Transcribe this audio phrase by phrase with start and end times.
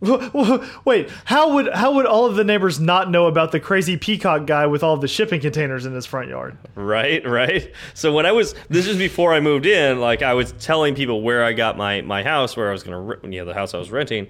[0.84, 4.46] Wait, how would how would all of the neighbors not know about the crazy peacock
[4.46, 6.56] guy with all the shipping containers in his front yard?
[6.76, 7.72] Right, right.
[7.94, 11.22] So when I was this is before I moved in, like I was telling people
[11.22, 13.74] where I got my my house, where I was going to you know the house
[13.74, 14.28] I was renting,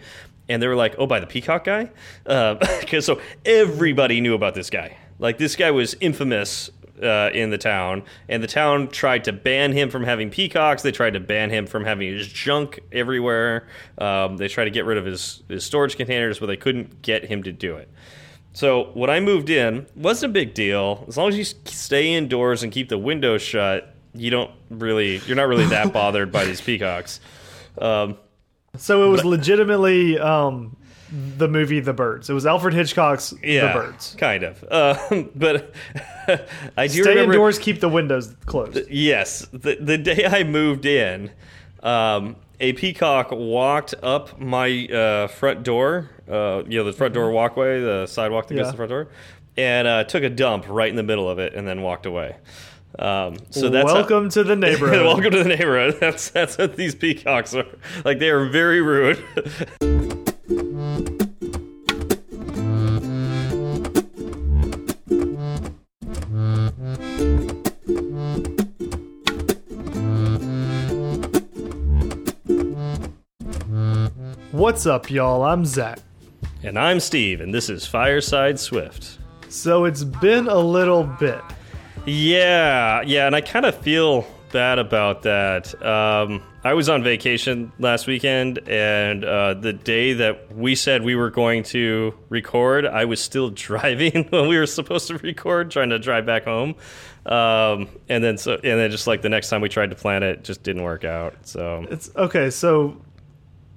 [0.48, 1.90] and they were like, "Oh, by the peacock guy,"
[2.24, 4.96] because uh, so everybody knew about this guy.
[5.18, 6.70] Like this guy was infamous
[7.02, 10.82] uh, in the town, and the town tried to ban him from having peacocks.
[10.82, 13.66] They tried to ban him from having his junk everywhere.
[13.98, 17.24] Um, they tried to get rid of his, his storage containers, but they couldn't get
[17.24, 17.88] him to do it.
[18.52, 21.04] So when I moved in, wasn't a big deal.
[21.06, 25.36] As long as you stay indoors and keep the windows shut, you don't really, you're
[25.36, 27.20] not really that bothered by these peacocks.
[27.80, 28.16] Um,
[28.76, 30.76] so it was legitimately um,
[31.10, 32.28] the movie The Birds.
[32.28, 34.14] It was Alfred Hitchcock's yeah, The Birds.
[34.18, 34.64] Kind of.
[34.70, 35.74] Uh, but
[36.76, 38.78] I do Stay remember, indoors, keep the windows closed.
[38.90, 39.46] Yes.
[39.52, 41.30] The, the day I moved in,
[41.82, 47.26] um, a peacock walked up my uh, front door, uh, you know, the front door
[47.26, 47.34] mm-hmm.
[47.34, 49.08] walkway, the sidewalk that goes to the front door,
[49.56, 52.36] and uh, took a dump right in the middle of it and then walked away.
[52.98, 55.04] Um, so that's welcome how, to the neighborhood.
[55.04, 55.98] welcome to the neighborhood.
[56.00, 57.66] That's that's what these peacocks are.
[58.04, 59.22] Like they are very rude.
[74.58, 75.44] What's up, y'all?
[75.44, 76.00] I'm Zach.
[76.64, 79.18] And I'm Steve, and this is Fireside Swift.
[79.48, 81.40] So it's been a little bit.
[82.06, 85.80] Yeah, yeah, and I kind of feel bad about that.
[85.80, 91.14] Um, I was on vacation last weekend, and uh, the day that we said we
[91.14, 95.90] were going to record, I was still driving when we were supposed to record, trying
[95.90, 96.74] to drive back home.
[97.26, 100.24] Um, and then so, and then just like the next time we tried to plan
[100.24, 101.34] it, just didn't work out.
[101.46, 102.50] So it's okay.
[102.50, 103.00] So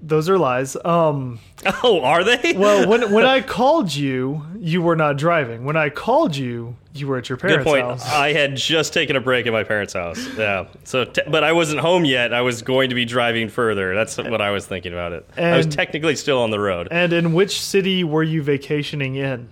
[0.01, 0.75] those are lies.
[0.83, 1.39] Um,
[1.83, 2.53] oh, are they?
[2.53, 5.63] well, when when I called you, you were not driving.
[5.63, 7.85] When I called you, you were at your parents' Good point.
[7.85, 8.05] house.
[8.09, 10.27] I had just taken a break at my parents' house.
[10.37, 10.67] Yeah.
[10.83, 12.33] So, but I wasn't home yet.
[12.33, 13.95] I was going to be driving further.
[13.95, 15.29] That's what I was thinking about it.
[15.37, 16.87] And, I was technically still on the road.
[16.91, 19.49] And in which city were you vacationing in?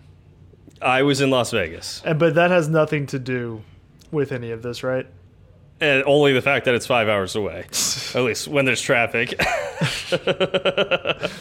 [0.82, 2.02] I was in Las Vegas.
[2.06, 3.62] And, but that has nothing to do
[4.12, 5.06] with any of this, right?
[5.82, 7.60] And only the fact that it's five hours away,
[8.16, 9.40] at least when there's traffic.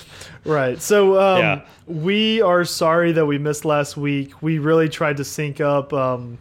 [0.44, 0.80] right.
[0.80, 1.60] So um, yeah.
[1.86, 4.40] we are sorry that we missed last week.
[4.40, 5.92] We really tried to sync up.
[5.92, 6.38] Um,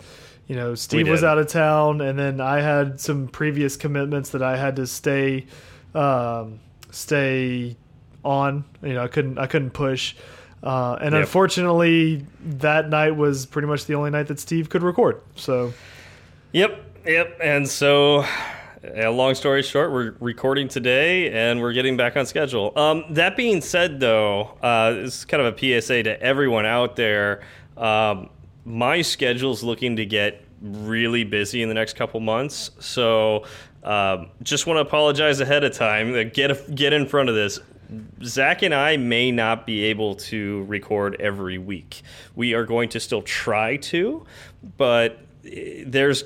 [0.47, 4.41] you know, Steve was out of town, and then I had some previous commitments that
[4.41, 5.45] I had to stay
[5.93, 6.59] um,
[6.91, 7.75] stay
[8.23, 8.63] on.
[8.81, 10.15] You know, I couldn't I couldn't push.
[10.63, 11.21] Uh, and yep.
[11.21, 15.21] unfortunately, that night was pretty much the only night that Steve could record.
[15.35, 15.73] So,
[16.51, 17.39] yep, Yep.
[17.41, 18.25] And so,
[18.83, 22.77] a long story short, we're recording today and we're getting back on schedule.
[22.77, 26.97] Um, that being said, though, uh, this is kind of a PSA to everyone out
[26.97, 27.43] there.
[27.77, 28.29] Um,
[28.65, 32.71] my schedule's looking to get really busy in the next couple months.
[32.79, 33.45] So,
[33.85, 36.29] um, just want to apologize ahead of time.
[36.31, 37.57] Get get in front of this.
[38.21, 42.01] Zach and I may not be able to record every week.
[42.35, 44.25] We are going to still try to,
[44.75, 46.25] but eh, there's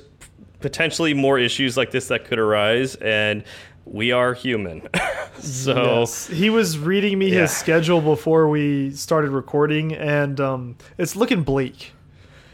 [0.61, 3.44] potentially more issues like this that could arise and
[3.85, 4.88] we are human.
[5.39, 6.27] so yes.
[6.27, 7.41] he was reading me yeah.
[7.41, 11.94] his schedule before we started recording and um, it's looking bleak.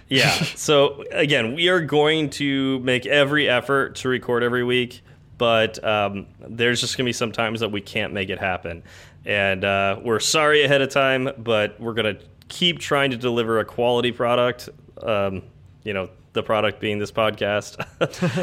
[0.07, 0.31] yeah.
[0.55, 5.01] So again, we are going to make every effort to record every week,
[5.37, 8.83] but um, there's just going to be some times that we can't make it happen.
[9.25, 13.59] And uh, we're sorry ahead of time, but we're going to keep trying to deliver
[13.59, 14.69] a quality product.
[15.03, 15.43] Um,
[15.83, 17.77] you know, the product being this podcast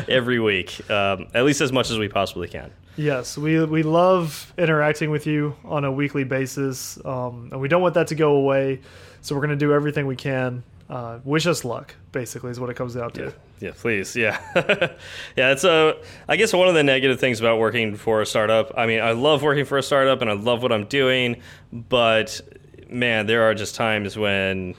[0.08, 2.70] every week, um, at least as much as we possibly can.
[2.96, 7.82] Yes, we we love interacting with you on a weekly basis, um, and we don't
[7.82, 8.80] want that to go away.
[9.22, 10.62] So we're going to do everything we can.
[10.88, 13.24] Uh, wish us luck, basically, is what it comes down to.
[13.24, 14.38] Yeah, yeah please, yeah,
[15.36, 15.50] yeah.
[15.52, 15.96] It's a.
[16.28, 18.72] I guess one of the negative things about working for a startup.
[18.76, 21.40] I mean, I love working for a startup, and I love what I'm doing,
[21.72, 22.40] but
[22.88, 24.74] man, there are just times when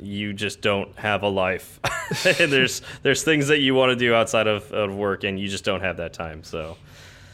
[0.00, 1.80] you just don't have a life.
[2.38, 5.64] there's there's things that you want to do outside of, of work, and you just
[5.64, 6.44] don't have that time.
[6.44, 6.76] So,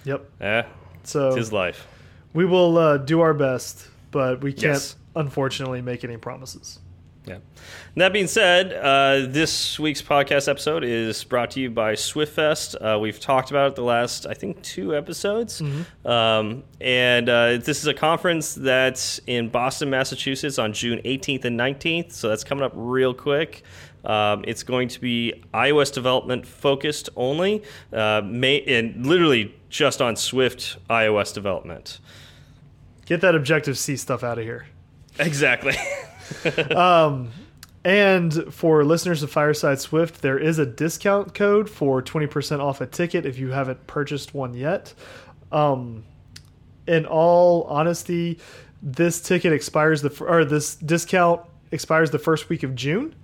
[0.05, 0.29] yep.
[0.41, 0.67] Yeah.
[1.05, 1.87] So it's his life.
[2.33, 4.97] We will uh, do our best, but we can't yes.
[5.17, 6.79] unfortunately make any promises.
[7.27, 7.39] Yeah.
[7.97, 12.77] that being said, uh, this week's podcast episode is brought to you by SwiftFest.
[12.81, 15.61] Uh, we've talked about it the last, I think, two episodes.
[15.61, 16.11] Mm -hmm.
[16.11, 21.57] um, and uh, this is a conference that's in Boston, Massachusetts on June 18th and
[21.57, 22.13] 19th.
[22.13, 23.63] So that's coming up real quick.
[24.05, 27.63] Um, it's going to be iOS development focused only,
[27.93, 32.01] uh, may, and literally just on Swift iOS development.
[33.07, 34.67] Get that Objective C stuff out of here.
[35.19, 35.75] Exactly.
[36.77, 37.31] um,
[37.85, 42.87] and for listeners of Fireside Swift, there is a discount code for 20% off a
[42.87, 44.93] ticket if you haven't purchased one yet.
[45.51, 46.05] Um,
[46.87, 48.39] in all honesty,
[48.83, 53.15] this ticket expires the or this discount expires the first week of June.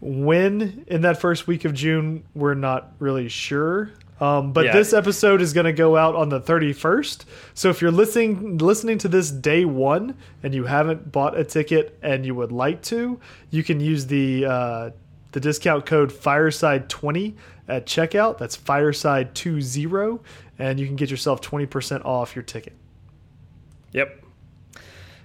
[0.00, 3.90] When in that first week of June, we're not really sure.
[4.20, 4.72] Um, but yeah.
[4.72, 7.24] this episode is going to go out on the 31st.
[7.54, 11.98] So if you're listening listening to this day one and you haven't bought a ticket
[12.00, 13.18] and you would like to,
[13.50, 14.90] you can use the uh,
[15.32, 17.34] the discount code Fireside20
[17.68, 18.38] at checkout.
[18.38, 20.20] That's Fireside20,
[20.58, 22.74] and you can get yourself 20% off your ticket.
[23.92, 24.23] Yep.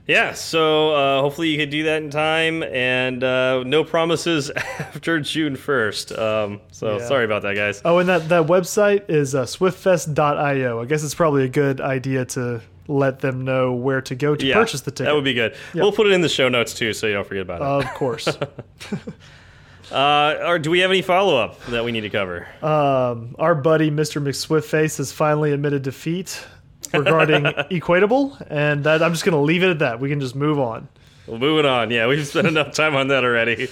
[0.10, 5.20] Yeah, so uh, hopefully you can do that in time, and uh, no promises after
[5.20, 6.12] June first.
[6.12, 7.08] Um, so yeah.
[7.08, 7.80] sorry about that, guys.
[7.86, 10.82] Oh, and that that website is uh, swiftfest.io.
[10.82, 14.44] I guess it's probably a good idea to let them know where to go to
[14.48, 15.06] yeah, purchase the ticket.
[15.06, 15.52] That would be good.
[15.52, 15.76] Yep.
[15.76, 17.88] We'll put it in the show notes too, so you don't forget about it.
[17.88, 18.28] Of course.
[19.92, 22.48] Uh, or do we have any follow up that we need to cover?
[22.62, 24.22] Um, our buddy Mr.
[24.22, 26.46] McSwiftface has finally admitted defeat
[26.94, 30.00] regarding Equatable, and that, I'm just going to leave it at that.
[30.00, 30.88] We can just move on.
[31.27, 31.91] Well, moving on.
[31.91, 33.69] Yeah, we've spent enough time on that already.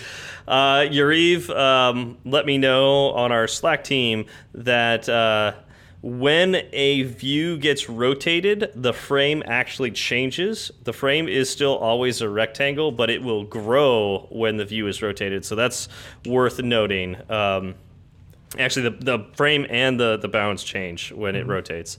[0.47, 5.53] Uh, Yariv, um, let me know on our Slack team that uh,
[6.01, 10.71] when a view gets rotated, the frame actually changes.
[10.83, 15.01] The frame is still always a rectangle, but it will grow when the view is
[15.01, 15.43] rotated.
[15.43, 15.89] So that's
[16.25, 17.17] worth noting.
[17.29, 17.75] Um,
[18.59, 21.51] actually, the, the frame and the, the bounds change when it mm-hmm.
[21.51, 21.97] rotates.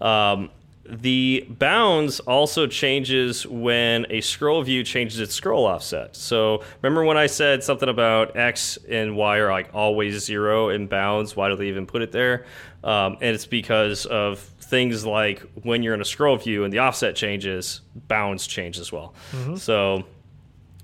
[0.00, 0.50] Um,
[0.90, 6.16] the bounds also changes when a scroll view changes its scroll offset.
[6.16, 10.86] So remember when I said something about X and Y are like always zero in
[10.86, 11.36] bounds?
[11.36, 12.46] Why do they even put it there?
[12.82, 16.78] Um, and it's because of things like when you're in a scroll view and the
[16.78, 19.14] offset changes, bounds change as well.
[19.32, 19.58] Mm -hmm.
[19.58, 20.04] So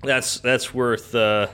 [0.03, 1.47] that's that's worth uh,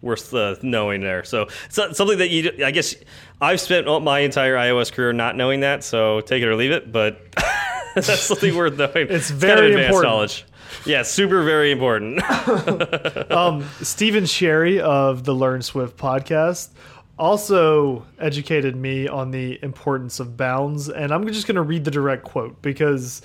[0.00, 1.24] worth uh, knowing there.
[1.24, 2.94] So it's something that you, I guess,
[3.40, 5.84] I've spent my entire iOS career not knowing that.
[5.84, 7.20] So take it or leave it, but.
[8.06, 9.08] That's something worth knowing.
[9.10, 10.10] It's very kind of important.
[10.10, 10.44] Knowledge.
[10.86, 12.22] Yeah, super very important.
[13.30, 16.70] um, Stephen Sherry of the Learn Swift podcast
[17.18, 21.90] also educated me on the importance of bounds, and I'm just going to read the
[21.90, 23.22] direct quote because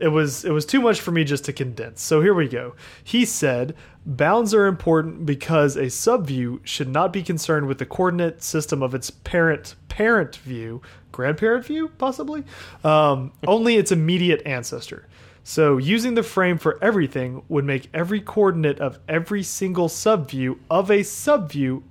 [0.00, 2.02] it was it was too much for me just to condense.
[2.02, 2.74] So here we go.
[3.02, 3.74] He said,
[4.06, 8.94] "Bounds are important because a subview should not be concerned with the coordinate system of
[8.94, 10.80] its parent parent view,
[11.10, 12.44] grandparent view, possibly,
[12.84, 15.06] um, only its immediate ancestor."
[15.42, 20.90] So using the frame for everything would make every coordinate of every single subview of
[20.90, 21.82] a subview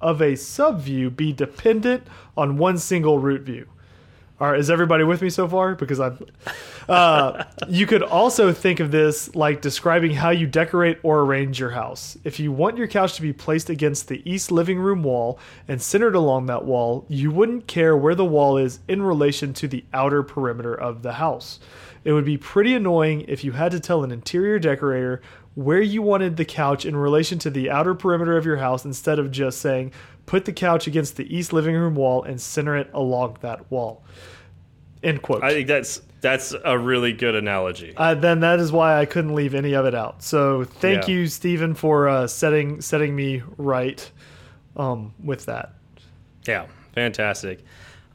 [0.00, 2.06] of a subview be dependent
[2.36, 3.66] on one single root view.
[4.40, 5.76] All right, is everybody with me so far?
[5.76, 6.18] Because I'm.
[6.88, 11.70] Uh, you could also think of this like describing how you decorate or arrange your
[11.70, 12.18] house.
[12.24, 15.38] If you want your couch to be placed against the east living room wall
[15.68, 19.68] and centered along that wall, you wouldn't care where the wall is in relation to
[19.68, 21.60] the outer perimeter of the house.
[22.02, 25.22] It would be pretty annoying if you had to tell an interior decorator
[25.54, 29.18] where you wanted the couch in relation to the outer perimeter of your house instead
[29.18, 29.92] of just saying,
[30.26, 34.02] put the couch against the east living room wall and center it along that wall.
[35.02, 35.44] End quote.
[35.44, 37.92] I think that's that's a really good analogy.
[37.96, 40.22] Uh, then that is why I couldn't leave any of it out.
[40.22, 41.14] So thank yeah.
[41.14, 44.10] you, Stephen, for uh, setting setting me right
[44.76, 45.74] um, with that.
[46.46, 47.62] Yeah, fantastic.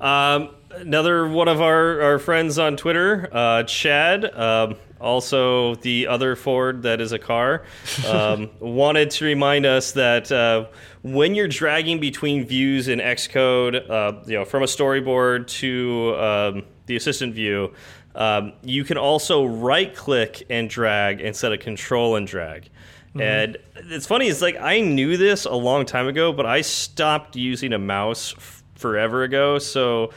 [0.01, 6.36] Um, another one of our, our friends on Twitter, uh, Chad, um, also the other
[6.36, 7.63] Ford that is a car,
[8.08, 10.65] um, wanted to remind us that uh,
[11.01, 16.63] when you're dragging between views in Xcode, uh, you know, from a storyboard to um,
[16.86, 17.74] the assistant view,
[18.15, 22.70] um, you can also right click and drag instead of control and drag.
[23.13, 23.44] Mm -hmm.
[23.44, 23.58] And
[23.91, 27.74] it's funny, it's like I knew this a long time ago, but I stopped using
[27.74, 28.36] a mouse
[28.75, 29.60] forever ago.
[29.60, 30.12] So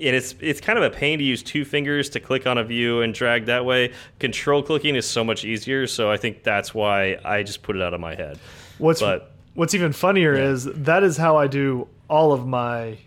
[0.00, 2.64] and it's it's kind of a pain to use two fingers to click on a
[2.64, 3.92] view and drag that way.
[4.18, 7.82] Control clicking is so much easier, so I think that's why I just put it
[7.82, 8.38] out of my head.
[8.78, 10.50] What's but, What's even funnier yeah.
[10.50, 12.98] is that is how I do all of my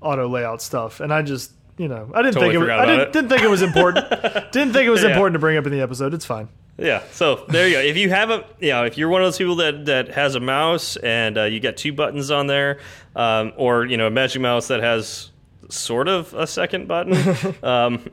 [0.00, 2.86] auto layout stuff, and I just you know I didn't totally think it, was, I
[2.86, 3.12] didn't, it.
[3.12, 4.08] didn't, think it was important.
[4.52, 5.10] didn't think it was yeah.
[5.10, 6.14] important to bring up in the episode.
[6.14, 6.48] It's fine.
[6.78, 7.02] Yeah.
[7.10, 7.80] So there you go.
[7.80, 10.36] If you have a, you know, if you're one of those people that that has
[10.36, 12.78] a mouse and uh, you got two buttons on there,
[13.16, 15.30] um, or you know, a Magic Mouse that has
[15.70, 17.14] sort of a second button,
[17.62, 18.04] um,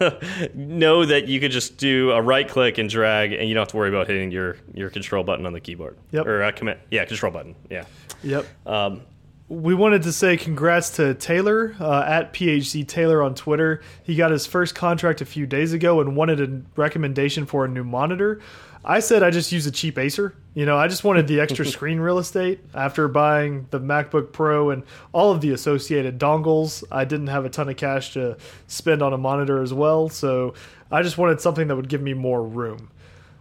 [0.54, 3.68] know that you could just do a right click and drag, and you don't have
[3.68, 5.96] to worry about hitting your your control button on the keyboard.
[6.10, 6.26] Yep.
[6.26, 6.80] Or uh, command.
[6.90, 7.54] Yeah, control button.
[7.70, 7.84] Yeah.
[8.22, 8.46] Yep.
[8.66, 9.02] Um,
[9.48, 13.82] we wanted to say congrats to Taylor uh, at PHC Taylor on Twitter.
[14.02, 17.68] He got his first contract a few days ago and wanted a recommendation for a
[17.68, 18.40] new monitor.
[18.84, 20.34] I said I just use a cheap Acer.
[20.54, 24.70] You know, I just wanted the extra screen real estate after buying the MacBook Pro
[24.70, 26.82] and all of the associated dongles.
[26.90, 28.36] I didn't have a ton of cash to
[28.66, 30.54] spend on a monitor as well, so
[30.90, 32.90] I just wanted something that would give me more room.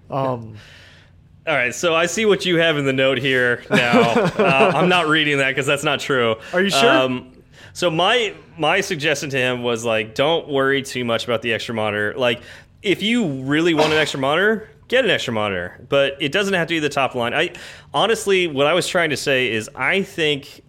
[0.09, 0.57] Um,
[1.47, 4.01] all right, so I see what you have in the note here now.
[4.11, 6.35] uh, I'm not reading that because that's not true.
[6.53, 6.89] Are you sure?
[6.89, 7.31] Um,
[7.73, 11.73] so my my suggestion to him was like, don't worry too much about the extra
[11.73, 12.13] monitor.
[12.15, 12.41] Like,
[12.83, 16.67] if you really want an extra monitor, get an extra monitor, but it doesn't have
[16.67, 17.33] to be the top line.
[17.33, 17.53] I
[17.93, 20.63] honestly, what I was trying to say is, I think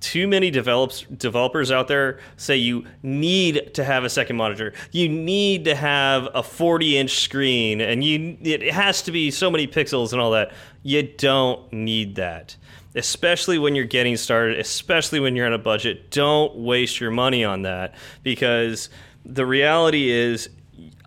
[0.00, 4.72] too many develops, developers out there say you need to have a second monitor.
[4.90, 9.50] You need to have a 40 inch screen, and you it has to be so
[9.50, 10.52] many pixels and all that.
[10.82, 12.56] You don't need that,
[12.94, 14.58] especially when you're getting started.
[14.58, 16.10] Especially when you're on a budget.
[16.10, 18.88] Don't waste your money on that because
[19.26, 20.48] the reality is.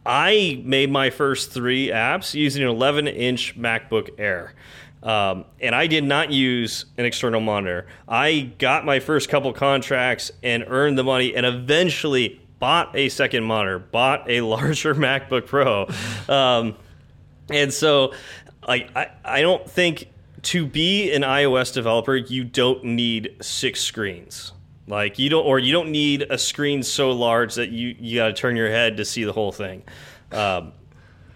[0.05, 4.53] I made my first three apps using an 11 inch MacBook Air.
[5.03, 7.87] Um, and I did not use an external monitor.
[8.07, 13.43] I got my first couple contracts and earned the money, and eventually bought a second
[13.43, 15.87] monitor, bought a larger MacBook Pro.
[16.29, 16.75] Um,
[17.49, 18.13] and so,
[18.67, 20.07] like, I, I don't think
[20.43, 24.53] to be an iOS developer, you don't need six screens.
[24.91, 28.27] Like you don't, or you don't need a screen so large that you you got
[28.27, 29.83] to turn your head to see the whole thing.
[30.33, 30.73] Um,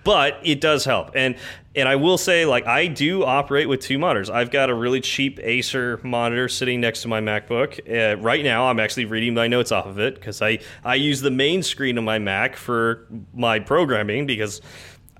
[0.04, 1.12] but it does help.
[1.16, 1.38] And
[1.74, 4.30] and I will say, like, I do operate with two monitors.
[4.30, 7.80] I've got a really cheap Acer monitor sitting next to my MacBook.
[7.90, 11.22] Uh, right now, I'm actually reading my notes off of it because I, I use
[11.22, 14.62] the main screen of my Mac for my programming because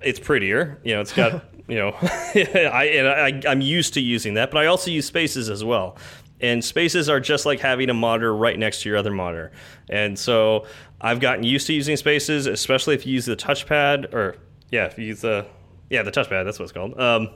[0.02, 0.78] it's prettier.
[0.84, 4.58] You know, it's got, you know, I, and I, I'm used to using that, but
[4.58, 5.96] I also use Spaces as well.
[6.40, 9.52] And Spaces are just like having a monitor right next to your other monitor.
[9.88, 10.66] And so
[11.00, 14.36] I've gotten used to using Spaces, especially if you use the touchpad or
[14.70, 15.46] yeah, if you use the
[15.90, 16.98] yeah the touchpad, that's what it's called.
[17.00, 17.30] Um,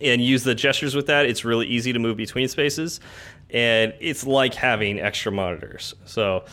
[0.00, 1.26] and use the gestures with that.
[1.26, 3.00] It's really easy to move between spaces,
[3.50, 5.94] and it's like having extra monitors.
[6.04, 6.44] So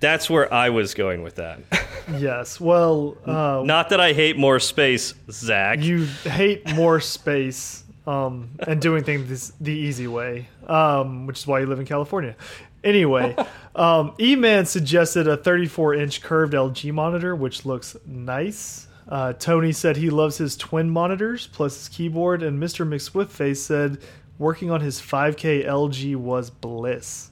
[0.00, 1.60] that's where I was going with that.
[2.18, 2.60] yes.
[2.60, 5.80] Well, uh, not that I hate more space, Zach.
[5.80, 11.60] You hate more space um, and doing things the easy way, um, which is why
[11.60, 12.36] you live in California.
[12.82, 13.36] Anyway,
[13.74, 18.86] um, E-Man suggested a 34 inch curved LG monitor, which looks nice.
[19.08, 22.86] Uh, Tony said he loves his twin monitors plus his keyboard, and Mr.
[22.88, 23.98] McSwiftface said
[24.38, 27.30] working on his 5K LG was bliss.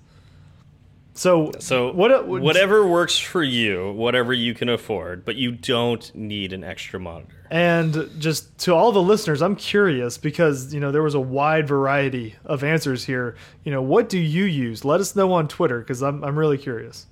[1.15, 6.55] So, so what, whatever works for you, whatever you can afford, but you don't need
[6.55, 7.35] an extra monitor.
[7.51, 11.69] And just to all the listeners, I'm curious because you know there was a wide
[11.69, 13.37] variety of answers here.
[13.63, 14.87] You know, what do you use?
[14.87, 17.07] Let us know on Twitter because I'm I'm really curious.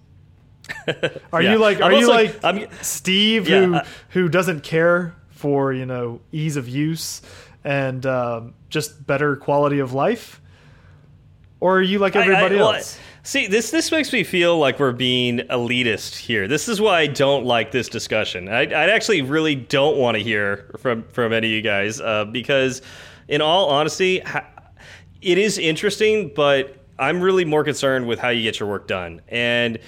[1.32, 1.52] are yeah.
[1.52, 3.80] you like are you like I'm, Steve yeah, who
[4.20, 7.20] who doesn't care for you know ease of use
[7.64, 10.40] and um, just better quality of life,
[11.60, 12.96] or are you like everybody I, I, else?
[12.96, 16.48] Well, see, this this makes me feel like we're being elitist here.
[16.48, 18.48] This is why I don't like this discussion.
[18.48, 22.24] I, I actually really don't want to hear from from any of you guys uh,
[22.24, 22.82] because,
[23.28, 24.22] in all honesty,
[25.22, 29.22] it is interesting, but I'm really more concerned with how you get your work done
[29.28, 29.78] and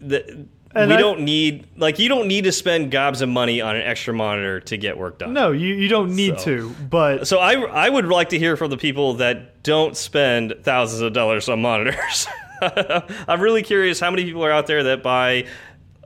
[0.00, 3.60] the, and we I, don't need like you don't need to spend gobs of money
[3.60, 5.32] on an extra monitor to get work done.
[5.32, 6.70] No, you, you don't need so, to.
[6.90, 11.00] But so I I would like to hear from the people that don't spend thousands
[11.00, 12.26] of dollars on monitors.
[13.28, 15.46] I'm really curious how many people are out there that buy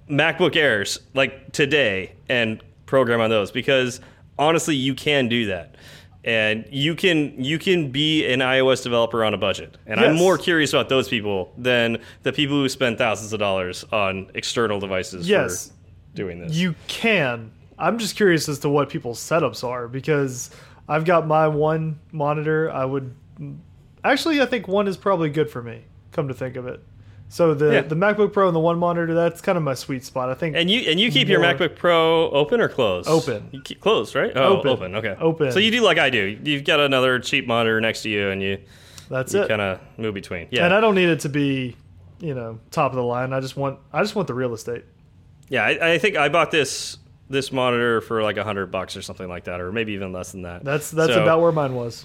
[0.09, 4.01] MacBook Airs like today and program on those because
[4.39, 5.77] honestly you can do that
[6.25, 9.77] and you can you can be an iOS developer on a budget.
[9.87, 10.09] And yes.
[10.09, 14.31] I'm more curious about those people than the people who spend thousands of dollars on
[14.35, 15.75] external devices yes, for
[16.15, 16.55] doing this.
[16.55, 17.51] You can.
[17.79, 20.51] I'm just curious as to what people's setups are because
[20.89, 22.71] I've got my one monitor.
[22.71, 23.15] I would
[24.05, 25.85] actually I think one is probably good for me.
[26.13, 26.81] Come to think of it.
[27.29, 27.81] So the yeah.
[27.81, 30.29] the MacBook Pro and the one monitor, that's kind of my sweet spot.
[30.29, 30.55] I think.
[30.55, 33.09] And you and you keep your MacBook Pro open or closed?
[33.09, 33.49] Open.
[33.53, 34.33] You keep closed, right?
[34.37, 34.71] Oh, open.
[34.71, 34.95] open.
[34.97, 35.17] Okay.
[35.19, 35.51] Open.
[35.51, 36.39] So you do like I do.
[36.45, 38.59] You've got another cheap monitor next to you, and you.
[39.09, 39.49] That's you it.
[39.49, 40.49] Kind of move between.
[40.51, 40.67] Yeah.
[40.67, 41.75] And I don't need it to be,
[42.21, 43.33] you know, top of the line.
[43.33, 44.85] I just want I just want the real estate.
[45.49, 46.99] Yeah, I, I think I bought this
[47.31, 50.33] this monitor for like a hundred bucks or something like that, or maybe even less
[50.33, 50.65] than that.
[50.65, 52.05] That's that's so, about where mine was.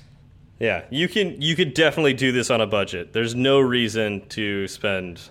[0.60, 3.14] Yeah, you can you could definitely do this on a budget.
[3.14, 5.22] There's no reason to spend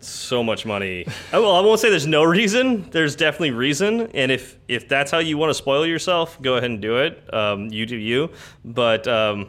[0.00, 1.06] so much money.
[1.32, 2.88] Oh, well, I won't say there's no reason.
[2.90, 6.70] There's definitely reason, and if if that's how you want to spoil yourself, go ahead
[6.70, 7.34] and do it.
[7.34, 8.30] Um, you do you.
[8.64, 9.48] But um,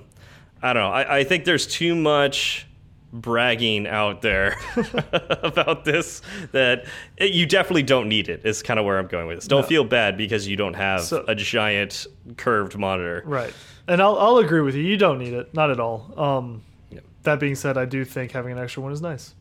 [0.61, 0.89] I don't know.
[0.89, 2.67] I, I think there's too much
[3.13, 4.57] bragging out there
[5.43, 6.21] about this
[6.51, 6.85] that
[7.17, 8.45] it, you definitely don't need it.
[8.45, 9.47] Is kind of where I'm going with this.
[9.47, 9.67] Don't no.
[9.67, 12.07] feel bad because you don't have so, a giant
[12.37, 13.23] curved monitor.
[13.25, 13.53] Right.
[13.87, 14.83] And I'll I'll agree with you.
[14.83, 16.13] You don't need it, not at all.
[16.17, 16.99] Um, yeah.
[17.23, 19.33] That being said, I do think having an extra one is nice.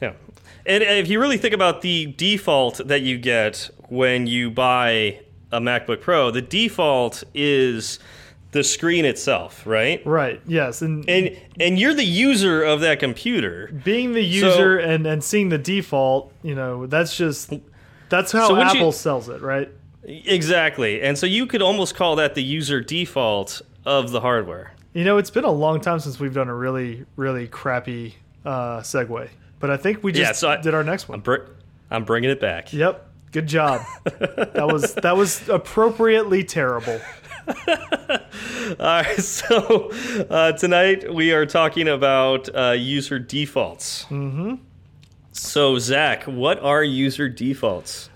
[0.00, 0.14] Yeah.
[0.66, 5.20] And if you really think about the default that you get when you buy
[5.52, 7.98] a MacBook Pro, the default is
[8.52, 10.04] the screen itself, right?
[10.06, 10.40] Right.
[10.46, 10.80] Yes.
[10.80, 13.70] And and and you're the user of that computer.
[13.84, 17.52] Being the user so, and and seeing the default, you know, that's just
[18.08, 19.70] that's how so Apple you, sells it, right?
[20.04, 21.02] Exactly.
[21.02, 24.72] And so you could almost call that the user default of the hardware.
[24.92, 28.80] You know, it's been a long time since we've done a really really crappy uh,
[28.80, 31.18] segue, but I think we just yeah, so I, did our next one.
[31.18, 31.36] I'm, br
[31.90, 32.72] I'm bringing it back.
[32.72, 33.10] Yep.
[33.32, 33.82] Good job.
[34.04, 37.00] that was that was appropriately terrible.
[37.68, 39.90] All right, so
[40.30, 44.06] uh, tonight we are talking about uh, user defaults.
[44.08, 44.58] Mm -hmm.
[45.32, 48.08] So, Zach, what are user defaults?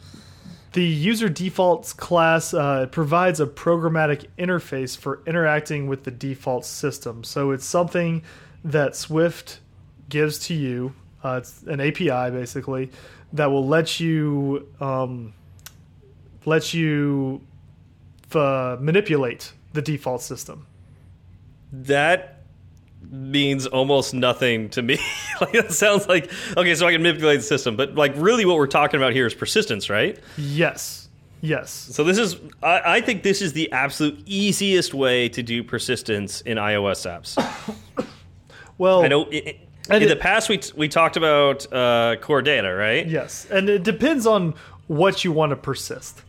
[0.79, 7.25] The user defaults class uh, provides a programmatic interface for interacting with the default system.
[7.25, 8.23] So it's something
[8.63, 9.59] that Swift
[10.09, 10.95] gives to you.
[11.25, 12.93] Uh, it's an API basically
[13.33, 15.35] that will let you um,
[16.45, 17.41] let you
[18.33, 20.69] uh, manipulate the default system.
[21.73, 22.38] That
[23.11, 24.99] means almost nothing to me.
[25.41, 28.57] like that sounds like okay, so I can manipulate the system, but like really, what
[28.57, 30.19] we're talking about here is persistence, right?
[30.37, 31.09] Yes.
[31.41, 31.71] Yes.
[31.71, 36.41] So this is, I, I think this is the absolute easiest way to do persistence
[36.41, 38.07] in iOS apps.
[38.79, 39.29] well, I know.
[39.31, 39.61] It,
[39.91, 43.07] in it, the past, we we talked about uh, core data, right?
[43.07, 44.55] Yes, and it depends on
[44.87, 46.23] what you want to persist.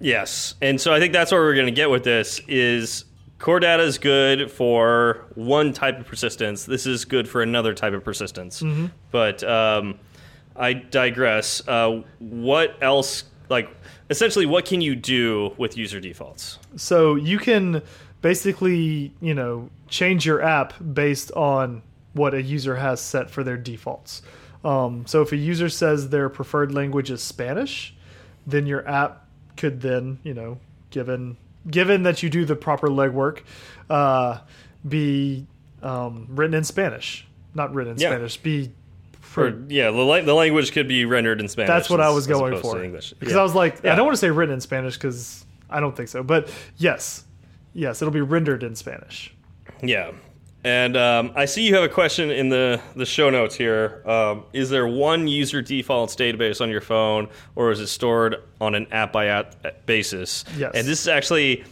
[0.00, 3.04] Yes, and so I think that's what we're going to get with this is
[3.38, 6.64] core data is good for one type of persistence.
[6.64, 8.62] This is good for another type of persistence.
[8.62, 8.90] Mm -hmm.
[9.10, 9.98] But um,
[10.56, 11.62] I digress.
[11.68, 13.24] Uh, what else?
[13.48, 13.68] Like,
[14.10, 16.58] essentially, what can you do with user defaults?
[16.76, 17.82] So you can
[18.20, 21.82] basically, you know, change your app based on
[22.12, 24.22] what a user has set for their defaults.
[24.64, 27.94] Um, so if a user says their preferred language is Spanish,
[28.46, 30.58] then your app could then, you know,
[30.90, 31.36] given
[31.70, 33.40] given that you do the proper legwork,
[33.90, 34.38] uh,
[34.86, 35.46] be
[35.82, 37.26] um, written in Spanish.
[37.54, 38.10] Not written in yeah.
[38.10, 38.36] Spanish.
[38.36, 38.70] Be
[39.20, 41.68] for, or, yeah, the, the language could be rendered in Spanish.
[41.68, 42.82] That's what I was going for.
[42.82, 43.12] English.
[43.18, 43.40] Because yeah.
[43.40, 43.92] I was like, yeah.
[43.92, 46.22] I don't want to say written in Spanish because I don't think so.
[46.22, 47.24] But yes,
[47.74, 49.34] yes, it'll be rendered in Spanish.
[49.82, 50.12] Yeah,
[50.68, 54.02] and um, I see you have a question in the, the show notes here.
[54.04, 58.74] Um, is there one user defaults database on your phone, or is it stored on
[58.74, 60.44] an app by app basis?
[60.58, 60.72] Yes.
[60.74, 61.64] And this is actually,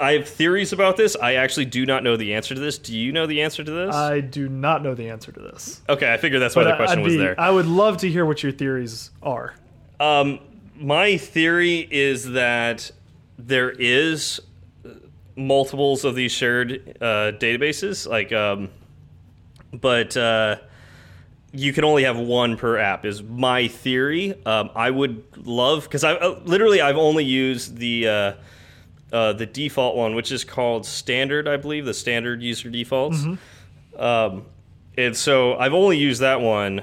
[0.00, 1.14] I have theories about this.
[1.14, 2.76] I actually do not know the answer to this.
[2.76, 3.94] Do you know the answer to this?
[3.94, 5.80] I do not know the answer to this.
[5.88, 7.40] Okay, I figured that's why the question I'd was there.
[7.40, 9.54] I would love to hear what your theories are.
[10.00, 10.40] Um,
[10.74, 12.90] my theory is that
[13.38, 14.40] there is
[15.36, 18.70] multiples of these shared uh, databases, like, um,
[19.72, 20.56] but uh,
[21.52, 23.04] you can only have one per app.
[23.04, 24.34] Is my theory.
[24.44, 28.32] Um, I would love because I uh, literally I've only used the uh,
[29.12, 33.22] uh, the default one, which is called standard, I believe, the standard user defaults.
[33.22, 33.38] Mm
[33.98, 34.32] -hmm.
[34.34, 34.44] um,
[34.98, 36.82] and so I've only used that one,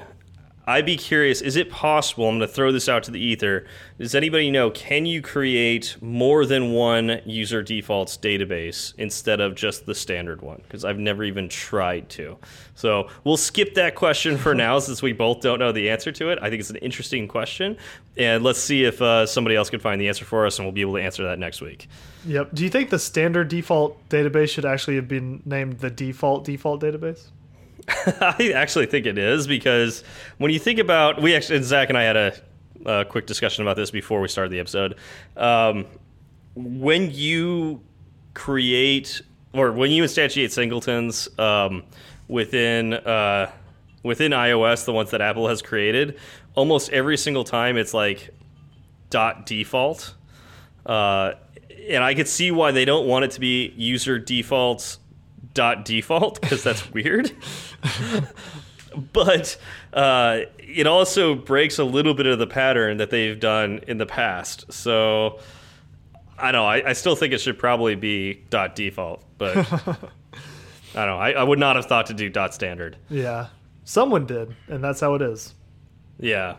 [0.66, 2.28] I'd be curious is it possible?
[2.28, 3.66] I'm going to throw this out to the ether.
[3.98, 9.86] Does anybody know can you create more than one user defaults database instead of just
[9.86, 10.62] the standard one?
[10.62, 12.38] Because I've never even tried to.
[12.74, 16.30] So we'll skip that question for now since we both don't know the answer to
[16.30, 16.38] it.
[16.40, 17.76] I think it's an interesting question.
[18.16, 20.72] And let's see if uh, somebody else can find the answer for us and we'll
[20.72, 21.88] be able to answer that next week.
[22.26, 22.54] Yep.
[22.54, 26.80] Do you think the standard default database should actually have been named the default default
[26.80, 27.28] database?
[27.88, 30.04] I actually think it is because
[30.38, 32.34] when you think about we actually Zach and I had a,
[32.86, 34.96] a quick discussion about this before we started the episode.
[35.36, 35.86] Um,
[36.54, 37.80] when you
[38.32, 41.84] create or when you instantiate singletons um,
[42.28, 43.50] within uh,
[44.02, 46.18] within iOS, the ones that Apple has created,
[46.54, 48.30] almost every single time it's like
[49.10, 50.14] dot default.
[50.86, 51.32] Uh,
[51.88, 54.98] and I could see why they don't want it to be user defaults
[55.54, 57.32] dot default because that's weird.
[59.12, 59.56] but
[59.92, 64.06] uh, it also breaks a little bit of the pattern that they've done in the
[64.06, 64.72] past.
[64.72, 65.38] So
[66.38, 69.96] I know I, I still think it should probably be dot default, but I
[70.94, 71.18] don't know.
[71.18, 72.96] I, I, would not have thought to do dot standard.
[73.08, 73.48] Yeah,
[73.84, 75.54] someone did, and that's how it is.
[76.18, 76.56] Yeah.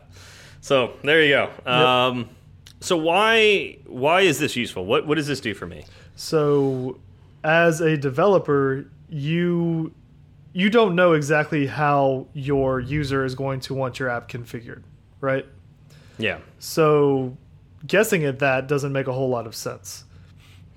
[0.62, 1.52] So there you go.
[1.66, 1.68] Yep.
[1.68, 2.30] Um,
[2.80, 4.86] so why why is this useful?
[4.86, 5.86] What what does this do for me?
[6.16, 7.00] So
[7.46, 9.94] as a developer, you
[10.52, 14.82] you don't know exactly how your user is going to want your app configured,
[15.22, 15.46] right?
[16.18, 16.40] Yeah.
[16.60, 17.38] So
[17.86, 20.06] guessing at that doesn't make a whole lot of sense.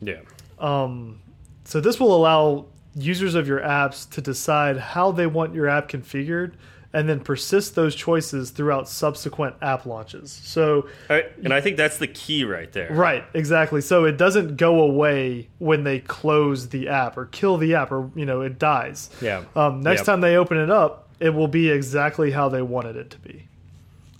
[0.02, 0.20] Yeah.
[0.59, 1.20] Um,
[1.64, 5.88] so this will allow users of your apps to decide how they want your app
[5.88, 6.54] configured
[6.92, 10.31] and then persist those choices throughout subsequent app launches.
[10.31, 12.92] So, right, and I think that's the key right there.
[12.92, 13.81] Right, exactly.
[13.81, 18.11] So it doesn't go away when they close the app or kill the app or
[18.14, 19.11] you know it dies.
[19.20, 19.44] Yeah.
[19.55, 20.07] Um, next yep.
[20.07, 23.46] time they open it up, it will be exactly how they wanted it to be.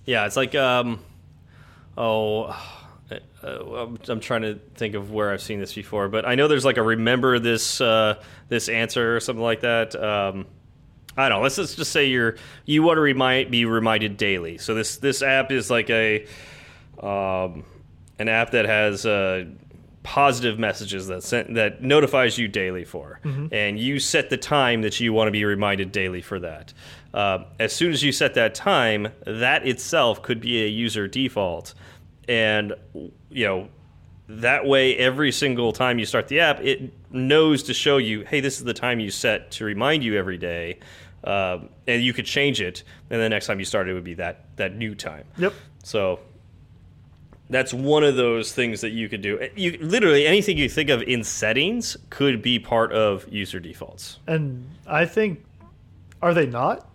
[0.05, 0.99] Yeah, it's like um,
[1.97, 2.75] oh.
[3.41, 6.65] Uh, I'm trying to think of where I've seen this before, but I know there's
[6.65, 9.95] like a remember this uh, this answer or something like that.
[9.95, 10.45] Um,
[11.17, 11.43] I don't know.
[11.43, 14.57] Let's, let's just say you're you want to remind be reminded daily.
[14.57, 16.25] So this this app is like a
[17.01, 17.63] um,
[18.19, 19.45] an app that has uh,
[20.03, 23.53] positive messages that sent, that notifies you daily for, mm -hmm.
[23.53, 26.73] and you set the time that you want to be reminded daily for that.
[27.13, 31.73] Uh, as soon as you set that time, that itself could be a user default,
[32.27, 32.73] and
[33.29, 33.69] you know
[34.31, 38.39] that way every single time you start the app it knows to show you hey
[38.39, 40.77] this is the time you set to remind you every day
[41.23, 44.13] uh, and you could change it, and the next time you start, it would be
[44.15, 45.25] that that new time.
[45.37, 45.53] Yep.
[45.83, 46.19] So
[47.49, 49.49] that's one of those things that you could do.
[49.55, 54.19] You literally anything you think of in settings could be part of user defaults.
[54.27, 55.43] And I think,
[56.21, 56.87] are they not?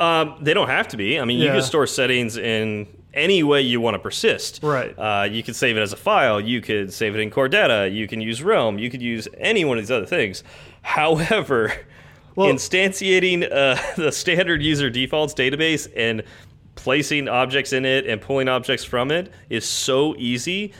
[0.00, 1.20] Um, they don't have to be.
[1.20, 1.46] I mean, yeah.
[1.46, 4.60] you can store settings in any way you want to persist.
[4.62, 4.94] Right.
[4.98, 6.40] Uh, you could save it as a file.
[6.40, 7.88] You could save it in core data.
[7.88, 8.78] You can use Realm.
[8.78, 10.44] You could use any one of these other things.
[10.82, 11.72] However,
[12.36, 16.22] well, instantiating uh, the standard user defaults database and
[16.74, 20.72] placing objects in it and pulling objects from it is so easy.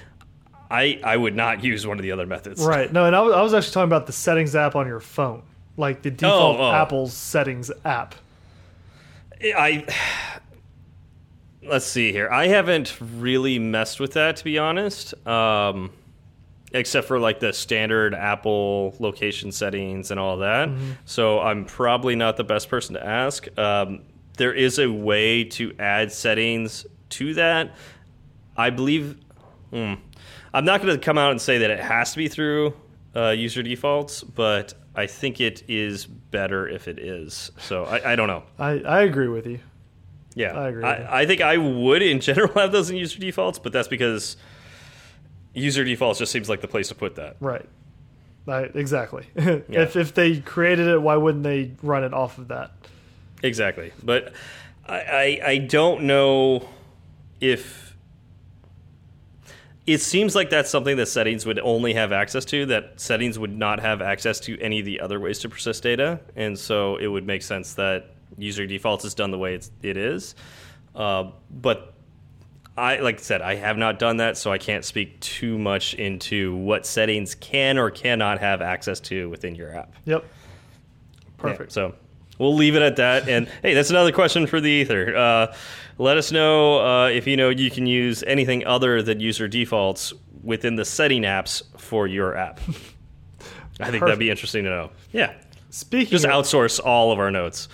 [0.71, 2.65] I I would not use one of the other methods.
[2.65, 2.93] Right.
[2.93, 5.43] No, and I was, I was actually talking about the settings app on your phone,
[5.77, 6.73] like the default oh, oh.
[6.73, 8.15] Apple's settings app.
[9.43, 9.87] I
[11.67, 12.29] let's see here.
[12.31, 15.15] I haven't really messed with that to be honest.
[15.27, 15.91] Um,
[16.75, 20.69] except for like the standard Apple location settings and all that.
[20.69, 20.93] Mm -hmm.
[21.05, 23.47] So I'm probably not the best person to ask.
[23.57, 24.01] Um,
[24.37, 27.69] there is a way to add settings to that.
[28.57, 29.17] I believe.
[29.71, 29.95] Hmm,
[30.53, 32.75] I'm not going to come out and say that it has to be through
[33.17, 37.53] uh, user defaults, but I think it is better if it is.
[37.59, 38.43] So I, I don't know.
[38.59, 39.59] I, I agree with you.
[40.35, 40.85] Yeah, I agree.
[40.85, 44.37] I, I think I would in general have those in user defaults, but that's because
[45.53, 47.37] user defaults just seems like the place to put that.
[47.41, 47.69] Right.
[48.47, 48.75] Right.
[48.75, 49.27] exactly.
[49.37, 49.63] yeah.
[49.69, 52.73] If if they created it, why wouldn't they run it off of that?
[53.43, 53.93] Exactly.
[54.03, 54.33] But
[54.87, 56.69] I I, I don't know
[57.41, 57.97] if
[59.87, 62.67] it seems like that's something that settings would only have access to.
[62.67, 66.21] That settings would not have access to any of the other ways to persist data,
[66.37, 69.97] and so it would make sense that user defaults is done the way it's, it
[69.97, 70.35] is.
[70.95, 71.95] Uh, but
[72.77, 75.95] I like I said, I have not done that, so I can't speak too much
[75.95, 79.95] into what settings can or cannot have access to within your app.
[80.05, 80.25] Yep.
[81.39, 81.71] Perfect.
[81.71, 81.95] Yeah, so
[82.39, 83.29] we'll leave it at that.
[83.29, 85.17] And hey, that's another question for the ether.
[85.17, 85.55] Uh,
[85.99, 90.13] let us know uh, if you know you can use anything other than user defaults
[90.43, 92.59] within the setting apps for your app.
[93.81, 94.01] I think Perfect.
[94.01, 94.91] that'd be interesting to know.
[95.13, 95.33] Yeah.
[95.75, 97.67] Speaking just of, outsource all of our notes.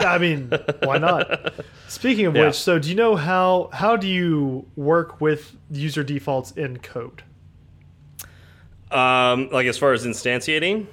[0.00, 1.54] I mean, why not?
[1.88, 2.48] Speaking of yeah.
[2.48, 7.22] which, so do you know how how do you work with user defaults in code?
[8.90, 10.84] Um, like as far as instantiating?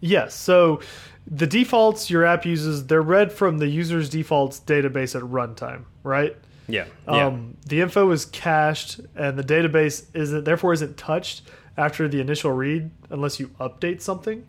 [0.00, 0.34] Yes.
[0.34, 0.80] So
[1.28, 6.36] the defaults your app uses, they're read from the user's defaults database at runtime, right?
[6.66, 6.86] Yeah.
[7.06, 7.16] Um,
[7.60, 7.68] yeah.
[7.68, 11.42] The info is cached, and the database isn't therefore isn't touched
[11.76, 14.48] after the initial read unless you update something.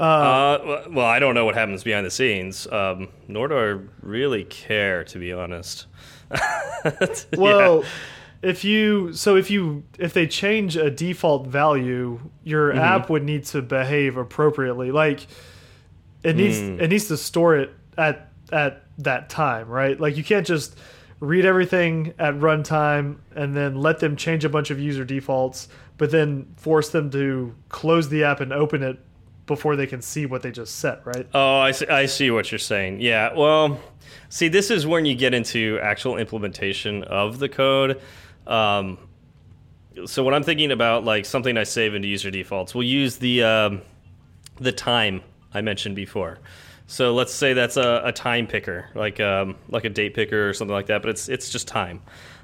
[0.00, 3.78] Uh, uh, well, I don't know what happens behind the scenes, um, nor do I
[4.00, 5.86] really care, to be honest.
[7.36, 7.88] well, yeah.
[8.40, 12.94] if you so if you if they change a default value, your mm -hmm.
[12.94, 14.90] app would need to behave appropriately.
[14.90, 15.26] Like
[16.24, 16.80] it needs mm.
[16.80, 20.00] it needs to store it at at that time, right?
[20.00, 20.78] Like you can't just
[21.20, 26.10] read everything at runtime and then let them change a bunch of user defaults, but
[26.10, 28.98] then force them to close the app and open it
[29.50, 31.26] before they can see what they just set, right?
[31.34, 33.00] Oh, I see, I see what you're saying.
[33.00, 33.80] Yeah, well,
[34.28, 38.00] see, this is when you get into actual implementation of the code.
[38.46, 38.96] Um,
[40.06, 43.42] so when I'm thinking about like something I save into user defaults, we'll use the
[43.42, 43.82] um,
[44.60, 45.20] the time
[45.52, 46.38] I mentioned before.
[46.86, 50.54] So let's say that's a, a time picker, like um, like a date picker or
[50.54, 52.02] something like that, but it's it's just time.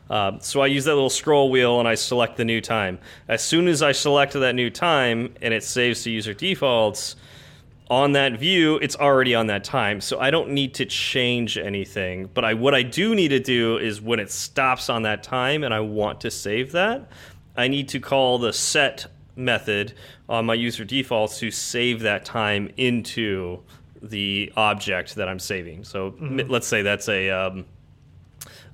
[0.09, 2.99] Uh, so I use that little scroll wheel and I select the new time.
[3.29, 7.17] As soon as I select that new time and it saves to user defaults,
[7.89, 10.01] on that view, it's already on that time.
[10.01, 12.29] So I don't need to change anything.
[12.35, 15.63] But I what I do need to do is when it stops on that time
[15.63, 17.09] and I want to save that,
[17.57, 19.93] I need to call the set method
[20.29, 23.63] on my user defaults to save that time into
[24.03, 25.85] the object that I'm saving.
[25.85, 26.51] So mm -hmm.
[26.51, 27.65] let's say that's a um,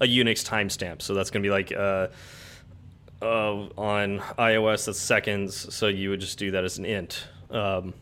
[0.02, 1.00] a Unix timestamp.
[1.00, 2.08] So that's going to be like uh,
[3.22, 5.74] uh, on iOS that's seconds.
[5.74, 7.24] So you would just do that as an int.
[7.50, 7.94] Um,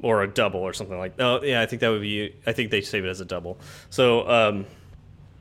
[0.00, 1.14] or a double or something like.
[1.20, 2.34] Oh, yeah, I think that would be.
[2.44, 3.58] I think they save it as a double.
[3.88, 4.66] So, um,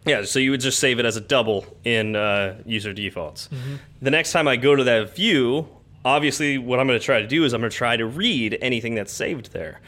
[0.06, 3.50] yeah, so you would just save it as a double in uh, user defaults.
[3.52, 3.78] Mm -hmm.
[4.04, 5.68] The next time I go to that view,
[6.04, 8.58] obviously, what I'm going to try to do is I'm going to try to read
[8.62, 9.80] anything that's saved there,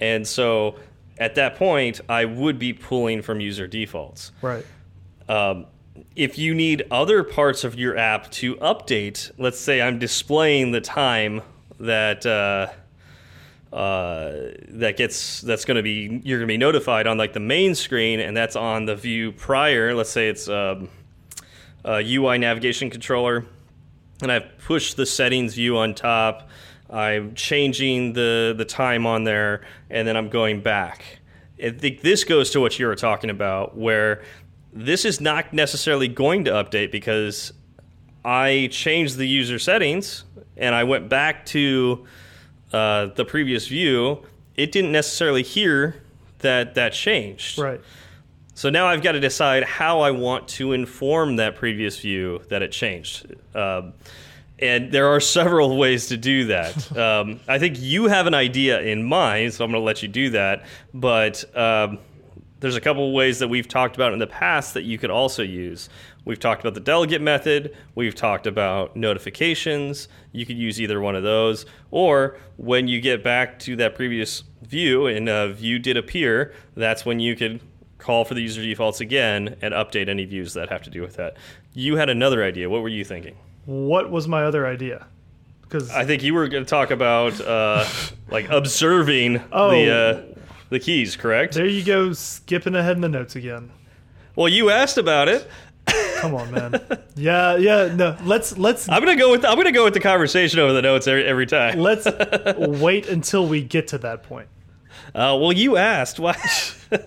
[0.00, 0.76] and so
[1.18, 4.32] at that point, I would be pulling from user defaults.
[4.42, 4.64] Right.
[5.28, 5.66] Um,
[6.16, 10.80] if you need other parts of your app to update, let's say I'm displaying the
[10.80, 11.42] time
[11.80, 12.24] that.
[12.26, 12.68] Uh,
[13.74, 17.40] uh, that gets that's going to be you're going to be notified on like the
[17.40, 19.92] main screen, and that's on the view prior.
[19.94, 20.88] Let's say it's um,
[21.84, 23.44] a UI navigation controller,
[24.22, 26.48] and I've pushed the settings view on top.
[26.88, 31.18] I'm changing the the time on there, and then I'm going back.
[31.60, 34.22] I think this goes to what you were talking about, where
[34.74, 37.52] this is not necessarily going to update because
[38.24, 40.24] I changed the user settings
[40.56, 42.04] and I went back to
[42.72, 44.24] uh, the previous view,
[44.56, 46.02] it didn't necessarily hear
[46.40, 47.58] that that changed.
[47.58, 47.80] Right.
[48.54, 52.62] So now I've got to decide how I want to inform that previous view that
[52.62, 53.34] it changed.
[53.54, 53.94] Um,
[54.58, 56.90] and there are several ways to do that.
[56.96, 60.08] Um, I think you have an idea in mind, so I'm going to let you
[60.08, 60.64] do that.
[60.92, 61.98] But um,
[62.64, 65.42] there's a couple ways that we've talked about in the past that you could also
[65.42, 65.90] use.
[66.24, 67.76] We've talked about the delegate method.
[67.94, 70.08] We've talked about notifications.
[70.32, 71.66] You could use either one of those.
[71.90, 77.04] Or when you get back to that previous view and a view did appear, that's
[77.04, 77.60] when you could
[77.98, 81.16] call for the user defaults again and update any views that have to do with
[81.16, 81.36] that.
[81.74, 82.70] You had another idea.
[82.70, 83.36] What were you thinking?
[83.66, 85.06] What was my other idea?
[85.60, 87.84] Because I think you were going to talk about uh,
[88.30, 90.34] like observing oh, the uh,
[90.74, 91.54] the keys, correct?
[91.54, 93.70] There you go, skipping ahead in the notes again.
[94.36, 95.48] Well, you asked about it.
[96.18, 96.80] Come on, man.
[97.16, 97.94] Yeah, yeah.
[97.94, 98.88] No, let's let's.
[98.88, 101.46] I'm gonna go with I'm gonna go with the conversation over the notes every, every
[101.46, 101.78] time.
[101.78, 102.06] let's
[102.80, 104.48] wait until we get to that point.
[105.14, 106.18] Uh, well, you asked.
[106.18, 106.36] Why?
[106.92, 107.06] I'm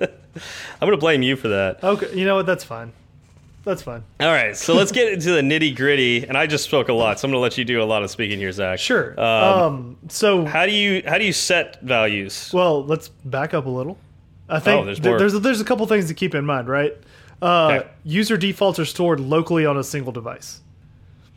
[0.80, 1.84] gonna blame you for that.
[1.84, 2.46] Okay, you know what?
[2.46, 2.94] That's fine.
[3.68, 4.02] That's fine.
[4.22, 6.26] All right, so let's get into the nitty gritty.
[6.26, 8.10] And I just spoke a lot, so I'm gonna let you do a lot of
[8.10, 8.80] speaking here, Zach.
[8.80, 9.20] Sure.
[9.20, 12.50] Um, um, so how do you how do you set values?
[12.54, 13.98] Well, let's back up a little.
[14.48, 16.98] I think oh, there's, th there's there's a couple things to keep in mind, right?
[17.42, 17.90] Uh, okay.
[18.06, 20.62] User defaults are stored locally on a single device.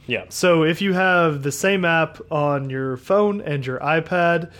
[0.06, 0.26] Yeah.
[0.28, 4.52] So if you have the same app on your phone and your iPad,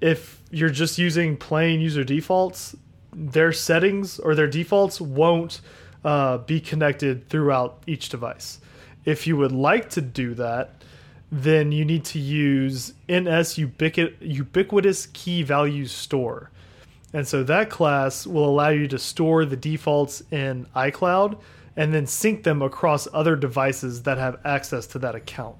[0.00, 2.74] if you're just using plain user defaults,
[3.12, 5.60] their settings or their defaults won't
[6.06, 8.60] uh, be connected throughout each device.
[9.04, 10.70] If you would like to do that,
[11.32, 16.50] then you need to use NS Ubiquitous Key Values Store.
[17.12, 21.40] And so that class will allow you to store the defaults in iCloud
[21.76, 25.56] and then sync them across other devices that have access to that account.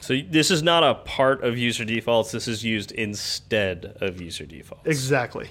[0.00, 2.32] So this is not a part of user defaults.
[2.32, 4.86] This is used instead of user defaults.
[4.86, 5.50] Exactly.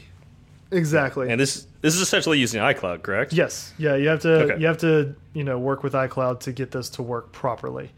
[0.71, 1.29] Exactly.
[1.29, 3.33] And this this is essentially using iCloud, correct?
[3.33, 3.73] Yes.
[3.77, 3.95] Yeah.
[3.95, 4.59] You have to okay.
[4.59, 7.91] you have to you know work with iCloud to get this to work properly.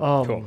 [0.00, 0.44] Um, cool.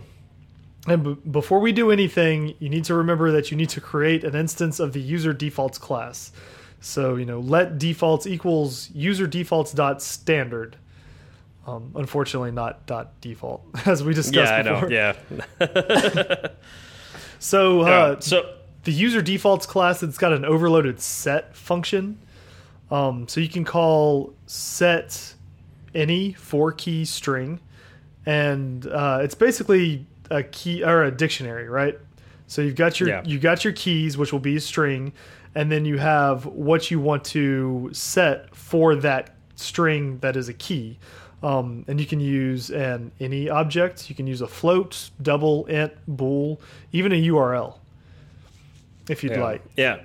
[0.88, 4.36] And before we do anything, you need to remember that you need to create an
[4.36, 6.32] instance of the user defaults class.
[6.80, 10.78] So, you know, let defaults equals user defaults dot standard.
[11.65, 14.88] Um, unfortunately, not dot default as we discussed yeah, before.
[14.88, 15.15] I know.
[15.60, 16.47] Yeah.
[17.39, 22.19] so, uh, so the user defaults class, it's got an overloaded set function.
[22.89, 25.34] Um, so you can call set
[25.93, 27.60] any four key string,
[28.26, 31.97] and uh, it's basically a key or a dictionary, right?
[32.47, 33.23] So you've got your yeah.
[33.26, 35.13] you got your keys, which will be a string,
[35.54, 40.54] and then you have what you want to set for that string that is a
[40.54, 40.97] key.
[41.43, 44.10] Um, and you can use an any object.
[44.10, 47.76] You can use a float, double, int, bool, even a URL,
[49.10, 49.43] if you'd yeah.
[49.43, 49.62] like.
[49.76, 50.00] Yeah,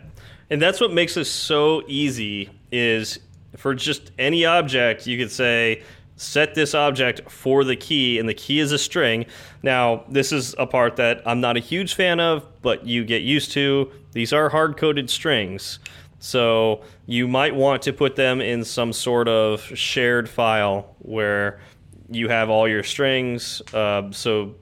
[0.51, 2.51] and that's what makes this so easy.
[2.73, 3.21] Is
[3.57, 5.83] for just any object, you could say
[6.17, 9.27] set this object for the key, and the key is a string.
[9.63, 13.23] Now, this is a part that I'm not a huge fan of, but you get
[13.23, 13.91] used to.
[14.13, 15.79] These are hard coded strings.
[16.19, 21.61] So you might want to put them in some sort of shared file where
[22.09, 23.61] you have all your strings.
[23.75, 24.55] Uh, so,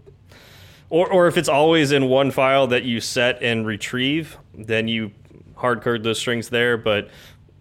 [0.89, 5.11] or, or if it's always in one file that you set and retrieve, then you
[5.55, 7.11] hard code those strings there, but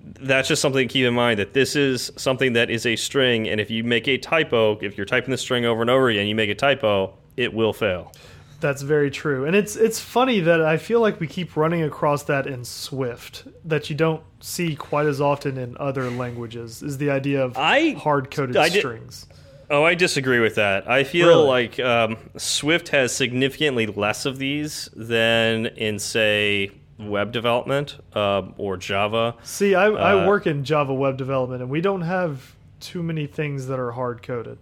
[0.01, 3.47] that's just something to keep in mind that this is something that is a string,
[3.47, 6.27] and if you make a typo, if you're typing the string over and over again,
[6.27, 8.11] you make a typo, it will fail.
[8.59, 12.23] That's very true, and it's it's funny that I feel like we keep running across
[12.23, 16.83] that in Swift that you don't see quite as often in other languages.
[16.83, 19.27] Is the idea of I hard coded strings?
[19.71, 20.89] Oh, I disagree with that.
[20.89, 21.47] I feel really?
[21.47, 28.77] like um, Swift has significantly less of these than in, say, web development uh, or
[28.77, 29.35] Java.
[29.43, 33.27] See, I, uh, I work in Java web development, and we don't have too many
[33.27, 34.57] things that are hard coded.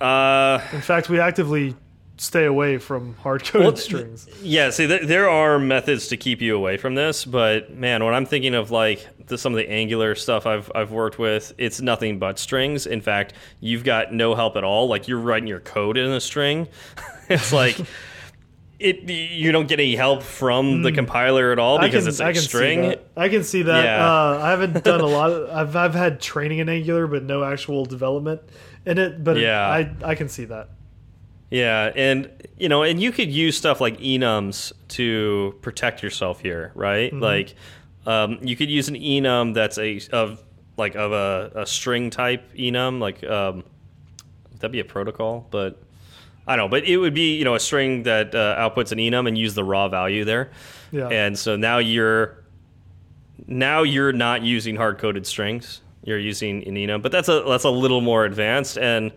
[0.00, 1.76] Uh, in fact, we actively
[2.16, 4.28] stay away from hard coded well, strings.
[4.42, 8.14] Yeah, see, th there are methods to keep you away from this, but man, when
[8.14, 11.80] I'm thinking of like the, some of the Angular stuff I've I've worked with, it's
[11.80, 12.86] nothing but strings.
[12.86, 14.88] In fact, you've got no help at all.
[14.88, 16.68] Like you're writing your code in a string.
[17.28, 17.78] it's like.
[18.82, 20.82] It, you don't get any help from mm.
[20.82, 22.96] the compiler at all because can, it's like string.
[23.16, 23.84] I can see that.
[23.84, 24.04] Yeah.
[24.04, 25.30] Uh, I haven't done a lot.
[25.32, 28.42] Of, I've I've had training in Angular, but no actual development
[28.84, 29.22] in it.
[29.22, 29.76] But yeah.
[29.76, 30.70] It, I I can see that.
[31.52, 36.72] Yeah, and you know, and you could use stuff like enums to protect yourself here,
[36.74, 37.12] right?
[37.12, 37.36] Mm -hmm.
[37.36, 37.54] Like,
[38.06, 40.42] um, you could use an enum that's a of
[40.76, 43.64] like of a, a string type enum, like um,
[44.58, 45.82] that'd be a protocol, but
[46.46, 48.98] I don't know, but it would be you know a string that uh, outputs an
[48.98, 50.50] enum and use the raw value there.
[50.90, 51.08] Yeah.
[51.08, 52.42] And so now you're
[53.46, 55.80] now you're not using hard coded strings.
[56.04, 59.12] You're using an enum, but that's a that's a little more advanced and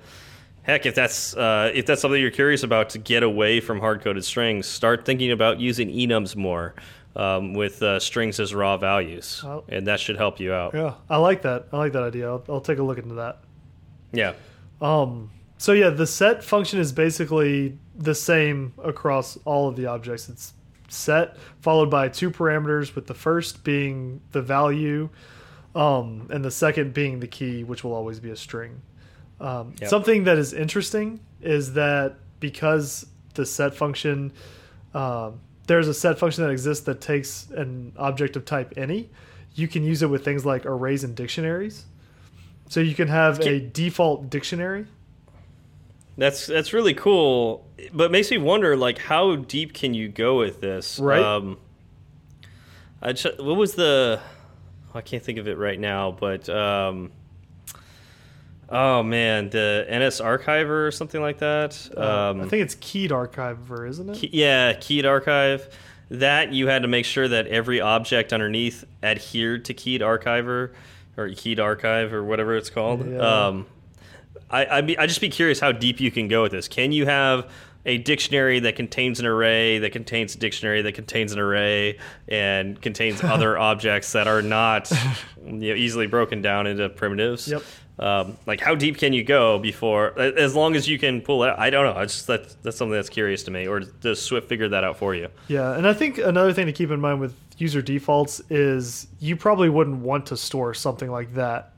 [0.66, 4.02] heck, if that's uh, if that's something you're curious about to get away from hard
[4.02, 6.76] coded strings, start thinking about using enums more
[7.16, 10.74] um, with uh, strings as raw values, and that should help you out.
[10.74, 11.68] Yeah, I like that.
[11.72, 12.28] I like that idea.
[12.28, 13.40] I'll, I'll take a look into that.
[14.12, 14.34] Yeah.
[14.82, 15.32] Um.
[15.58, 20.30] So yeah, the set function is basically the same across all of the objects.
[20.30, 20.54] It's
[20.88, 25.10] set followed by two parameters, with the first being the value,
[25.74, 28.82] um, and the second being the key, which will always be a string.
[29.40, 29.90] Um, yep.
[29.90, 34.32] Something that is interesting is that because the set function,
[34.94, 39.10] um, there's a set function that exists that takes an object of type any,
[39.56, 41.86] you can use it with things like arrays and dictionaries.
[42.70, 44.86] So you can have a default dictionary.
[46.18, 50.62] That's that's really cool, but makes me wonder like how deep can you go with
[50.62, 50.98] this?
[51.00, 51.22] Right.
[51.22, 51.58] Um,
[53.02, 54.22] I just, what was the?
[54.94, 56.48] I can't think of it right now, but.
[56.50, 57.12] Um,
[58.70, 61.88] Oh man, the NS Archiver or something like that.
[61.96, 64.18] Uh, um, I think it's Keyed Archiver, isn't it?
[64.18, 65.70] Key, yeah, Keyed Archive.
[66.10, 70.72] That you had to make sure that every object underneath adhered to Keyed Archiver
[71.18, 73.08] or Keyed Archive or whatever it's called.
[73.10, 73.18] Yeah.
[73.48, 73.66] Um,
[74.50, 76.68] I I, be, I just be curious how deep you can go with this.
[76.68, 77.50] Can you have
[77.86, 82.82] a dictionary that contains an array that contains a dictionary that contains an array and
[82.82, 84.92] contains other objects that are not
[85.46, 87.48] you know, easily broken down into primitives.
[87.48, 87.64] Yep.
[87.98, 91.52] Um, like how deep can you go before as long as you can pull it
[91.52, 94.22] out i don't know it's just that that's something that's curious to me or does
[94.22, 97.00] swift figure that out for you yeah and i think another thing to keep in
[97.00, 101.72] mind with user defaults is you probably wouldn't want to store something like that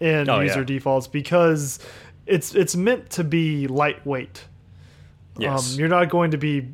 [0.00, 0.64] in oh, user yeah.
[0.64, 1.78] defaults because
[2.26, 4.44] it's it's meant to be lightweight
[5.38, 5.74] yes.
[5.74, 6.68] Um, you're not going to be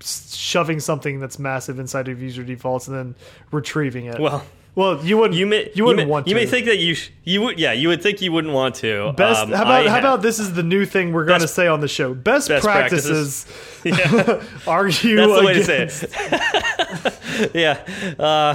[0.00, 3.14] shoving something that's massive inside of user defaults and then
[3.50, 4.44] retrieving it well
[4.78, 5.36] well, you wouldn't.
[5.36, 5.72] You may.
[5.74, 6.28] You wouldn't you may, want.
[6.28, 7.58] You may think that you you would.
[7.58, 9.12] Yeah, you would think you wouldn't want to.
[9.14, 9.40] Best.
[9.40, 11.80] Um, how about how about this is the new thing we're going to say on
[11.80, 12.14] the show.
[12.14, 13.44] Best, best practices.
[13.82, 13.84] practices.
[13.84, 14.44] Yeah.
[14.68, 15.16] argue.
[15.16, 16.00] That's the way against.
[16.02, 17.17] to say it.
[17.54, 18.54] yeah, uh,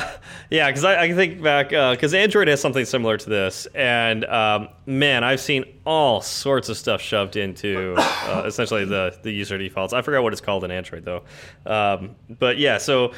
[0.50, 0.70] yeah.
[0.70, 4.26] Because I, I can think back because uh, Android has something similar to this, and
[4.26, 9.58] um, man, I've seen all sorts of stuff shoved into uh, essentially the the user
[9.58, 9.94] defaults.
[9.94, 11.24] I forgot what it's called in Android though.
[11.66, 13.14] Um, but yeah, so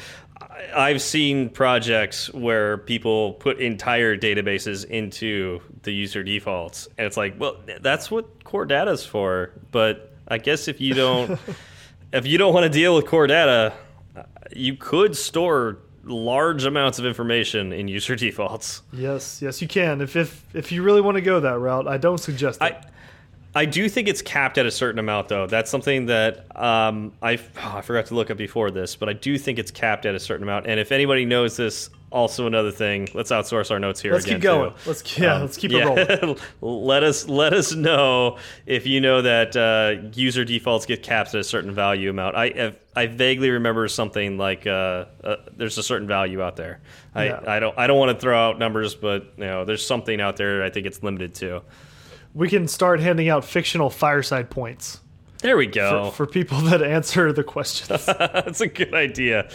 [0.74, 7.38] I've seen projects where people put entire databases into the user defaults, and it's like,
[7.38, 9.52] well, that's what core data is for.
[9.70, 11.38] But I guess if you don't,
[12.12, 13.72] if you don't want to deal with core data,
[14.54, 18.82] you could store large amounts of information in user defaults.
[18.92, 20.00] Yes, yes, you can.
[20.00, 22.76] If if if you really want to go that route, I don't suggest it.
[23.54, 25.46] I, do think it's capped at a certain amount, though.
[25.46, 29.14] That's something that um, I oh, I forgot to look up before this, but I
[29.14, 30.66] do think it's capped at a certain amount.
[30.66, 33.08] And if anybody knows this, also another thing.
[33.14, 34.12] Let's outsource our notes here.
[34.12, 34.72] Let's keep going.
[34.72, 34.76] Too.
[34.86, 35.88] Let's yeah, um, let's keep yeah.
[35.88, 36.38] it rolling.
[36.60, 41.40] let us let us know if you know that uh, user defaults get capped at
[41.40, 42.36] a certain value amount.
[42.36, 46.80] I I vaguely remember something like uh, uh, there's a certain value out there.
[47.14, 47.40] I, yeah.
[47.46, 50.36] I don't I don't want to throw out numbers, but you know there's something out
[50.36, 50.64] there.
[50.64, 51.62] I think it's limited to
[52.36, 55.00] we can start handing out fictional fireside points.
[55.40, 56.10] There we go.
[56.10, 58.04] For, for people that answer the questions.
[58.06, 59.48] That's a good idea.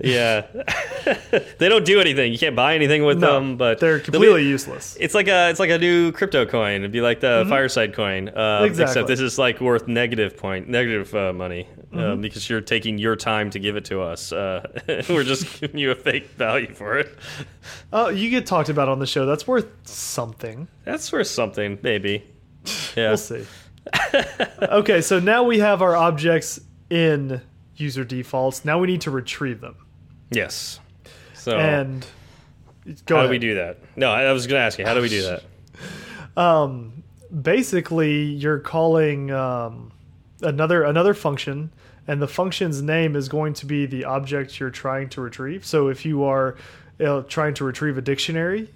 [0.00, 0.46] Yeah,
[1.58, 2.32] they don't do anything.
[2.32, 4.96] You can't buy anything with No, them, but they're completely useless.
[5.00, 6.76] It's like a it's like a new crypto coin.
[6.82, 8.64] It'd be like the Fireside coin, Mm-hmm.
[8.64, 8.84] Exactly.
[8.92, 11.98] except this is like worth negative point negative uh, money Mm-hmm.
[12.00, 14.32] um, because you're taking your time to give it to us.
[14.32, 14.66] Uh,
[15.10, 17.14] we're just giving you a fake value for it.
[17.92, 19.26] Oh, you get talked about on the show.
[19.26, 20.66] That's worth something.
[20.84, 22.24] That's worth something, maybe.
[22.96, 23.08] Yeah.
[23.08, 23.44] We'll see.
[24.62, 26.58] okay, so now we have our objects
[26.90, 27.40] in
[27.82, 28.64] user defaults.
[28.64, 29.76] Now we need to retrieve them.
[30.30, 30.80] Yes.
[31.34, 32.06] So And
[33.08, 33.26] how ahead.
[33.26, 33.78] do we do that?
[33.96, 34.86] No, I I was going to ask you.
[34.86, 35.42] How do we do that?
[36.34, 37.02] Um,
[37.42, 39.92] basically, you're calling um,
[40.40, 41.70] another another function,
[42.08, 45.66] and the function's name is going to be the object you're trying to retrieve.
[45.66, 46.56] So if you are
[46.98, 48.70] uh, trying to retrieve a dictionary,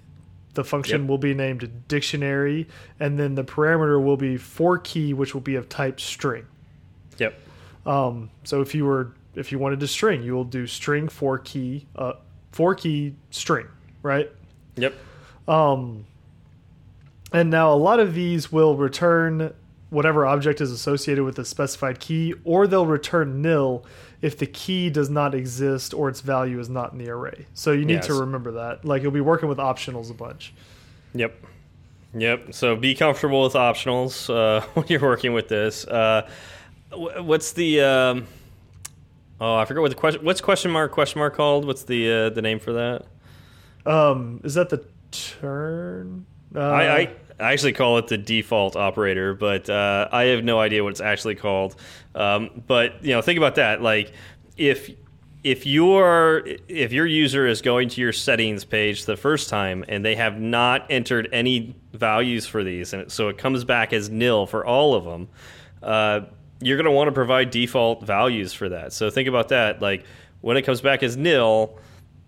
[0.53, 1.09] the function Yep.
[1.09, 2.67] will be named dictionary,
[2.99, 6.45] and then the parameter will be for key, which will be of type string.
[7.87, 11.39] Um, so if you were if you wanted to string, you will do string for
[11.39, 12.13] key uh,
[12.51, 13.67] for key string,
[14.03, 14.29] right?
[14.75, 14.93] Yep.
[15.47, 16.05] Um,
[17.31, 19.53] and now a lot of these will return
[19.89, 23.85] whatever object is associated with a specified key, or they'll return nil
[24.21, 27.45] if the key does not exist or its value is not in the array.
[27.53, 28.83] So you need to remember that.
[28.83, 30.53] Like you'll be working with optionals a bunch.
[31.13, 31.45] Yep.
[32.15, 32.53] Yep.
[32.53, 35.85] So be comfortable with optionals uh, when you're working with this.
[35.85, 36.27] Uh,
[36.91, 38.27] what's the um,
[39.39, 41.65] oh I forgot what the question what's question mark question mark called?
[41.65, 43.05] What's the uh, the name for that?
[43.85, 46.25] Um, is that the turn?
[46.55, 50.59] Uh, I, I I actually call it the default operator, but uh, I have no
[50.59, 51.75] idea what it's actually called.
[52.15, 53.81] Um, but you know, think about that.
[53.81, 54.11] Like
[54.57, 54.89] if
[55.43, 60.03] if your if your user is going to your settings page the first time and
[60.03, 64.47] they have not entered any values for these, and so it comes back as nil
[64.47, 65.29] for all of them,
[65.83, 66.21] uh,
[66.61, 68.93] you're going to want to provide default values for that.
[68.93, 69.81] So think about that.
[69.81, 70.05] Like
[70.41, 71.77] when it comes back as nil,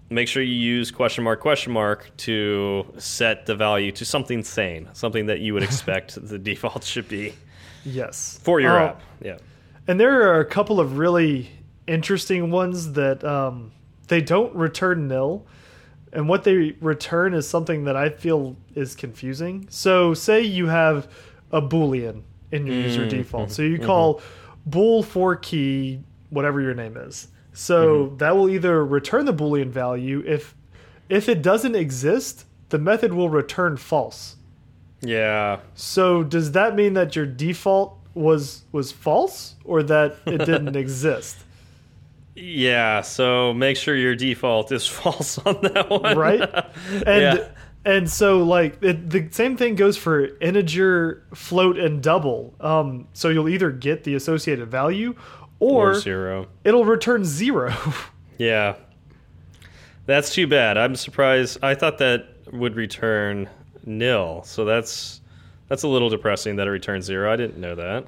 [0.09, 4.89] make sure you use question mark question mark to set the value to something sane,
[4.93, 7.34] something that you would expect the default should be
[7.86, 9.01] yes for your Oh, app.
[9.21, 9.38] Yeah.
[9.88, 11.49] And there are a couple of really
[11.88, 13.71] interesting ones that um,
[14.07, 15.47] they don't return nil.
[16.11, 19.67] And what they return is something that I feel is confusing.
[19.69, 21.07] So, say you have
[21.51, 23.10] a Boolean in your user mm-hmm.
[23.10, 23.52] default.
[23.52, 24.70] So, you call mm-hmm.
[24.70, 27.28] bool for key, whatever your name is.
[27.54, 28.18] So, mm-hmm.
[28.18, 30.24] that will either return the Boolean value.
[30.26, 30.56] If,
[31.10, 34.36] if it doesn't exist, the method will return false.
[35.02, 35.60] Yeah.
[35.76, 41.38] So does that mean that your default was was false or that it didn't exist?
[42.36, 43.02] Yeah.
[43.02, 46.18] So make sure your default is false on that one.
[46.18, 46.41] Right?
[47.06, 47.47] And Yeah.
[47.86, 52.53] And so like it, the same thing goes for integer, float and double.
[52.59, 55.15] Um so you'll either get the associated value
[55.59, 56.47] or, or zero.
[56.63, 57.73] it'll return 0.
[58.38, 58.75] Yeah.
[60.05, 60.77] That's too bad.
[60.77, 61.59] I'm surprised.
[61.61, 63.49] I thought that would return
[63.86, 64.43] nil.
[64.45, 65.21] So that's
[65.67, 67.32] that's a little depressing that it returns zero.
[67.32, 68.05] I didn't know that.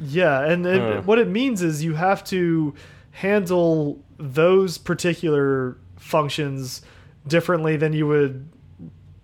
[0.00, 1.02] yeah, and it, Huh.
[1.02, 2.74] what it means is you have to
[3.12, 6.82] handle those particular functions
[7.26, 8.48] differently than you would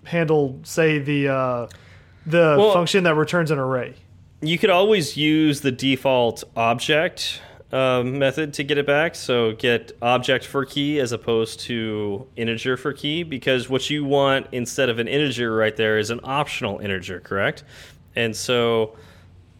[0.04, 1.66] handle say the uh
[2.26, 3.94] the Well- function that returns an array.
[4.40, 7.40] You could always use the default object
[7.72, 9.14] um, method to get it back.
[9.16, 14.46] So get object for key as opposed to integer for key because what you want
[14.52, 17.64] instead of an integer right there is an optional integer, correct?
[18.14, 18.94] And so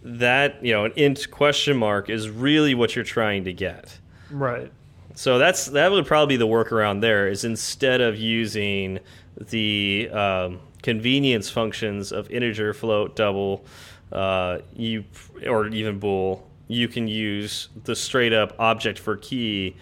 [0.03, 3.99] that, you know, an int question mark is really what you're trying to get.
[4.31, 4.71] Right.
[5.17, 9.01] So that's that would probably be the workaround there is instead of using
[9.37, 13.65] the um, convenience functions of integer, float, double,
[14.13, 15.05] uh, you
[15.47, 19.77] or even bool, you can use the straight up object for key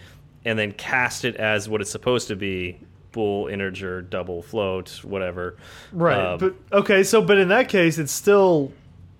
[0.45, 2.79] and then cast it as what it's supposed to be
[3.11, 5.55] bool, integer, double, float, whatever.
[5.91, 6.17] Right.
[6.17, 8.71] Um, but okay, so but in that case it's still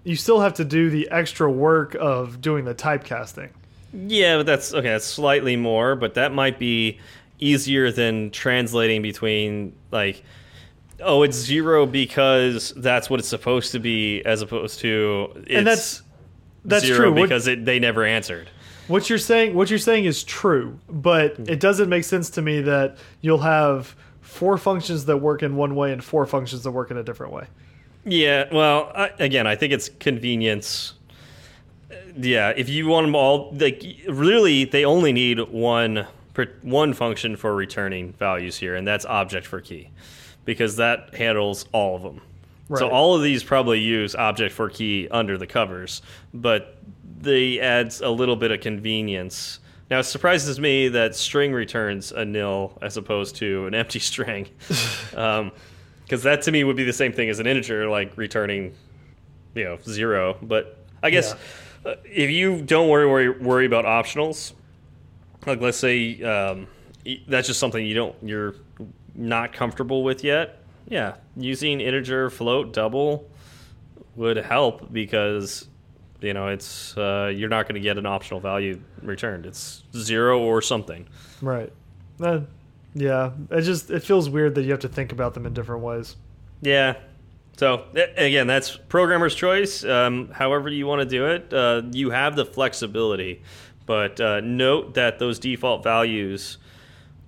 [0.03, 3.49] you still have to do the extra work of doing the typecasting.
[3.93, 4.89] Yeah, but that's okay.
[4.89, 6.99] That's slightly more, but that might be
[7.43, 10.23] easier than translating between like,
[11.01, 15.67] oh, it's zero because that's what it's supposed to be, as opposed to it's and
[15.67, 16.01] that's
[16.65, 17.13] that's zero true.
[17.13, 18.49] What- because it, they never answered.
[18.89, 21.43] What you're saying, what you're saying is true, but Hmm.
[21.47, 25.73] it doesn't make sense to me that you'll have four functions that work in one
[25.75, 27.45] way and four functions that work in a different way.
[28.05, 30.95] Yeah, well, I, again, I think it's convenience.
[32.17, 36.05] Yeah, if you want them all, like really, they only need one
[36.61, 39.89] one function for returning values here, and that's object for key,
[40.45, 42.21] because that handles all of them.
[42.75, 46.01] So all of these probably use object for key under the covers,
[46.33, 46.77] but
[47.19, 49.59] they adds a little bit of convenience
[49.91, 54.47] Now it surprises me that string returns a nil as opposed to an empty string,
[54.67, 55.51] because um,
[56.07, 58.73] that to me would be the same thing as an integer, like returning,
[59.53, 60.37] you know, zero.
[60.41, 61.35] But I guess
[61.85, 61.91] yeah.
[61.91, 64.53] uh, if you don't worry, worry worry about optionals,
[65.45, 66.67] like let's say um,
[67.27, 68.55] that's just something you don't you're
[69.15, 70.59] not comfortable with yet.
[70.87, 73.29] Yeah, using integer, float, double
[74.15, 75.67] would help because
[76.21, 79.45] you know it's uh, you're not going to get an optional value returned.
[79.45, 81.07] It's zero or something.
[81.41, 81.71] Right.
[82.19, 82.41] Uh,
[82.93, 83.31] yeah.
[83.49, 86.15] It just it feels weird that you have to think about them in different ways.
[86.61, 86.95] Yeah.
[87.57, 89.83] So again, that's programmer's choice.
[89.83, 93.43] Um, however you want to do it, uh, you have the flexibility,
[93.85, 96.57] but uh, note that those default values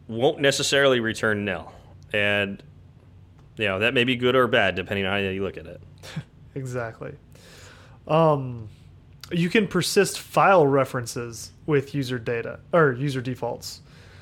[0.07, 1.71] won't necessarily return nil,
[2.13, 2.61] and
[3.57, 5.81] you know that may be good or bad depending on how you look at it.
[6.55, 7.13] exactly.
[8.07, 8.69] Um,
[9.31, 13.81] you can persist file references with user data or user defaults.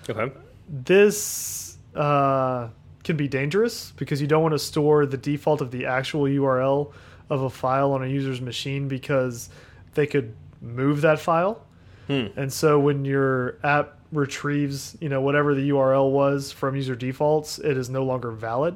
[0.09, 0.34] Okay.
[0.69, 2.69] This uh,
[3.03, 6.93] can be dangerous because you don't want to store the default of the actual URL
[7.29, 9.49] of a file on a user's machine because
[9.93, 11.65] they could move that file.
[12.08, 12.28] Hmm.
[12.36, 17.60] And so when your app retrieves, you know, whatever the URL was from user defaults,
[17.60, 18.76] it is no longer valid.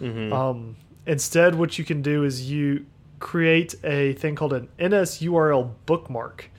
[0.00, 0.32] Mm -hmm.
[0.32, 2.84] um, instead, what you can do is you
[3.18, 6.50] create a thing called an NSURL bookmark.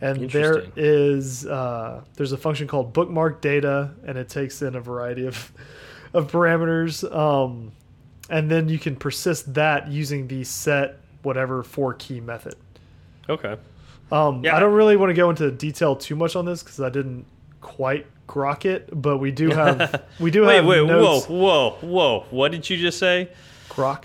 [0.00, 4.80] And there is uh, there's a function called bookmark data, and it takes in a
[4.80, 5.52] variety of
[6.12, 7.04] of parameters.
[7.14, 7.72] Um,
[8.30, 12.54] and then you can persist that using the set whatever for key method.
[13.28, 13.56] Okay.
[14.10, 14.56] Um, yeah.
[14.56, 17.26] I don't really want to go into detail too much on this because I didn't
[17.60, 21.26] quite grok it, but we do have we do wait, have wait, notes.
[21.26, 22.26] whoa, whoa, whoa!
[22.30, 23.30] What did you just say?
[23.68, 24.04] Grok.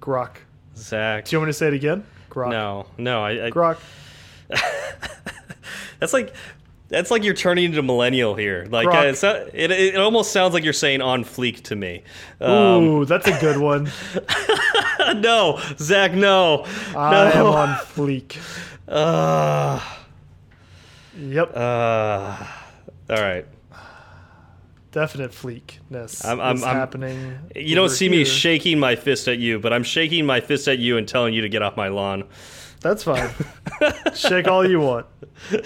[0.00, 0.36] Grok.
[0.76, 1.24] Zach.
[1.26, 2.04] Do you want me to say it again?
[2.30, 2.50] Grok.
[2.50, 3.22] No, no.
[3.22, 3.78] I, I Grok.
[5.98, 6.34] that's like
[6.90, 8.66] that's like you're turning into millennial here.
[8.68, 9.14] Like uh,
[9.54, 12.02] it, it, almost sounds like you're saying on fleek to me.
[12.40, 13.90] Um, Ooh, that's a good one.
[15.20, 16.64] no, Zach, no.
[16.94, 17.32] I no.
[17.32, 18.36] am on fleek.
[18.86, 19.80] Uh,
[21.16, 21.56] yep.
[21.56, 22.36] Uh,
[23.08, 23.46] all right
[24.92, 27.38] definite fleekness I'm, I'm, is I'm, happening.
[27.54, 28.18] You don't see here.
[28.18, 31.34] me shaking my fist at you, but I'm shaking my fist at you and telling
[31.34, 32.24] you to get off my lawn.
[32.80, 33.30] That's fine.
[34.14, 35.06] Shake all you want.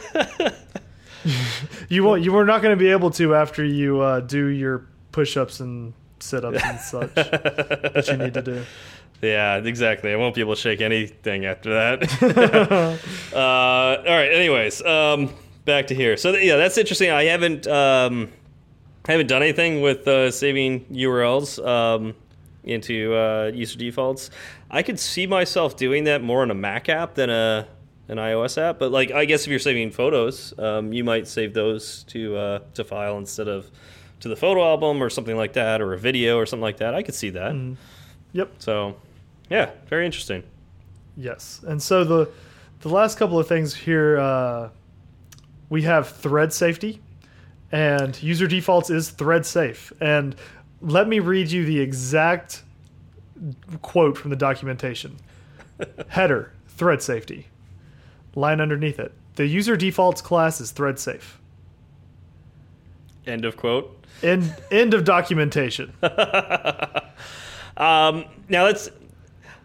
[1.88, 2.22] you won't.
[2.22, 5.94] You are not going to be able to after you uh, do your push-ups and
[6.20, 8.64] sit-ups and such that you need to do.
[9.22, 10.12] Yeah, exactly.
[10.12, 12.98] I won't be able to shake anything after that.
[13.32, 14.32] uh, all right.
[14.32, 15.30] Anyways, um,
[15.64, 16.16] back to here.
[16.16, 17.10] So yeah, that's interesting.
[17.10, 17.66] I haven't.
[17.66, 18.30] Um,
[19.06, 22.14] I haven't done anything with uh, saving URLs um,
[22.62, 24.30] into uh, user defaults.
[24.70, 27.68] I could see myself doing that more in a Mac app than a
[28.09, 28.78] an iOS app.
[28.78, 32.59] But like, I guess if you're saving photos, um, you might save those to uh,
[32.74, 33.70] to file instead of
[34.20, 36.94] to the photo album or something like that, or a video or something like that.
[36.94, 37.52] I could see that.
[37.52, 37.76] Mm.
[38.32, 38.55] Yep.
[38.59, 38.96] So,
[39.50, 40.42] yeah, very interesting.
[41.16, 42.30] Yes, and so the
[42.80, 44.68] the last couple of things here, uh,
[45.70, 47.00] we have thread safety
[47.74, 49.92] and user defaults is thread safe.
[50.00, 50.36] And
[50.80, 52.62] let me read you the exact
[53.82, 55.16] quote from the documentation.
[56.09, 57.48] Header, thread safety.
[58.35, 59.12] Line underneath it.
[59.37, 61.41] The user defaults class is thread safe.
[63.26, 64.05] End of quote.
[64.22, 65.93] End end of documentation.
[67.76, 68.91] um, now that's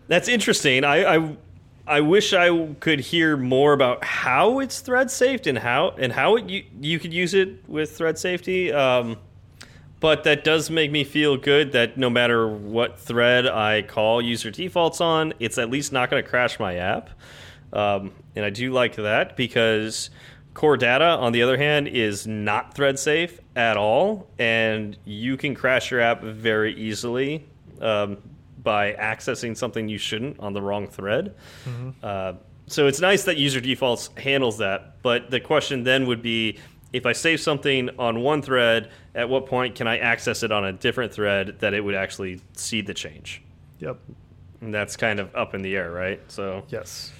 [0.07, 0.83] that's interesting.
[0.83, 1.37] I, I
[1.85, 6.35] I wish I could hear more about how it's thread safe and how and how
[6.35, 8.71] it, you you could use it with thread safety.
[8.71, 9.17] Um,
[9.99, 14.49] but that does make me feel good that no matter what thread I call user
[14.49, 17.09] defaults on, it's at least not going to crash my app.
[17.73, 20.09] Um, and I do like that because
[20.53, 25.55] core data, on the other hand, is not thread safe at all, and you can
[25.55, 27.45] crash your app very easily.
[27.81, 28.17] Um,
[28.63, 31.33] by accessing something you shouldn't on the wrong thread.
[31.65, 31.93] Mm -hmm.
[32.03, 35.01] uh, so it's nice that user defaults handles that.
[35.01, 36.57] But the question then would be
[36.91, 40.65] if I save something on one thread, at what point can I access it on
[40.65, 43.41] a different thread that it would actually see the change?
[43.79, 43.97] Yep.
[44.61, 46.19] And that's kind of up in the air, right?
[46.27, 47.13] So yes.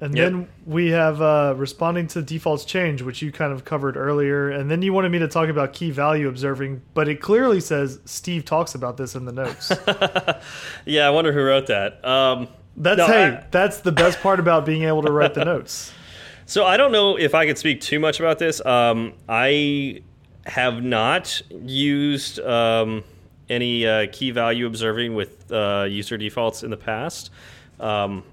[0.00, 0.30] And yep.
[0.30, 4.48] then we have uh, responding to defaults change, which you kind of covered earlier.
[4.48, 7.98] And then you wanted me to talk about key value observing, but it clearly says
[8.04, 9.72] Steve talks about this in the notes.
[10.84, 12.04] yeah, I wonder who wrote that.
[12.04, 15.44] Um, that's no, hey, I, that's the best part about being able to write the
[15.44, 15.92] notes.
[16.48, 18.64] So I don't know if I could speak too much about this.
[18.64, 20.00] Um, I
[20.46, 23.04] have not used um,
[23.50, 27.30] any uh, key value observing with uh, user defaults in the past.
[27.78, 28.24] Um,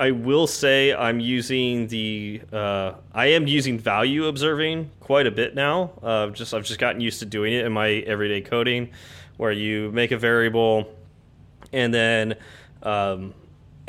[0.00, 5.56] I will say I'm using the uh, I am using value observing quite a bit
[5.56, 5.90] now.
[6.02, 8.90] Uh, just I've just gotten used to doing it in my everyday coding,
[9.38, 10.88] where you make a variable,
[11.72, 12.36] and then
[12.84, 13.34] um,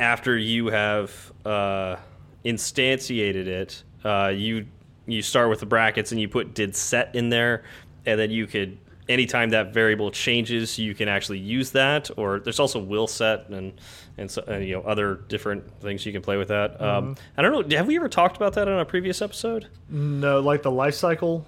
[0.00, 1.96] after you have uh,
[2.44, 4.66] instantiated it, uh, you
[5.06, 7.62] you start with the brackets and you put did set in there,
[8.04, 8.78] and then you could
[9.10, 12.10] anytime that variable changes, you can actually use that.
[12.16, 13.72] Or there's also will set and
[14.16, 16.72] and, so, and you know other different things you can play with that.
[16.72, 16.98] Mm -hmm.
[16.98, 17.38] um, mm-hmm.
[17.38, 17.76] I don't know.
[17.76, 19.66] Have we ever talked about that on a previous episode?
[19.88, 21.44] No, like the life cycle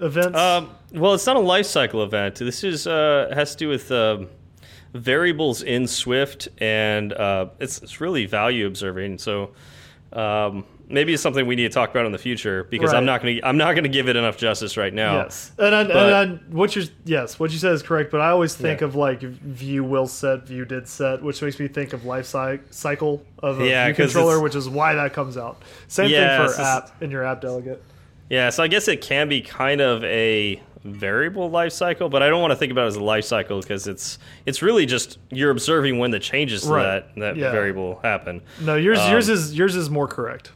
[0.00, 0.38] events.
[0.38, 2.34] Um, well, it's not a life cycle event.
[2.34, 3.90] This is uh, has to do with.
[3.90, 4.28] Um,
[4.94, 9.18] variables in Swift, and uh, it's it's really value observing.
[9.18, 9.52] So
[10.12, 12.98] um, maybe it's something we need to talk about in the future because right.
[12.98, 15.22] I'm not going to I'm not going to give it enough justice right now.
[15.22, 18.20] Yes, and, I, but, and I, what you yes what you said is correct, but
[18.20, 18.86] I always think yeah.
[18.86, 23.24] of like view will set, view did set, which makes me think of life cycle
[23.38, 25.62] of a yeah, controller, which is why that comes out.
[25.88, 27.82] Same yeah, thing for app in your app delegate.
[28.28, 32.28] Yeah, so I guess it can be kind of a variable life cycle, but I
[32.28, 35.18] don't want to think about it as a life cycle because it's it's really just
[35.30, 36.82] you're observing when the changes to right.
[36.82, 37.52] that that yeah.
[37.52, 38.42] variable happen.
[38.60, 40.52] No, yours um, yours is yours is more correct.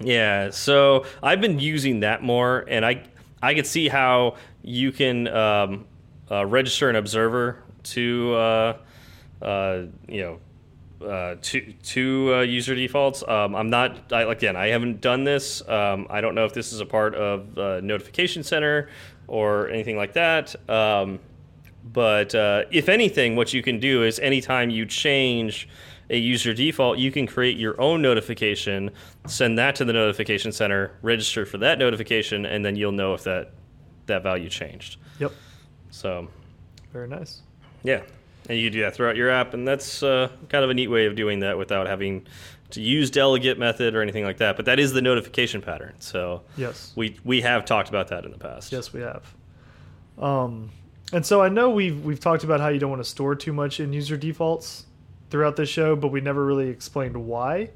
[0.00, 3.04] Yeah, so I've been using that more, and I
[3.42, 5.86] I can see how you can um,
[6.30, 8.76] uh, register an observer to uh,
[9.42, 10.38] uh, you know.
[11.00, 13.22] Uh, to to uh, user defaults.
[13.28, 14.56] Um, I'm not I, again.
[14.56, 15.62] I haven't done this.
[15.68, 18.88] Um, I don't know if this is a part of uh, Notification Center
[19.28, 20.56] or anything like that.
[20.68, 21.20] Um,
[21.84, 25.68] but if anything, what you can do is anytime you change
[26.10, 28.90] a user default, you can create your own notification,
[29.26, 33.24] send that to the notification center, register for that notification, and then you'll know if
[33.24, 33.52] that
[34.06, 34.96] that value changed.
[35.18, 35.32] Yep.
[35.90, 36.28] So.
[36.92, 37.42] Very nice.
[37.82, 38.00] Yeah,
[38.48, 41.06] and you do that throughout your app, and that's uh, kind of a neat way
[41.06, 42.26] of doing that without having
[42.70, 44.56] to use delegate method or anything like that.
[44.56, 45.94] But that is the notification pattern.
[45.98, 48.72] So yes, we we have talked about that in the past.
[48.72, 49.34] Yes, we have.
[50.18, 50.70] Um,
[51.12, 53.52] and so I know we've we've talked about how you don't want to store too
[53.52, 54.86] much in user defaults
[55.30, 57.70] throughout the show, but we never really explained why.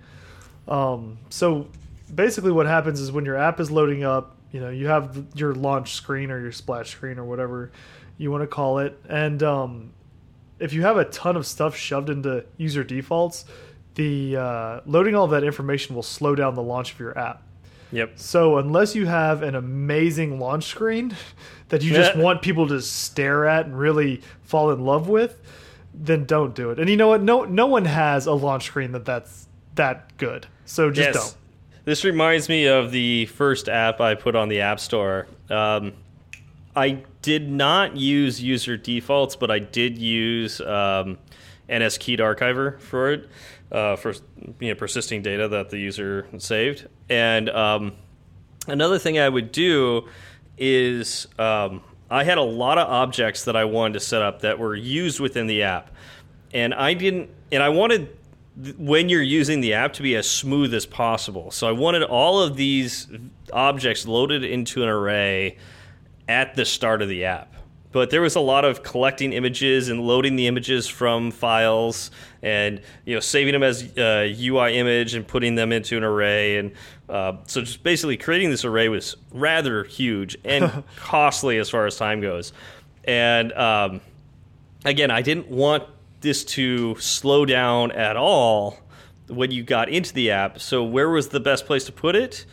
[0.69, 1.69] Um, so
[2.15, 5.55] basically, what happens is when your app is loading up, you know, you have your
[5.55, 7.73] launch screen or your splash screen or whatever
[8.19, 9.93] you want to call it, and um,
[10.59, 13.45] if you have a ton of stuff shoved into user defaults,
[13.95, 17.43] the uh, loading all that information will slow down the launch of your app.
[17.91, 18.13] Yep.
[18.17, 21.17] So unless you have an amazing launch screen
[21.69, 25.37] that you just want people to stare at and really fall in love with,
[25.95, 26.79] then don't do it.
[26.79, 27.23] And you know what?
[27.23, 30.47] No, no one has a launch screen that that's that good.
[30.65, 31.15] So just yes.
[31.15, 31.37] don't.
[31.85, 35.27] This reminds me of the first app I put on the App Store.
[35.51, 35.95] Um,
[36.77, 41.19] I did not use user defaults, but I did use um,
[41.69, 43.29] NSKeyed Archiver for it
[43.73, 44.15] uh, for
[44.61, 46.89] you know, persisting data that the user saved.
[47.09, 47.95] And um,
[48.69, 50.09] another thing I would do
[50.57, 51.83] is um,
[52.13, 55.19] I had a lot of objects that I wanted to set up that were used
[55.19, 55.91] within the app,
[56.53, 57.31] and I didn't.
[57.51, 58.17] And I wanted
[58.77, 61.51] when you're using the app to be as smooth as possible.
[61.51, 63.09] So I wanted all of these
[63.53, 65.57] objects loaded into an array
[66.29, 67.52] at the start of the app
[67.93, 72.11] but there was a lot of collecting images and loading the images from files
[72.43, 76.57] and you know saving them as uh, UI image and putting them into an array.
[76.57, 76.73] And
[77.09, 81.97] uh, so just basically creating this array was rather huge and costly as far as
[81.97, 82.53] time goes.
[83.05, 84.01] And um,
[84.85, 85.85] again I didn't want
[86.21, 88.79] this to slow down at all
[89.29, 90.61] when you got into the app.
[90.61, 92.47] So where was the best place to put it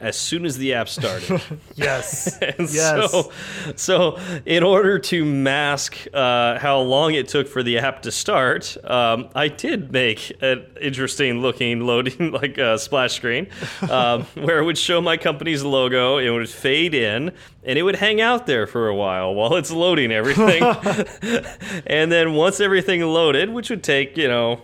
[0.00, 1.40] as soon as the app started.
[1.74, 2.38] yes.
[2.58, 3.10] yes.
[3.10, 3.32] So,
[3.76, 8.76] so, in order to mask uh, how long it took for the app to start,
[8.84, 13.48] um, I did make an interesting looking loading, like a splash screen,
[13.88, 17.32] um, where it would show my company's logo, it would fade in,
[17.62, 20.62] and it would hang out there for a while while it's loading everything.
[21.86, 24.60] and then once everything loaded, which would take, you know,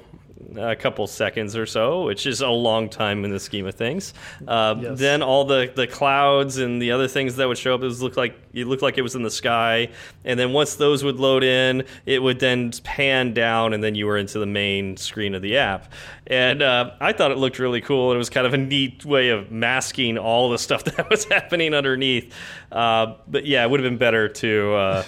[0.56, 4.14] a couple seconds or so, which is a long time in the scheme of things.
[4.46, 4.98] Uh, yes.
[4.98, 8.16] Then all the, the clouds and the other things that would show up, it looked
[8.16, 9.88] like it looked like it was in the sky.
[10.24, 14.06] And then once those would load in, it would then pan down, and then you
[14.06, 15.92] were into the main screen of the app.
[16.26, 18.12] And uh, I thought it looked really cool.
[18.12, 21.74] It was kind of a neat way of masking all the stuff that was happening
[21.74, 22.34] underneath.
[22.72, 25.04] Uh, but yeah, it would have been better to uh,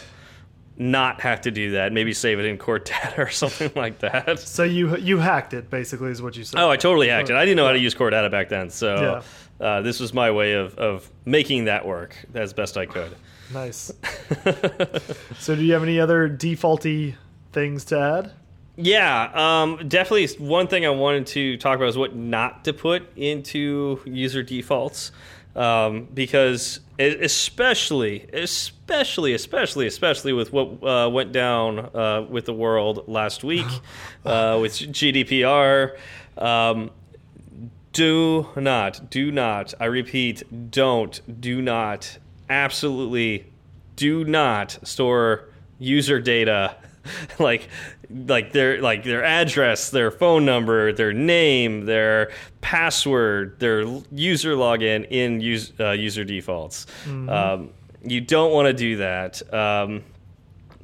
[0.76, 1.92] not have to do that.
[1.92, 4.38] Maybe save it in core data or something like that.
[4.38, 6.60] So you you hacked it basically is what you said.
[6.60, 7.36] Oh, I totally hacked it.
[7.36, 9.22] I didn't know how to use data back then, so
[9.60, 9.66] yeah.
[9.66, 13.14] uh, this was my way of of making that work as best I could.
[13.52, 13.92] Nice.
[15.38, 17.14] so do you have any other defaulty
[17.52, 18.32] things to add?
[18.76, 20.26] Yeah, um, definitely.
[20.44, 25.12] One thing I wanted to talk about is what not to put into user defaults,
[25.54, 33.04] um, because especially, especially, especially, especially with what uh, went down uh, with the world
[33.08, 33.66] last week
[34.24, 35.96] uh, with GDPR.
[36.38, 36.90] Um,
[37.92, 39.74] do not, do not.
[39.78, 43.46] I repeat, don't, do not, absolutely,
[43.96, 45.48] do not store
[45.78, 46.76] user data
[47.38, 47.68] like
[48.10, 52.30] like their like their address, their phone number, their name, their
[52.60, 56.86] password, their user login in use, uh, user defaults.
[57.06, 57.54] Mm -hmm.
[57.54, 57.70] um,
[58.04, 59.42] you don't want to do that.
[59.52, 60.02] Um,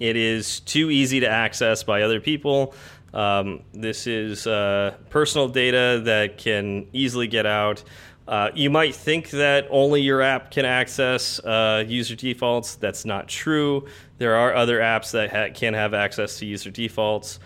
[0.00, 2.74] it is too easy to access by other people.
[3.12, 7.82] Um, this is uh, personal data that can easily get out.
[8.28, 12.76] Uh, you might think that only your app can access uh, user defaults.
[12.76, 13.86] That's not true.
[14.18, 17.38] There are other apps that ha can have access to user defaults.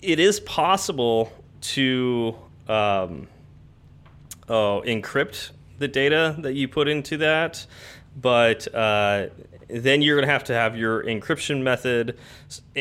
[0.00, 1.32] It is possible
[1.62, 2.36] to
[2.68, 3.28] um,
[4.48, 7.66] oh, encrypt the data that you put into that,
[8.20, 9.28] but uh,
[9.68, 12.18] then you're going to have to have your encryption method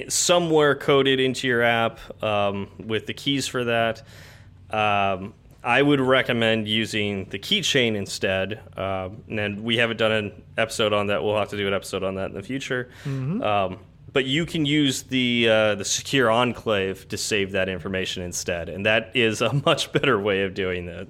[0.10, 4.04] somewhere coded into your app um, with the keys for that.
[4.70, 5.34] Um,
[5.64, 8.60] I would recommend using the keychain instead.
[8.76, 11.24] Uh, and we haven't done an episode on that.
[11.24, 12.90] We'll have to do an episode on that in the future.
[13.06, 13.44] Mm -hmm.
[13.46, 13.80] um,
[14.14, 18.86] but you can use the uh, the secure enclave to save that information instead, and
[18.86, 21.08] that is a much better way of doing that.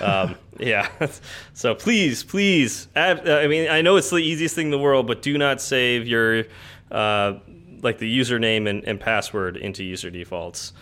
[0.00, 0.88] um, yeah.
[1.54, 5.06] so please, please, uh, I mean, I know it's the easiest thing in the world,
[5.06, 6.44] but do not save your
[6.90, 7.34] uh,
[7.82, 10.72] like the username and, and, password into user defaults.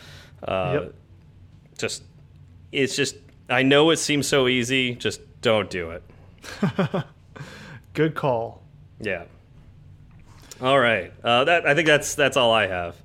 [0.43, 0.95] Uh, yep.
[1.79, 2.03] Just
[2.73, 3.17] it's just
[3.49, 6.03] I know it seems so easy, just don't do it.
[7.95, 8.62] Good call.
[9.01, 9.25] Yeah.
[10.61, 11.12] All right.
[11.23, 12.97] Uh, that I think that's that's all I have.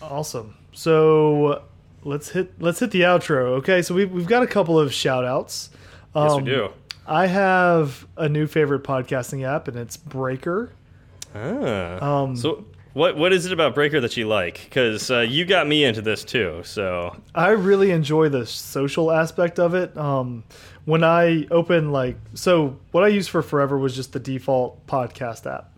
[0.00, 0.54] Awesome.
[0.72, 1.62] So
[2.04, 3.56] let's hit let's hit the outro.
[3.58, 5.70] Okay, so we've we've got a couple of shout outs.
[6.14, 6.72] Um, yes, we um, do.
[7.06, 10.72] I have a new favorite podcasting app, and it's Breaker.
[11.34, 12.22] Ah.
[12.22, 12.64] Um, so
[12.94, 14.60] what what is it about Breaker that you like?
[14.64, 16.62] Because uh, you got me into this too.
[16.64, 19.96] So I really enjoy the social aspect of it.
[19.98, 20.44] Um,
[20.84, 25.52] when I open like so, what I used for forever was just the default podcast
[25.52, 25.76] app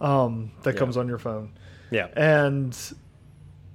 [0.00, 0.78] um, that yeah.
[0.78, 1.52] comes on your phone.
[1.90, 2.76] Yeah, and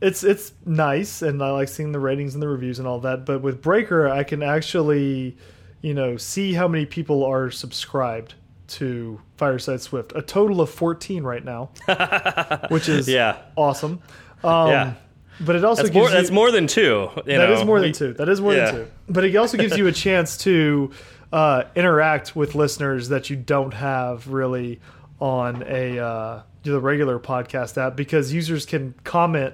[0.02, 3.26] it's it's nice, and I like seeing the ratings and the reviews and all that.
[3.26, 5.38] But with Breaker, I can actually,
[5.82, 8.34] you know, see how many people are subscribed
[8.68, 10.14] to Fireside Swift.
[10.16, 11.70] A total of 14 right now,
[12.70, 13.38] which is yeah.
[13.56, 14.02] awesome.
[14.44, 14.94] Um, yeah.
[15.40, 17.10] But it also that's gives more, you, that's more than two.
[17.16, 17.54] That know.
[17.54, 18.14] is more than two.
[18.14, 18.72] That is more yeah.
[18.72, 18.92] than two.
[19.10, 20.92] But it also gives you a chance to
[21.32, 24.80] uh, interact with listeners that you don't have really
[25.20, 29.54] on a uh, the regular podcast app because users can comment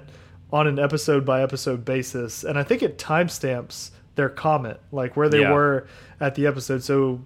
[0.52, 5.28] on an episode by episode basis, and I think it timestamps their comment, like where
[5.28, 5.52] they yeah.
[5.52, 5.86] were
[6.20, 6.82] at the episode.
[6.82, 7.22] So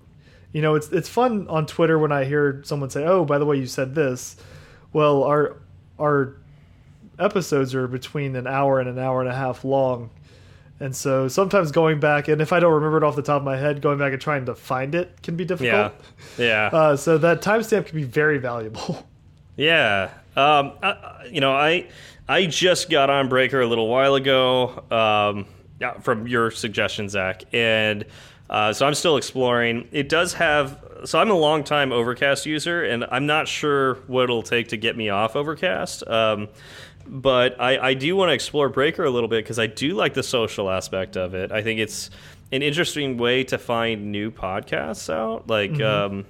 [0.54, 3.44] you know, it's it's fun on Twitter when I hear someone say, "Oh, by the
[3.44, 4.36] way, you said this."
[4.92, 5.56] Well, our
[5.98, 6.36] our
[7.18, 10.10] episodes are between an hour and an hour and a half long.
[10.78, 13.44] And so sometimes going back, and if I don't remember it off the top of
[13.44, 15.92] my head, going back and trying to find it can be difficult.
[16.38, 16.44] Yeah.
[16.44, 16.70] Yeah.
[16.72, 19.06] Uh, so that timestamp can be very valuable.
[19.56, 20.10] Yeah.
[20.34, 21.86] Um, I, you know, I
[22.28, 25.46] I just got on Breaker a little while ago um,
[26.02, 28.04] from your suggestion, Zach, and
[28.50, 29.88] uh, so I'm still exploring.
[29.92, 30.82] It does have.
[31.04, 34.76] So I'm a long time Overcast user, and I'm not sure what it'll take to
[34.76, 36.06] get me off Overcast.
[36.06, 36.48] Um,
[37.06, 40.14] but I, I do want to explore Breaker a little bit because I do like
[40.14, 41.52] the social aspect of it.
[41.52, 42.10] I think it's
[42.52, 45.48] an interesting way to find new podcasts out.
[45.48, 46.06] Like, mm -hmm.
[46.06, 46.26] um,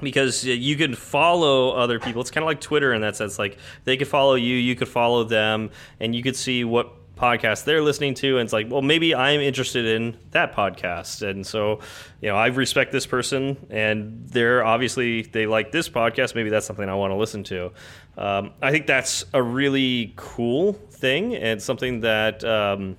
[0.00, 2.20] because you can follow other people.
[2.20, 3.38] It's kind of like Twitter in that sense.
[3.38, 5.70] Like they could follow you, you could follow them,
[6.00, 9.40] and you could see what podcast they're listening to and it's like well maybe i'm
[9.40, 11.28] interested in that podcast.
[11.28, 11.80] And so
[12.20, 16.34] you know i respect this person and they're obviously they like this podcast.
[16.34, 17.72] Maybe that's something i want to listen to.
[18.16, 22.96] Um, i think that's a really cool thing and something that um,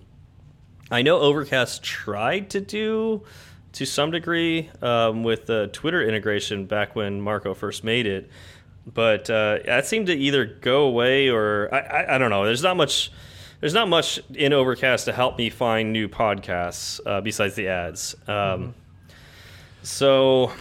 [0.89, 3.24] i know overcast tried to do
[3.74, 8.30] to some degree um, with the twitter integration back when marco first made it
[8.86, 12.45] but uh, that seemed to either go away or I, I, I don't know.
[12.45, 13.11] There's not much
[13.62, 18.16] there's not much in Overcast to help me find new podcasts uh, besides the ads.
[18.28, 18.74] Um, mm.
[19.84, 20.51] So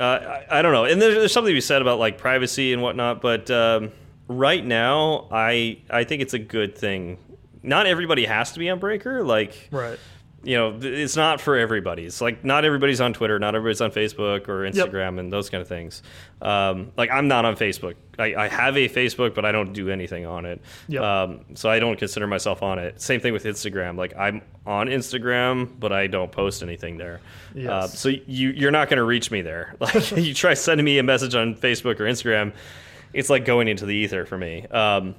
[0.00, 2.72] uh, I, I, don't know, and there's, there's, something to be said about like privacy
[2.72, 3.20] and whatnot.
[3.20, 3.92] But um,
[4.28, 7.18] right now, I I think it's a good thing.
[7.62, 9.22] Not everybody has to be on Breaker.
[9.22, 9.98] Like right.
[10.46, 12.04] You know, it's not for everybody.
[12.04, 15.18] It's like not everybody's on Twitter, not everybody's on Facebook or Instagram yep.
[15.18, 16.04] and those kind of things.
[16.40, 17.96] Um, like I'm not on Facebook.
[18.16, 20.60] I, I, have a Facebook, but I don't do anything on it.
[20.86, 21.02] Yep.
[21.02, 23.00] Um, so I don't consider myself on it.
[23.00, 23.96] Same thing with Instagram.
[23.96, 27.20] Like I'm on Instagram, but I don't post anything there.
[27.52, 27.68] Yes.
[27.68, 29.74] Uh, so you you're not going to reach me there.
[29.80, 32.52] Like you try sending me a message on Facebook or Instagram,
[33.12, 34.64] it's like going into the ether for me.
[34.68, 35.16] Um,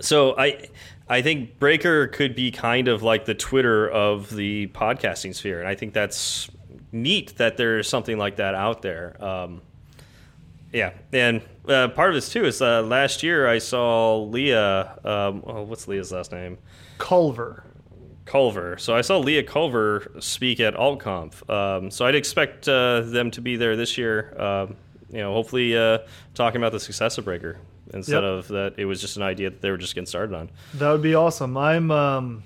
[0.00, 0.68] so I
[1.08, 5.68] I think Breaker could be kind of like the Twitter of the podcasting sphere, and
[5.68, 6.48] I think that's
[6.92, 9.22] neat that there's something like that out there.
[9.22, 9.60] Um,
[10.72, 14.98] yeah, and uh, part of this too is uh, last year I saw Leah.
[15.04, 16.58] Um, oh, what's Leah's last name?
[16.98, 17.64] Culver.
[18.24, 18.78] Culver.
[18.78, 21.48] So I saw Leah Culver speak at AltConf.
[21.50, 24.34] Um, so I'd expect uh, them to be there this year.
[24.40, 24.76] Um,
[25.10, 25.98] you know, hopefully uh,
[26.32, 27.58] talking about the success of Breaker
[27.92, 28.24] instead yep.
[28.24, 30.50] of that it was just an idea that they were just getting started on.
[30.74, 31.56] That would be awesome.
[31.56, 32.42] I'm um,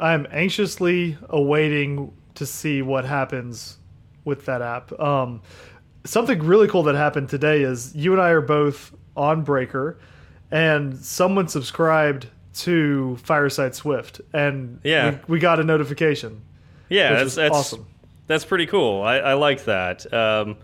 [0.00, 3.78] I'm anxiously awaiting to see what happens
[4.24, 4.98] with that app.
[5.00, 5.42] Um,
[6.04, 9.98] something really cool that happened today is you and I are both on Breaker,
[10.50, 16.42] and someone subscribed to Fireside Swift, and yeah, we, we got a notification.
[16.88, 17.86] Yeah, that's, that's awesome.
[18.26, 19.02] That's pretty cool.
[19.02, 20.12] I, I like that.
[20.12, 20.56] Um,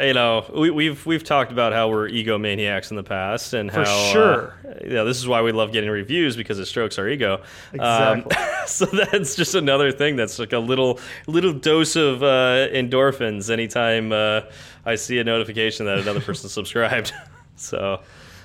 [0.00, 3.70] you know, we, have we've, we've talked about how we're egomaniacs in the past, and
[3.70, 6.58] For how uh, sure, uh, you know, this is why we love getting reviews because
[6.58, 7.42] it strokes our ego.
[7.72, 8.36] Exactly.
[8.36, 13.50] Um, so that's just another thing that's like a little little dose of uh, endorphins
[13.50, 14.42] anytime uh,
[14.84, 17.12] I see a notification that another person subscribed.
[17.56, 18.00] so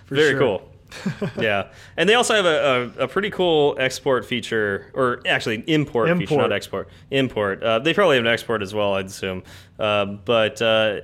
[0.06, 0.40] For very sure.
[0.40, 0.72] cool.
[1.40, 6.10] yeah, and they also have a, a, a, pretty cool export feature, or actually import,
[6.10, 6.30] import.
[6.30, 6.90] feature, not export.
[7.12, 7.64] Import.
[7.64, 9.44] Uh, they probably have an export as well, I'd assume.
[9.78, 11.02] Uh, but uh,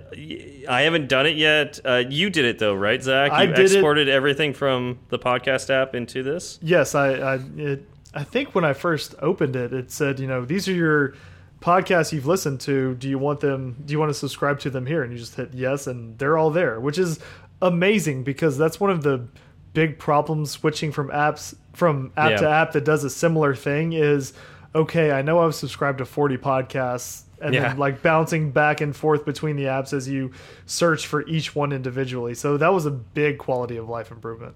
[0.69, 1.79] I haven't done it yet.
[1.83, 3.31] Uh, you did it though, right, Zach?
[3.31, 4.11] You I did exported it.
[4.11, 6.59] everything from the podcast app into this.
[6.61, 7.13] Yes, I.
[7.13, 10.73] I, it, I think when I first opened it, it said, you know, these are
[10.73, 11.13] your
[11.61, 12.95] podcasts you've listened to.
[12.95, 13.77] Do you want them?
[13.85, 15.03] Do you want to subscribe to them here?
[15.03, 17.19] And you just hit yes, and they're all there, which is
[17.61, 19.27] amazing because that's one of the
[19.74, 22.38] big problem switching from apps from app yeah.
[22.38, 24.34] to app that does a similar thing is
[24.74, 27.69] okay, I know I've subscribed to 40 podcasts and yeah.
[27.69, 30.32] then like bouncing back and forth between the apps as you
[30.65, 32.34] search for each one individually.
[32.36, 34.55] So that was a big quality of life improvement.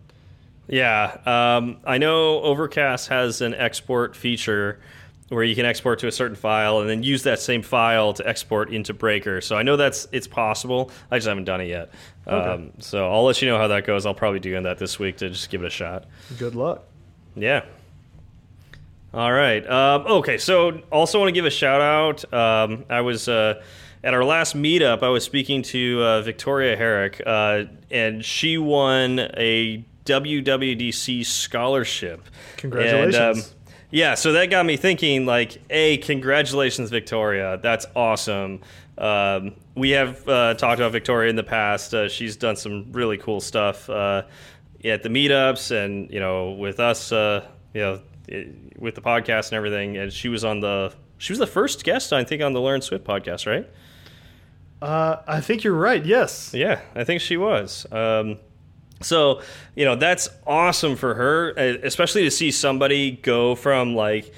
[0.68, 1.18] Yeah.
[1.26, 4.80] Um, I know Overcast has an export feature
[5.30, 8.28] where you can export to a certain file and then use that same file to
[8.28, 9.42] export into Breaker.
[9.42, 10.92] So I know that's it's possible.
[11.10, 11.92] I just haven't done it yet.
[12.28, 12.50] Okay.
[12.50, 14.06] Um, so I'll let you know how that goes.
[14.06, 16.06] I'll probably do that this week to just give it a shot.
[16.38, 16.84] Good luck.
[17.36, 17.66] Yeah.
[19.14, 19.68] All right.
[19.68, 20.38] Um, okay.
[20.38, 22.34] So also want to give a shout out.
[22.34, 23.28] Um, I was.
[23.28, 23.62] Uh,
[24.04, 29.18] at our last meetup, I was speaking to uh, Victoria Herrick, uh, and she won
[29.18, 32.22] a WWDC scholarship.
[32.58, 33.16] Congratulations!
[33.16, 33.44] And, um,
[33.92, 35.26] yeah, so that got me thinking.
[35.26, 37.60] Like, a congratulations, Victoria.
[37.62, 38.62] That's awesome.
[38.98, 41.94] Um, we have uh, talked about Victoria in the past.
[41.94, 44.24] Uh, she's done some really cool stuff uh,
[44.84, 48.02] at the meetups, and you know, with us, uh, you know,
[48.78, 49.98] with the podcast and everything.
[49.98, 52.82] And she was on the she was the first guest, I think, on the Learn
[52.82, 53.70] Swift podcast, right?
[54.82, 56.06] Uh, I think you're right.
[56.06, 56.54] Yes.
[56.54, 57.86] Yeah, I think she was.
[57.92, 58.38] Um,
[59.02, 59.42] so,
[59.76, 64.34] you know, that's awesome for her, especially to see somebody go from like,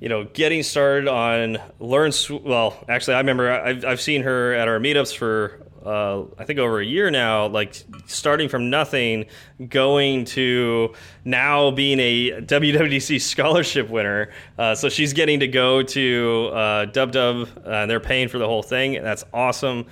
[0.00, 2.12] you know, getting started on learn.
[2.30, 6.58] Well, actually, I remember I've, I've seen her at our meetups for uh, I think
[6.58, 7.74] over a year now, like
[8.06, 9.26] starting from nothing,
[9.68, 10.94] going to
[11.24, 14.30] now being a WWDC scholarship winner.
[14.58, 18.46] Uh, so she's getting to go to uh, Dub Dub, and they're paying for the
[18.46, 18.96] whole thing.
[18.96, 19.86] And That's awesome.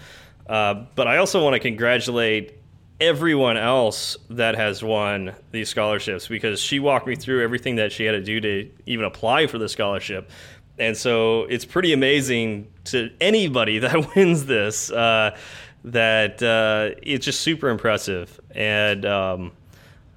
[0.48, 2.55] Uh, but I also want to congratulate
[3.00, 8.04] everyone else that has won these scholarships because she walked me through everything that she
[8.04, 10.30] had to do to even apply for the scholarship.
[10.78, 15.36] And so it's pretty amazing to anybody that wins this uh,
[15.84, 18.40] that uh, it's just super impressive.
[18.50, 19.52] And um,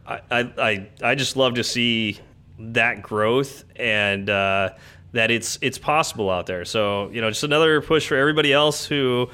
[0.07, 2.19] I, I, I just love to see
[2.59, 4.71] that growth and uh,
[5.13, 6.65] that it's it's possible out there.
[6.65, 9.29] So you know, just another push for everybody else who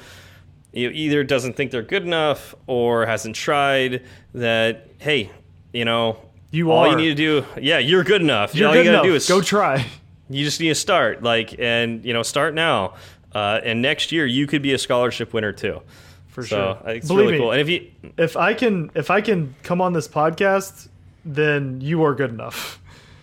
[0.76, 4.02] you know, either doesn't think they're good enough or hasn't tried
[4.34, 5.30] that hey
[5.72, 6.18] you know
[6.50, 6.90] you all are.
[6.90, 8.54] you need to do yeah you're good enough.
[8.54, 9.84] You're all good you gotta do is go try.
[10.28, 12.94] You just need to start like and you know start now.
[13.32, 15.80] Uh, and next year you could be a scholarship winner too.
[16.28, 16.90] For so, sure.
[16.90, 17.52] It's Believe really me, cool.
[17.52, 20.88] And if you if i can if i can come on this podcast
[21.24, 22.80] then you are good enough.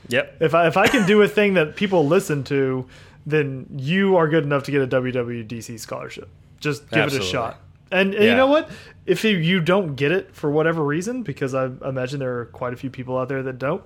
[0.09, 0.37] Yep.
[0.41, 2.87] If i if i can do a thing that people listen to
[3.25, 6.29] then you are good enough to get a wwdc scholarship
[6.63, 7.27] just give Absolutely.
[7.27, 7.59] it a shot.
[7.91, 8.31] And, and yeah.
[8.31, 8.71] you know what?
[9.05, 12.77] If you don't get it for whatever reason, because I imagine there are quite a
[12.77, 13.85] few people out there that don't,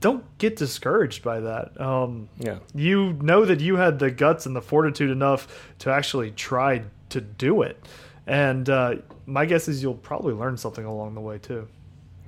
[0.00, 1.80] don't get discouraged by that.
[1.80, 6.32] Um, yeah, you know that you had the guts and the fortitude enough to actually
[6.32, 7.82] try to do it,
[8.26, 11.68] and uh, my guess is you'll probably learn something along the way too.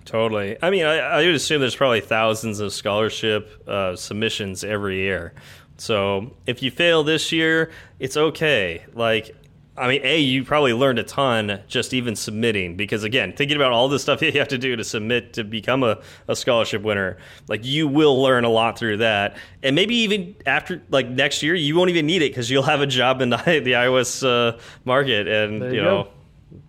[0.06, 0.56] Totally.
[0.62, 5.34] I mean, I, I would assume there's probably thousands of scholarship uh, submissions every year.
[5.76, 8.86] So if you fail this year, it's okay.
[8.94, 9.36] Like
[9.78, 13.72] I mean, A, you probably learned a ton just even submitting because, again, thinking about
[13.72, 17.18] all the stuff you have to do to submit to become a, a scholarship winner,
[17.48, 19.36] like you will learn a lot through that.
[19.62, 22.80] And maybe even after, like next year, you won't even need it because you'll have
[22.80, 25.28] a job in the, the iOS uh, market.
[25.28, 26.08] And, you, you know,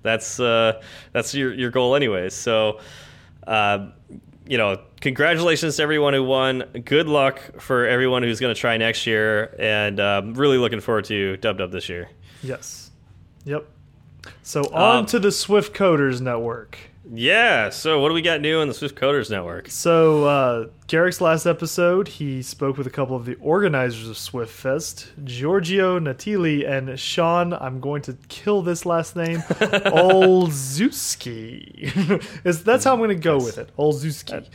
[0.02, 0.82] that's uh,
[1.12, 2.30] that's your, your goal, anyway.
[2.30, 2.80] So,
[3.48, 3.88] uh,
[4.46, 6.64] you know, congratulations to everyone who won.
[6.86, 9.56] Good luck for everyone who's going to try next year.
[9.60, 12.10] And um, really looking forward to Dub Dub this year.
[12.42, 12.89] Yes.
[13.46, 13.66] Yep.
[14.44, 16.78] So on um, to the Swift Coders Network.
[17.12, 17.70] Yeah.
[17.70, 19.70] So what do we got new in the Swift Coders Network?
[19.70, 24.52] So uh, Garrick's last episode, he spoke with a couple of the organizers of Swift
[24.52, 27.54] Fest, Giorgio Natili and Sean.
[27.54, 29.40] I'm going to kill this last name,
[29.90, 31.44] Olszewski.
[32.64, 34.46] that's how I'm going to go with it, Olszewski.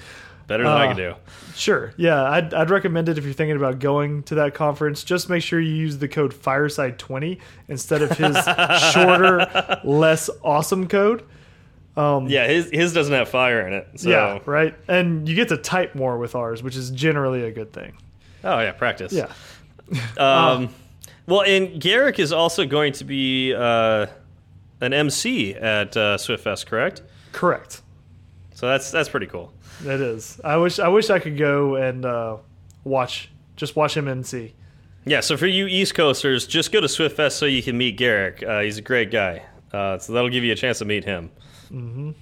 [0.46, 1.14] Better than uh, I can do.
[1.54, 1.92] Sure.
[1.96, 5.04] Yeah, I'd, I'd recommend it if you're thinking about going to that conference.
[5.04, 8.36] Just make sure you use the code Fireside20 instead of his
[8.92, 11.24] shorter, less awesome code.
[11.96, 13.88] Um, yeah, his his doesn't have fire in it.
[13.96, 14.10] So.
[14.10, 14.74] Yeah, right.
[14.88, 17.96] And you get to type more with ours, which is generally a good thing.
[18.42, 19.12] Oh yeah, practice.
[19.12, 19.32] Yeah.
[20.18, 20.70] um,
[21.26, 24.06] well, and Garrick is also going to be uh,
[24.80, 27.02] an MC at uh, SwiftFest, correct?
[27.32, 27.82] Correct.
[28.54, 29.52] So that's that's pretty cool.
[29.84, 30.40] It is.
[30.42, 32.36] I wish I wish I could go and uh,
[32.84, 34.54] watch just watch him and see.
[35.04, 35.20] Yeah.
[35.20, 38.42] So for you East Coasters, just go to SwiftFest so you can meet Garrick.
[38.42, 39.42] Uh, he's a great guy.
[39.72, 41.30] Uh, so that'll give you a chance to meet him.
[41.70, 42.14] Mm -hmm.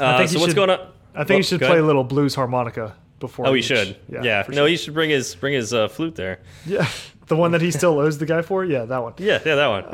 [0.00, 0.78] I think so what's should, going on?
[1.14, 3.48] I think well, he should play a little blues harmonica before.
[3.48, 3.96] Oh, he should.
[4.08, 4.22] Yeah.
[4.22, 4.44] yeah.
[4.48, 4.68] No, sure.
[4.68, 6.38] he should bring his bring his uh, flute there.
[6.66, 6.86] Yeah,
[7.26, 8.64] the one that he still owes the guy for.
[8.64, 9.14] Yeah, that one.
[9.18, 9.84] Yeah, yeah, that one.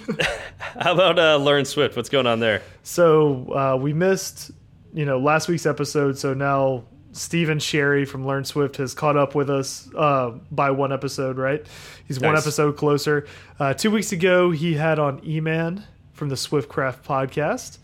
[0.80, 1.96] How about uh, Learn Swift?
[1.96, 2.62] What's going on there?
[2.82, 4.50] So uh, we missed
[4.92, 9.34] you know last week's episode, so now Stephen Sherry from Learn Swift has caught up
[9.34, 11.36] with us uh, by one episode.
[11.36, 11.64] Right,
[12.06, 12.28] he's nice.
[12.28, 13.26] one episode closer.
[13.58, 15.82] Uh, two weeks ago, he had on Eman
[16.12, 17.78] from the Swiftcraft podcast.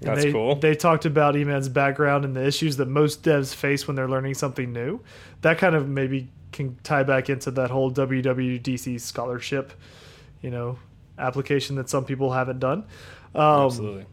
[0.00, 0.56] And That's they, cool.
[0.56, 4.34] They talked about Eman's background and the issues that most devs face when they're learning
[4.34, 5.00] something new.
[5.42, 9.72] That kind of maybe can tie back into that whole WWDC scholarship,
[10.40, 10.78] you know,
[11.18, 12.84] application that some people haven't done.
[13.34, 14.06] Um, Absolutely.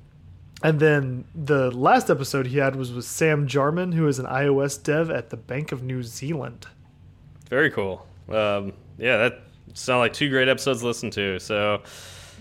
[0.63, 4.81] And then the last episode he had was with Sam Jarman, who is an iOS
[4.81, 6.67] dev at the Bank of New Zealand.
[7.49, 8.05] Very cool.
[8.29, 9.41] Um, yeah, that
[9.73, 11.39] sound like two great episodes to listen to.
[11.39, 11.81] So,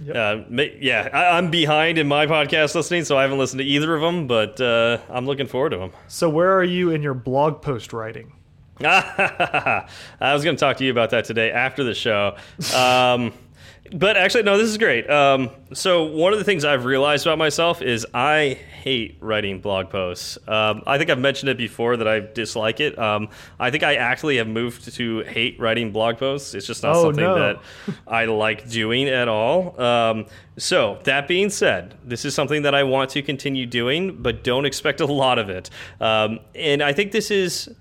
[0.05, 0.17] yep.
[0.17, 3.95] uh, yeah, I, am behind in my podcast listening, so I haven't listened to either
[3.95, 5.93] of them, but uh, I'm looking forward to them.
[6.07, 8.35] So, where are you in your blog post writing?
[8.83, 9.85] I
[10.21, 12.37] was going to talk to you about that today after the show.
[12.75, 13.33] Um,
[13.93, 15.09] but actually, no, this is great.
[15.11, 19.91] Um, so one of the things I've realized about myself is I hate writing blog
[19.91, 20.38] posts.
[20.47, 22.99] Um, I think I've mentioned it before that I dislike it.
[22.99, 23.28] Um,
[23.59, 26.55] I think I actually have moved to hate writing blog posts.
[26.55, 27.34] It's just not oh, something no.
[27.34, 27.61] that
[28.09, 29.80] I like doing at all.
[29.80, 30.26] Um,
[30.57, 34.66] so that being said, this is something that I want to continue doing, but don't
[34.66, 35.68] expect a lot of it.
[36.01, 37.74] Um, and I think this is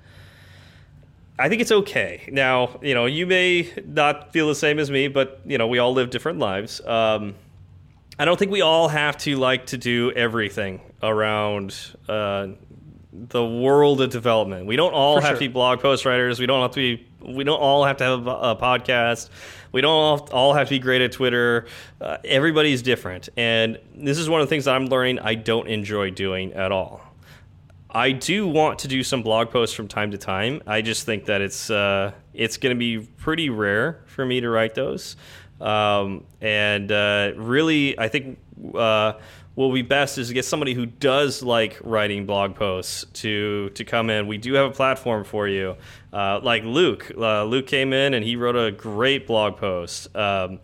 [1.39, 2.27] I think it's okay.
[2.31, 5.79] Now, you know, you may not feel the same as me, but you know, we
[5.79, 6.81] all live different lives.
[6.85, 7.35] Um,
[8.19, 11.73] I don't think we all have to like to do everything around
[12.09, 12.47] uh,
[13.13, 14.65] the world of development.
[14.65, 15.37] We don't all For have sure.
[15.37, 16.41] to be blog post writers.
[16.41, 17.07] We don't have to be.
[17.21, 19.29] We don't all have to have a, a podcast.
[19.71, 21.67] We don't all, have to be great at Twitter.
[22.01, 25.19] Uh, everybody's different, and this is one of the things that I'm learning.
[25.19, 27.01] I don't enjoy doing at all.
[27.91, 30.61] I do want to do some blog posts from time to time.
[30.67, 34.49] I just think that it's uh, it's going to be pretty rare for me to
[34.49, 35.15] write those,
[35.59, 38.37] um, and uh, really, I think
[38.75, 39.13] uh,
[39.55, 43.83] will be best is to get somebody who does like writing blog posts to to
[43.83, 44.27] come in.
[44.27, 45.75] We do have a platform for you,
[46.13, 47.11] uh, like Luke.
[47.17, 50.15] Uh, Luke came in and he wrote a great blog post.
[50.15, 50.59] Um,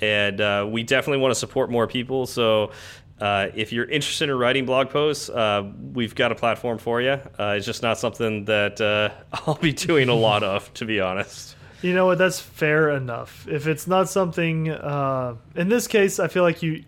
[0.00, 2.26] and uh, we definitely want to support more people.
[2.26, 2.70] So
[3.20, 7.20] uh, if you're interested in writing blog posts, uh, we've got a platform for you.
[7.38, 9.10] Uh, it's just not something that uh,
[9.46, 11.56] I'll be doing a lot of, to be honest.
[11.82, 12.18] You know what?
[12.18, 13.46] That's fair enough.
[13.48, 16.84] If it's not something, uh, in this case, I feel like you,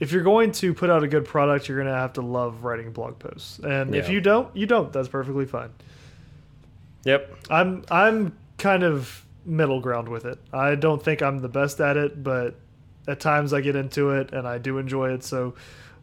[0.00, 2.64] if you're going to put out a good product, you're going to have to love
[2.64, 3.60] writing blog posts.
[3.60, 4.00] And yeah.
[4.00, 4.92] if you don't, you don't.
[4.92, 5.70] That's perfectly fine.
[7.04, 7.36] Yep.
[7.50, 10.38] I'm I'm kind of middle ground with it.
[10.52, 12.54] I don't think I'm the best at it, but
[13.06, 15.24] at times I get into it and I do enjoy it.
[15.24, 15.54] So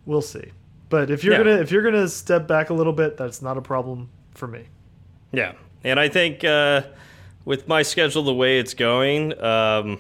[0.06, 0.52] we'll see.
[0.90, 1.44] But if you're yeah.
[1.44, 4.66] gonna if you're gonna step back a little bit, that's not a problem for me.
[5.32, 6.82] Yeah, and I think uh,
[7.46, 10.00] with my schedule the way it's going, um,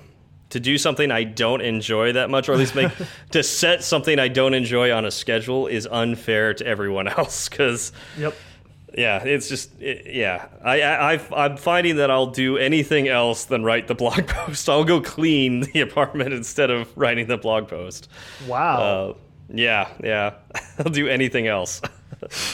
[0.50, 2.91] to do something I don't enjoy that much, or at least make
[3.32, 7.47] to set something I don't enjoy on a schedule is unfair to everyone else.
[7.47, 8.36] Because yep.
[9.00, 10.50] Yeah, it's just it, yeah.
[10.62, 14.68] I, I I'm finding that I'll do anything else than write the blog post.
[14.68, 18.10] I'll go clean the apartment instead of writing the blog post.
[18.45, 18.82] Wow.
[18.82, 19.14] Uh,
[19.54, 20.34] yeah, yeah.
[20.80, 21.82] I'll do anything else.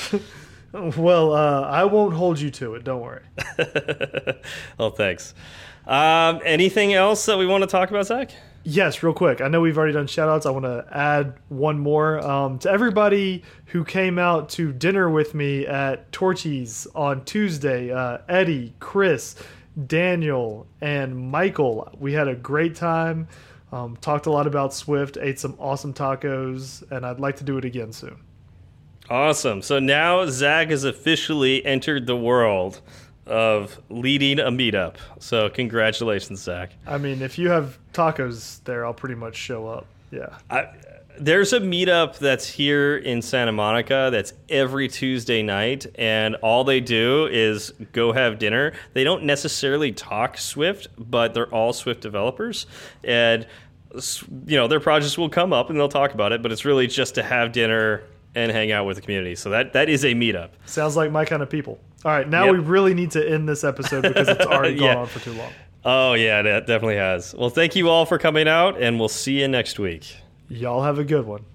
[0.71, 2.83] well, uh, I won't hold you to it.
[2.83, 3.23] Don't worry.
[4.79, 5.33] oh, thanks.
[5.87, 8.31] Um, anything else that we want to talk about, Zach?
[8.68, 9.41] Yes, real quick.
[9.41, 10.47] I know we've already done shout outs.
[10.47, 12.20] I want to add one more.
[12.26, 18.18] Um, to everybody who came out to dinner with me at Torchy's on Tuesday uh,
[18.28, 19.36] Eddie, Chris,
[19.86, 21.95] Daniel, and Michael.
[21.99, 23.28] We had a great time.
[23.72, 27.59] Um, talked a lot about Swift, ate some awesome tacos, and I'd like to do
[27.59, 28.20] it again soon.
[29.11, 29.61] Awesome.
[29.61, 32.82] So now Zach has officially entered the world
[33.26, 34.95] of leading a meetup.
[35.19, 36.71] So congratulations, Zach.
[36.86, 39.88] I mean, if you have tacos there, I'll pretty much show up.
[40.11, 40.38] Yeah.
[40.49, 40.67] I,
[41.17, 46.82] there's a meetup that's here in Santa Monica that's every Tuesday night, and all they
[46.82, 48.73] do is go have dinner.
[48.93, 52.67] They don't necessarily talk Swift, but they're all Swift developers.
[53.03, 53.47] And,
[54.45, 56.88] you know, their projects will come up and they'll talk about it, but it's really
[56.88, 58.03] just to have dinner
[58.36, 59.36] and hang out with the community.
[59.36, 60.49] So that, that is a meetup.
[60.65, 61.79] Sounds like my kind of people.
[62.03, 62.53] All right, now yep.
[62.53, 64.93] we really need to end this episode because it's already yeah.
[64.93, 65.51] gone on for too long.
[65.83, 67.33] Oh, yeah, that definitely has.
[67.33, 70.17] Well, thank you all for coming out, and we'll see you next week.
[70.49, 71.45] Y'all have a good one.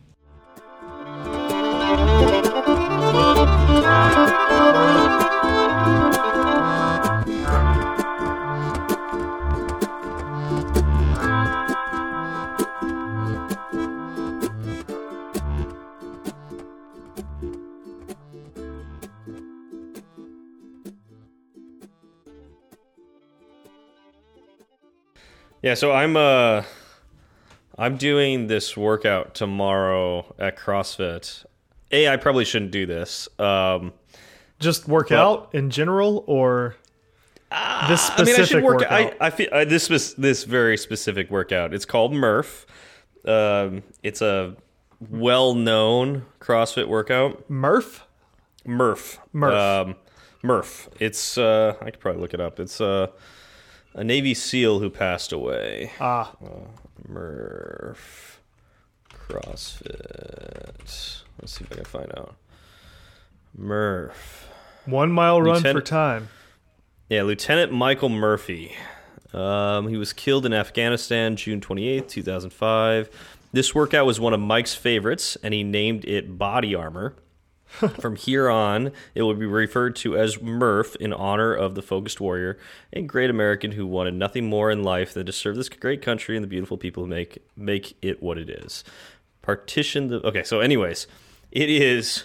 [25.62, 26.62] Yeah, so I'm uh
[27.76, 31.44] I'm doing this workout tomorrow at CrossFit.
[31.92, 33.28] A, I probably shouldn't do this.
[33.38, 33.92] Um
[34.58, 36.76] just work but, out in general or
[37.52, 38.92] uh, this specific I mean, I should work workout?
[39.20, 41.74] I, I feel uh, this this very specific workout.
[41.74, 42.64] It's called Murph.
[43.26, 44.56] Um it's a
[45.10, 47.48] well-known CrossFit workout.
[47.50, 48.06] Murph?
[48.64, 49.18] Murph.
[49.32, 49.54] Murph.
[49.54, 49.96] Um,
[50.42, 50.88] Murph.
[50.98, 52.58] It's uh I could probably look it up.
[52.58, 53.08] It's uh
[53.94, 55.92] a Navy SEAL who passed away.
[56.00, 56.32] Ah.
[56.42, 56.48] Uh,
[57.08, 58.40] Murph.
[59.12, 60.76] CrossFit.
[61.40, 62.36] Let's see if I can find out.
[63.56, 64.48] Murph.
[64.86, 66.28] One mile run Lieutenant, for time.
[67.08, 68.72] Yeah, Lieutenant Michael Murphy.
[69.32, 73.10] Um, he was killed in Afghanistan June 28th, 2005.
[73.52, 77.14] This workout was one of Mike's favorites, and he named it Body Armor.
[78.00, 82.20] From here on, it will be referred to as Murph in honor of the focused
[82.20, 82.58] warrior,
[82.92, 86.36] a great American who wanted nothing more in life than to serve this great country
[86.36, 88.82] and the beautiful people who make make it what it is.
[89.40, 90.42] Partition the okay.
[90.42, 91.06] So, anyways,
[91.52, 92.24] it is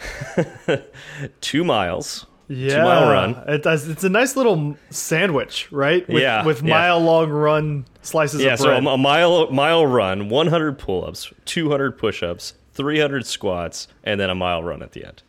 [1.40, 2.26] two miles.
[2.46, 3.42] Yeah, two mile run.
[3.48, 6.06] It does, it's a nice little sandwich, right?
[6.08, 7.06] With, yeah, with mile yeah.
[7.06, 8.82] long run slices yeah, of bread.
[8.82, 14.30] so a mile mile run, 100 pull ups, 200 push ups, 300 squats, and then
[14.30, 15.22] a mile run at the end.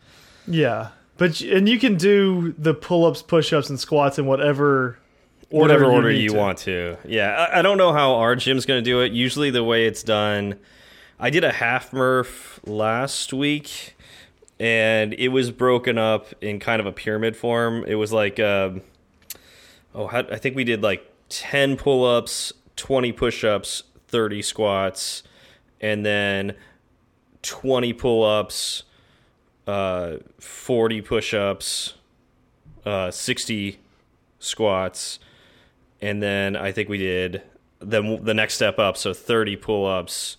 [0.48, 0.88] Yeah.
[1.18, 4.98] But and you can do the pull-ups, push-ups and squats in whatever
[5.50, 6.96] order whatever order you, you want to.
[7.04, 9.12] Yeah, I, I, don't know how our gym's going to do it.
[9.12, 10.58] Usually the way it's done,
[11.20, 13.94] I did a half Murph last week
[14.58, 17.84] and it was broken up in kind of a pyramid form.
[17.86, 18.80] It was like um,
[19.94, 25.22] oh, how, I think we did like 10 pull-ups, 20 push-ups, 30 squats,
[25.80, 26.54] and then
[27.42, 28.84] 20 pull ups,
[29.66, 31.94] uh, 40 push ups,
[32.84, 33.78] uh, 60
[34.38, 35.18] squats.
[36.00, 37.42] And then I think we did
[37.80, 38.96] then the next step up.
[38.96, 40.36] So 30 pull ups,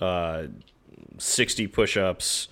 [0.00, 0.44] uh,
[1.18, 2.48] 60 push ups,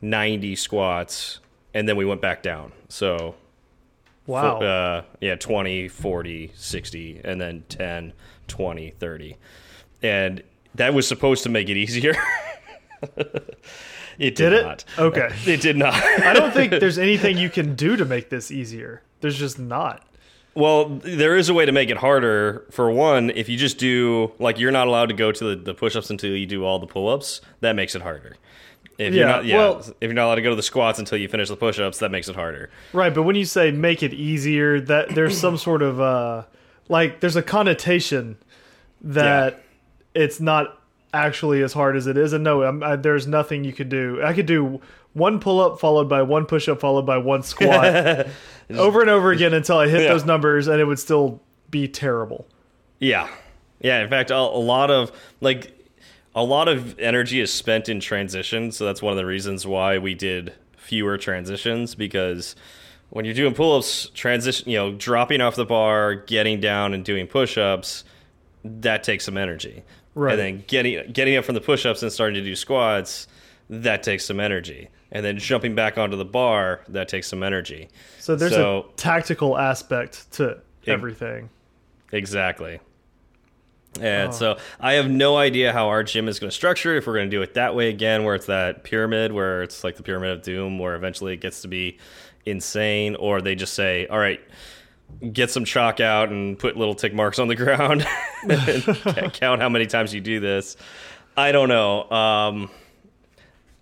[0.00, 1.40] 90 squats.
[1.72, 2.72] And then we went back down.
[2.88, 3.34] So,
[4.26, 4.58] wow.
[4.58, 8.12] uh, yeah, 20, 40, 60, and then 10,
[8.46, 9.36] 20, 30.
[10.02, 10.42] And
[10.74, 12.14] that was supposed to make it easier.
[13.16, 13.46] it
[14.18, 14.64] did, did it?
[14.64, 14.84] not.
[14.98, 15.28] Okay.
[15.46, 15.94] It did not.
[15.94, 19.02] I don't think there's anything you can do to make this easier.
[19.20, 20.06] There's just not.
[20.54, 22.64] Well, there is a way to make it harder.
[22.70, 25.74] For one, if you just do like you're not allowed to go to the, the
[25.74, 28.36] push-ups until you do all the pull-ups, that makes it harder.
[28.96, 31.00] If yeah, you're not, yeah, well, if you're not allowed to go to the squats
[31.00, 32.70] until you finish the push-ups, that makes it harder.
[32.92, 36.44] Right, but when you say make it easier, that there's some sort of uh,
[36.88, 38.36] like there's a connotation
[39.02, 39.63] that.
[40.14, 40.80] It's not
[41.12, 42.32] actually as hard as it is.
[42.32, 44.20] And no, I, there's nothing you could do.
[44.22, 44.80] I could do
[45.12, 48.26] one pull up followed by one push up followed by one squat
[48.70, 50.08] over and over again until I hit yeah.
[50.08, 52.46] those numbers, and it would still be terrible.
[52.98, 53.28] Yeah,
[53.80, 54.02] yeah.
[54.02, 55.72] In fact, a, a lot of like
[56.34, 59.98] a lot of energy is spent in transition, so that's one of the reasons why
[59.98, 62.54] we did fewer transitions because
[63.10, 67.26] when you're doing pull-ups, transition, you know, dropping off the bar, getting down and doing
[67.26, 68.04] push-ups,
[68.64, 69.84] that takes some energy.
[70.14, 70.32] Right.
[70.32, 73.26] And then getting getting up from the push-ups and starting to do squats,
[73.68, 74.88] that takes some energy.
[75.10, 77.88] And then jumping back onto the bar, that takes some energy.
[78.18, 81.50] So there's so, a tactical aspect to everything.
[82.10, 82.80] Exactly.
[84.00, 84.32] And oh.
[84.32, 86.96] so I have no idea how our gym is going to structure.
[86.96, 89.84] If we're going to do it that way again, where it's that pyramid, where it's
[89.84, 91.98] like the pyramid of doom, where eventually it gets to be
[92.44, 94.40] insane, or they just say, "All right,
[95.32, 98.06] get some chalk out and put little tick marks on the ground
[98.48, 100.76] and count how many times you do this."
[101.36, 102.10] I don't know.
[102.10, 102.70] Um,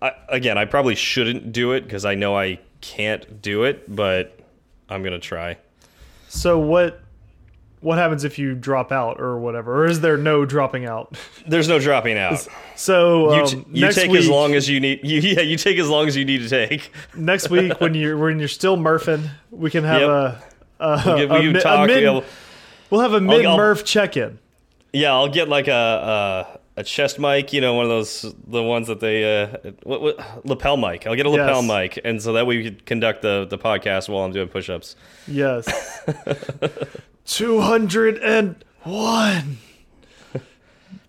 [0.01, 4.37] I, again, I probably shouldn't do it because I know I can't do it, but
[4.89, 5.57] I'm going to try.
[6.27, 6.99] So what
[7.79, 9.83] what happens if you drop out or whatever?
[9.83, 11.17] Or is there no dropping out?
[11.47, 12.47] There's no dropping out.
[12.75, 15.01] So um, you, you take week, as long as you need.
[15.03, 16.91] You, yeah, you take as long as you need to take.
[17.15, 20.09] next week, when you're when you're still murphing, we can have yep.
[20.09, 20.43] a,
[20.83, 22.23] a, we'll, we a, talk, a mid,
[22.89, 24.39] we'll have a mid murph check in.
[24.91, 27.53] Yeah, I'll get like a, a, a chest mic.
[27.53, 31.07] You know, one of those the ones that they uh, what, what lapel mic.
[31.07, 31.95] I'll get a lapel yes.
[31.95, 34.69] mic, and so that way we could conduct the the podcast while I'm doing push
[34.69, 34.95] ups.
[35.27, 36.01] Yes.
[37.25, 39.57] 201.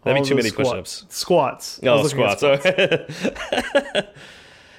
[0.05, 1.07] That'd be too many push ups.
[1.09, 1.81] Squats.
[1.83, 2.39] Oh, squats.
[2.41, 2.65] squats.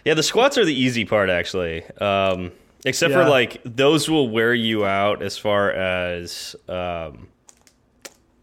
[0.06, 1.84] yeah, the squats are the easy part, actually.
[1.98, 2.52] Um,
[2.86, 3.24] except yeah.
[3.24, 7.28] for like those will wear you out as far as um,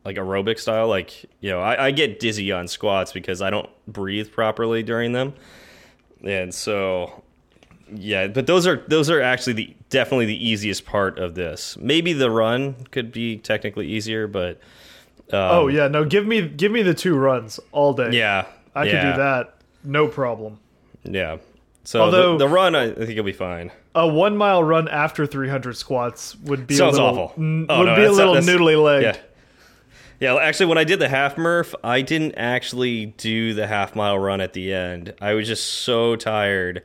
[0.04, 0.88] like aerobic style.
[0.88, 5.12] Like, you know, I, I get dizzy on squats because I don't breathe properly during
[5.12, 5.34] them.
[6.24, 7.22] And so
[7.94, 11.76] yeah, but those are those are actually the definitely the easiest part of this.
[11.78, 14.60] Maybe the run could be technically easier, but
[15.32, 18.10] um, oh yeah, no, give me give me the two runs all day.
[18.12, 18.90] Yeah, I yeah.
[18.90, 19.54] could do that,
[19.84, 20.58] no problem.
[21.04, 21.38] Yeah.
[21.84, 23.72] So Although, the, the run, I think it'll be fine.
[23.94, 27.34] A one mile run after 300 squats would be sounds a little, awful.
[27.36, 29.16] Oh, would no, be a little noodly legged.
[29.16, 29.22] Yeah.
[30.20, 34.16] Yeah, actually, when I did the half Murph, I didn't actually do the half mile
[34.16, 35.14] run at the end.
[35.20, 36.84] I was just so tired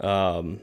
[0.00, 0.60] um,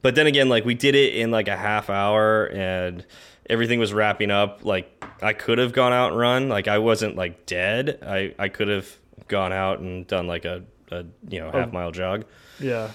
[0.00, 3.04] but then again, like we did it in like a half hour and
[3.48, 4.64] everything was wrapping up.
[4.64, 6.48] Like I could have gone out and run.
[6.48, 7.98] Like I wasn't like dead.
[8.02, 8.98] I, I could have
[9.28, 12.24] gone out and done like a, a you know, half mile jog.
[12.62, 12.90] Yeah.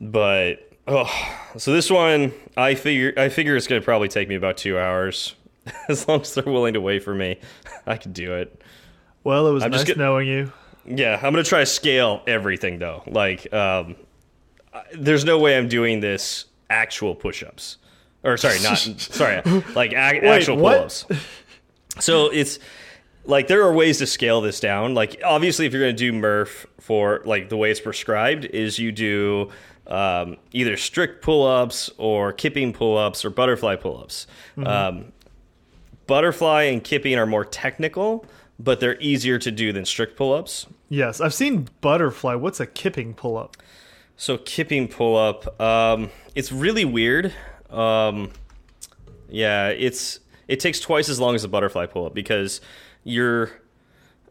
[0.00, 1.10] But oh,
[1.56, 5.34] so this one I figure I figure it's gonna probably take me about two hours.
[5.88, 7.38] as long as they're willing to wait for me,
[7.86, 8.62] I could do it.
[9.24, 10.52] Well, it was I'm nice just knowing you.
[10.84, 13.02] Yeah, I'm gonna try to scale everything though.
[13.06, 13.96] Like, um,
[14.94, 17.78] there's no way I'm doing this actual push-ups.
[18.22, 19.42] Or sorry, not sorry,
[19.74, 21.06] like Wait, actual pull-ups.
[21.98, 22.58] So it's
[23.26, 24.94] like there are ways to scale this down.
[24.94, 28.78] Like obviously, if you're going to do Murph for like the way it's prescribed, is
[28.78, 29.50] you do
[29.86, 34.26] um, either strict pull-ups or kipping pull-ups or butterfly pull-ups.
[34.56, 34.88] Mm -hmm.
[34.88, 35.12] um,
[36.06, 38.24] butterfly and kipping are more technical,
[38.58, 40.66] but they're easier to do than strict pull-ups.
[40.88, 42.34] Yes, I've seen butterfly.
[42.34, 43.56] What's a kipping pull-up?
[44.16, 47.34] So kipping pull up, um, it's really weird.
[47.70, 48.30] Um,
[49.28, 52.60] yeah, it's it takes twice as long as a butterfly pull up because
[53.06, 53.50] you're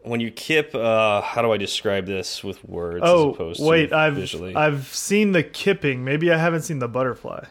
[0.02, 0.74] when you kip.
[0.74, 3.00] Uh, how do I describe this with words?
[3.02, 4.54] Oh, as opposed wait, to I've visually?
[4.54, 6.04] I've seen the kipping.
[6.04, 7.44] Maybe I haven't seen the butterfly.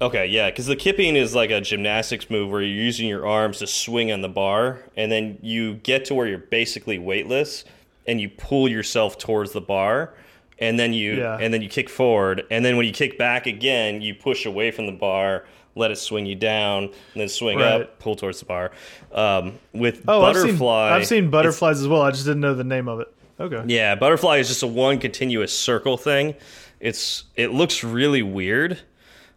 [0.00, 3.60] Okay, yeah, because the kipping is like a gymnastics move where you're using your arms
[3.60, 7.64] to swing on the bar, and then you get to where you're basically weightless,
[8.06, 10.14] and you pull yourself towards the bar
[10.58, 11.38] and then you yeah.
[11.40, 14.70] and then you kick forward, and then when you kick back again, you push away
[14.70, 15.44] from the bar,
[15.76, 17.82] let it swing you down, and then swing right.
[17.82, 18.72] up, pull towards the bar.
[19.12, 22.02] Um, with oh, butterfly, I've seen, I've seen butterflies as well.
[22.02, 23.12] I just didn't know the name of it.
[23.38, 23.62] Okay.
[23.66, 26.34] Yeah, butterfly is just a one continuous circle thing.
[26.80, 28.80] It's it looks really weird,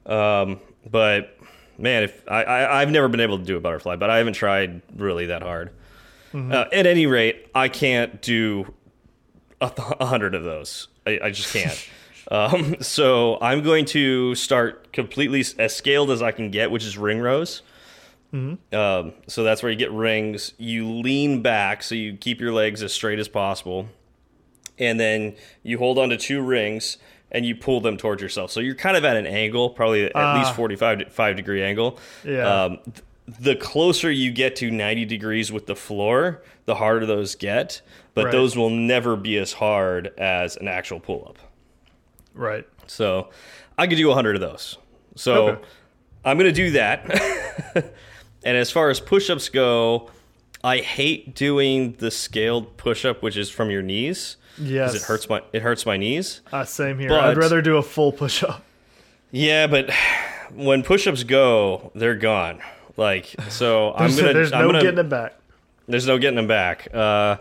[0.05, 0.59] um,
[0.89, 1.37] but
[1.77, 4.33] man, if I, I have never been able to do a butterfly, but I haven't
[4.33, 5.71] tried really that hard.
[6.33, 6.53] Mm -hmm.
[6.53, 8.73] uh, at any rate, I can't do
[9.61, 10.87] a, a hundred of those.
[11.05, 11.89] I, I just can't.
[12.29, 16.97] um, so I'm going to start completely as scaled as I can get, which is
[16.97, 17.61] ring rows.
[18.33, 18.77] Mm -hmm.
[18.77, 20.53] um, so that's where you get rings.
[20.57, 23.85] You lean back, so you keep your legs as straight as possible,
[24.79, 26.97] and then you hold on to two rings
[27.31, 28.51] and you pull them towards yourself.
[28.51, 31.99] So you're kind of at an angle, probably at uh, least 45 five degree angle.
[32.23, 32.63] Yeah.
[32.63, 32.79] Um,
[33.39, 37.81] the closer you get to 90 degrees with the floor, the harder those get,
[38.13, 38.31] but right.
[38.31, 41.37] those will never be as hard as an actual pull up.
[42.39, 42.65] Right.
[42.87, 43.29] So
[43.77, 44.77] I could do 100 of those.
[45.15, 45.61] So okay.
[46.23, 47.05] I'm going to do that.
[48.43, 50.09] and as far as push ups go,
[50.63, 54.37] I hate doing the scaled push up, which is from your knees.
[54.57, 56.41] Yes, it hurts my it hurts my knees.
[56.51, 57.09] Uh, same here.
[57.09, 58.61] But, I'd rather do a full push up.
[59.31, 59.89] Yeah, but
[60.53, 62.59] when push ups go, they're gone.
[62.97, 64.33] Like so, I'm gonna.
[64.33, 65.35] There's I'm no gonna, getting them back.
[65.87, 66.93] There's no getting them back.
[66.93, 67.37] Uh,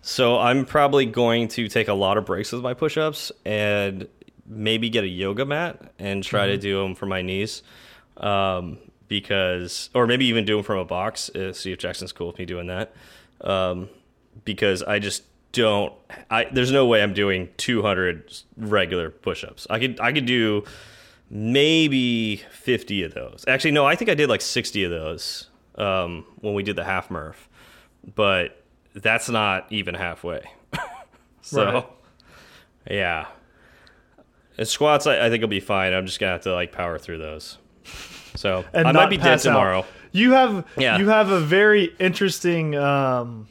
[0.00, 4.08] so I'm probably going to take a lot of breaks with my push ups and
[4.46, 6.60] maybe get a yoga mat and try mm -hmm.
[6.60, 6.78] to mm-hmm.
[6.78, 7.62] do them for my knees.
[8.16, 8.78] Um,
[9.08, 11.30] because, or maybe even do them from a box.
[11.30, 12.94] Uh, see if Jackson's cool with me doing that.
[13.40, 13.88] Um,
[14.44, 15.92] because I just don't.
[16.30, 19.66] I there's no way I'm doing 200 regular push-ups.
[19.68, 20.64] I could I could do
[21.30, 23.44] maybe 50 of those.
[23.46, 26.84] Actually, no, I think I did like 60 of those um, when we did the
[26.84, 27.48] half Murph,
[28.14, 28.62] but
[28.94, 30.42] that's not even halfway.
[31.42, 31.86] so, right.
[32.90, 33.26] yeah.
[34.58, 35.92] And squats, I, I think will be fine.
[35.92, 37.58] I'm just gonna have to like power through those.
[38.36, 39.80] So and I might be dead tomorrow.
[39.80, 39.86] Out.
[40.12, 40.98] You have yeah.
[40.98, 43.48] you have a very interesting um,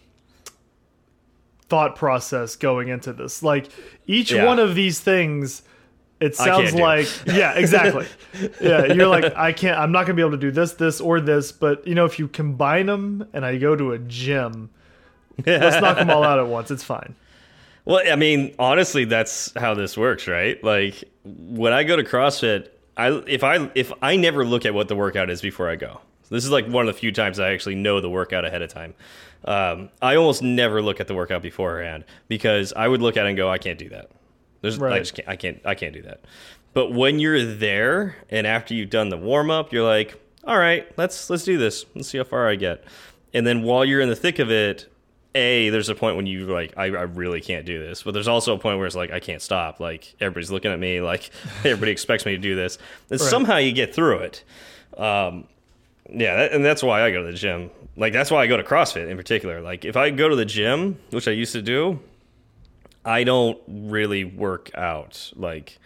[1.70, 3.42] thought process going into this.
[3.42, 3.70] Like
[4.06, 4.46] each yeah.
[4.46, 5.64] one of these things,
[6.20, 8.06] it sounds like yeah, exactly.
[8.62, 9.80] yeah, you're like I can't.
[9.80, 11.52] I'm not gonna be able to do this, this, or this.
[11.52, 14.70] But you know, if you combine them, and I go to a gym,
[15.44, 16.70] let's knock them all out at once.
[16.70, 17.16] It's fine.
[17.86, 20.64] Well, I mean, honestly, that's how this works, right?
[20.64, 24.88] Like when I go to CrossFit, I if I if I never look at what
[24.88, 26.02] the workout is before I go.
[26.30, 28.70] this is like one of the few times I actually know the workout ahead of
[28.72, 28.94] time.
[29.46, 33.30] Um, I almost never look at the workout beforehand because I would look at it
[33.30, 34.12] and go, I can't do that.
[34.62, 34.94] There's, right.
[34.94, 36.22] I just can't, I can't, I can't do that.
[36.74, 40.88] But when you're there and after you've done the warm up, you're like, all right,
[40.98, 41.86] let's let's do this.
[41.96, 42.84] Let's see how far I get.
[43.34, 44.91] And then while you're in the thick of it,
[45.34, 48.28] a there's a point when you like I, I really can't do this but there's
[48.28, 49.80] also a point where it's like i can't stop.
[49.80, 51.30] Like everybody's looking at me like
[51.60, 52.78] everybody expects me to do this.
[53.10, 53.30] And right.
[53.30, 54.44] somehow you get through it.
[54.98, 55.48] Um,
[56.10, 57.72] yeah that, and that's why i go to the gym.
[57.96, 59.62] Like that's why i go to crossfit in particular.
[59.62, 62.00] Like if i go to the gym which i used to do
[63.06, 65.32] i don't really work out.
[65.36, 65.80] Like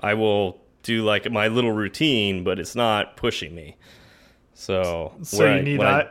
[0.00, 3.76] i will do like my little routine but it's not pushing me.
[4.54, 6.08] So so you I, need I,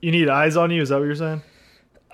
[0.00, 0.80] you need eyes on you?
[0.80, 1.42] Is that what you're saying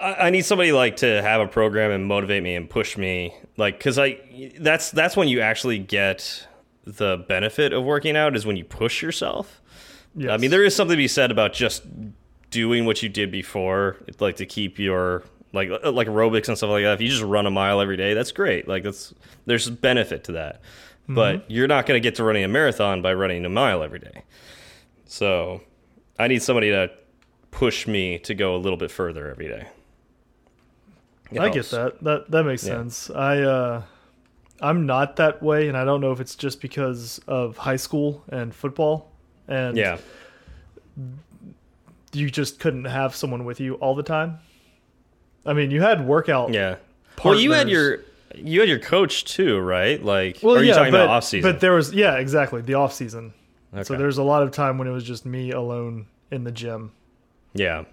[0.05, 3.79] I, need somebody like to have a program and motivate me and push me, like
[3.79, 6.47] because I that's that's when you actually get
[6.85, 9.63] the benefit of working out is when you push yourself.
[10.15, 10.31] Yes.
[10.31, 11.83] I mean, there is something to be said about just
[12.51, 16.71] doing what you did before, like to keep your like uh, like aerobics and stuff
[16.71, 16.95] like that.
[16.95, 18.69] If you just run a mile every day, that's great.
[18.69, 19.15] Like that's
[19.47, 20.61] there's benefit to that, mm
[21.07, 21.15] -hmm.
[21.15, 24.01] but you're not going to get to running a marathon by running a mile every
[24.01, 24.23] day.
[25.07, 25.61] So
[26.19, 26.91] I need somebody to
[27.51, 29.67] push me to go a little bit further every day.
[31.39, 32.03] I get that.
[32.03, 32.75] That that makes yeah.
[32.75, 33.11] sense.
[33.11, 33.83] I uh,
[34.61, 38.23] I'm not that way, and I don't know if it's just because of high school
[38.29, 39.11] and football,
[39.49, 39.99] and yeah,
[42.13, 44.39] you just couldn't have someone with you all the time.
[45.47, 46.53] I mean, you had workout.
[46.53, 46.77] Yeah.
[47.17, 47.25] Partners.
[47.25, 48.01] Well, you had your
[48.35, 50.03] you had your coach too, right?
[50.03, 51.51] Like, well, are you yeah, talking but, about off season?
[51.51, 53.35] But there was yeah, exactly the off season.
[53.73, 53.83] Okay.
[53.85, 56.93] So there's a lot of time when it was just me alone in the gym.
[57.55, 57.85] Yeah.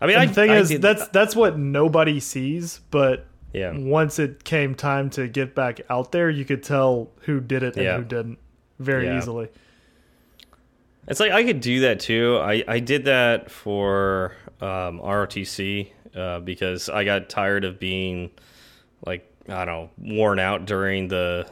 [0.00, 2.80] I mean, and the thing I is, that's that's what nobody sees.
[2.90, 7.40] But yeah, once it came time to get back out there, you could tell who
[7.40, 7.96] did it and yeah.
[7.96, 8.38] who didn't
[8.78, 9.18] very yeah.
[9.18, 9.48] easily.
[11.08, 12.38] It's like I could do that too.
[12.40, 18.30] I I did that for um, ROTC uh, because I got tired of being
[19.04, 21.48] like I don't know worn out during the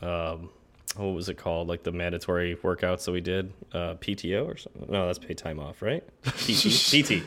[0.00, 0.50] um,
[0.96, 1.68] what was it called?
[1.68, 4.86] Like the mandatory workouts that we did, uh, PTO or something.
[4.88, 6.02] No, that's paid time off, right?
[6.24, 7.22] PT, PT,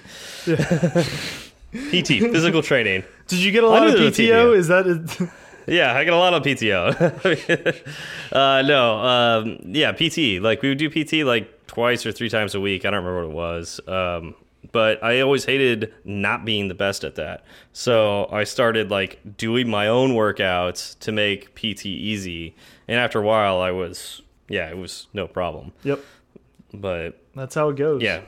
[1.72, 3.04] PT, physical training.
[3.28, 4.10] Did you get a lot of PTO?
[4.12, 4.58] PTO?
[4.58, 4.86] Is that?
[4.86, 5.32] A
[5.72, 7.82] yeah, I get a lot of PTO.
[8.32, 10.42] uh, no, um, yeah, PT.
[10.42, 12.86] Like we would do PT like twice or three times a week.
[12.86, 13.80] I don't remember what it was.
[13.88, 14.36] Um,
[14.74, 17.46] but I always hated not being the best at that.
[17.72, 22.56] So I started like doing my own workouts to make PT easy
[22.88, 25.72] and after a while, I was yeah, it was no problem.
[25.84, 26.00] Yep.
[26.74, 28.02] But that's how it goes.
[28.02, 28.22] Yeah.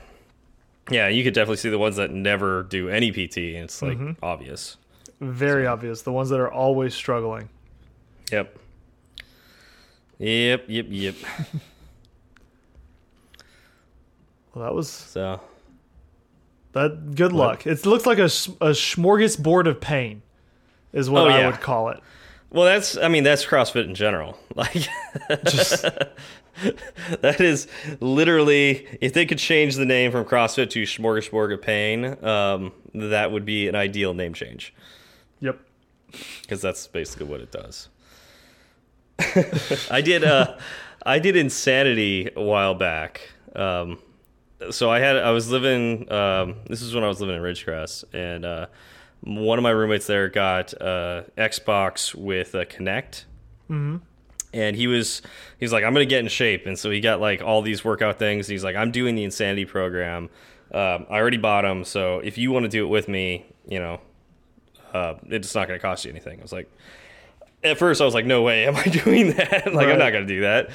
[0.90, 3.98] Yeah, you could definitely see the ones that never do any PT, and it's like
[3.98, 4.16] mm -hmm.
[4.22, 4.76] obvious.
[5.20, 5.72] Very so.
[5.72, 6.02] obvious.
[6.02, 7.48] The ones that are always struggling.
[8.30, 8.56] Yep.
[10.18, 10.64] Yep.
[10.68, 10.86] Yep.
[10.90, 11.14] Yep.
[14.54, 15.40] well, that was so.
[16.76, 17.64] That good luck.
[17.64, 17.78] What?
[17.78, 20.20] It looks like a, a smorgasbord of pain,
[20.92, 21.46] is what oh, I yeah.
[21.46, 22.00] would call it.
[22.50, 24.38] Well, that's I mean that's CrossFit in general.
[24.56, 24.88] Like
[25.44, 25.82] just
[27.20, 27.66] that is
[28.00, 33.32] literally if they could change the name from CrossFit to Smorgasbord of Pain, um, that
[33.32, 34.74] would be an ideal name change.
[35.40, 35.58] Yep.
[36.42, 37.88] Because that's basically what it does.
[39.90, 40.24] I did.
[40.24, 40.56] Uh,
[41.04, 43.30] I did Insanity a while back.
[43.54, 43.98] Um,
[44.70, 46.10] so I had I was living.
[46.10, 48.66] Um, this is when I was living in Ridgecrest, and uh,
[49.22, 53.24] one of my roommates there got uh, Xbox with a Kinect.
[53.68, 54.00] Mm -hmm.
[54.52, 55.22] And he was
[55.60, 58.18] he's like I'm gonna get in shape, and so he got like all these workout
[58.18, 58.48] things.
[58.48, 60.30] he's like I'm doing the Insanity program.
[60.72, 63.78] Um, I already bought them, so if you want to do it with me, you
[63.78, 64.00] know,
[64.94, 66.38] uh, it's not going to cost you anything.
[66.38, 66.68] I was like,
[67.62, 69.66] at first I was like, no way, am I doing that?
[69.66, 69.92] like, right.
[69.92, 70.70] I'm not going to do that.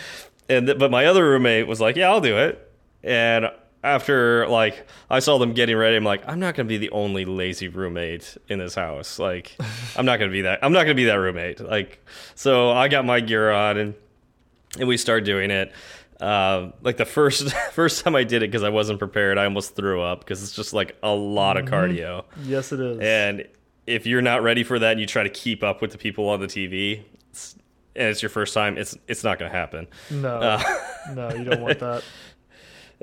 [0.50, 2.72] And th but my other roommate was like, yeah, I'll do it.
[3.04, 3.50] And
[3.84, 6.92] after like I saw them getting ready, I'm like, I'm not going to be the
[6.92, 9.20] only lazy roommate in this house.
[9.20, 9.56] Like,
[9.96, 10.60] I'm not going to be that.
[10.64, 11.60] I'm not going to be that roommate.
[11.60, 12.06] Like,
[12.36, 13.96] so I got my gear on and
[14.80, 15.72] and we start doing it.
[16.20, 19.76] Uh, like the first first time I did it because I wasn't prepared, I almost
[19.76, 21.74] threw up because it's just like a lot of mm-hmm.
[21.74, 22.26] cardio.
[22.44, 23.00] Yes, it is.
[23.00, 23.48] And
[23.88, 26.30] if you're not ready for that and you try to keep up with the people
[26.30, 27.56] on the TV, it's,
[27.96, 29.88] and it's your first time, it's it's not going to happen.
[30.12, 30.64] No, uh,
[31.14, 32.04] no, you don't want that.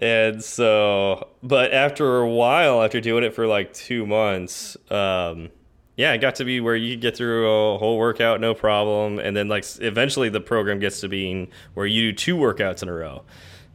[0.00, 5.50] And so, but after a while, after doing it for like two months, um,
[5.96, 9.36] yeah, it got to be where you get through a whole workout no problem, and
[9.36, 12.92] then like eventually the program gets to being where you do two workouts in a
[12.92, 13.24] row,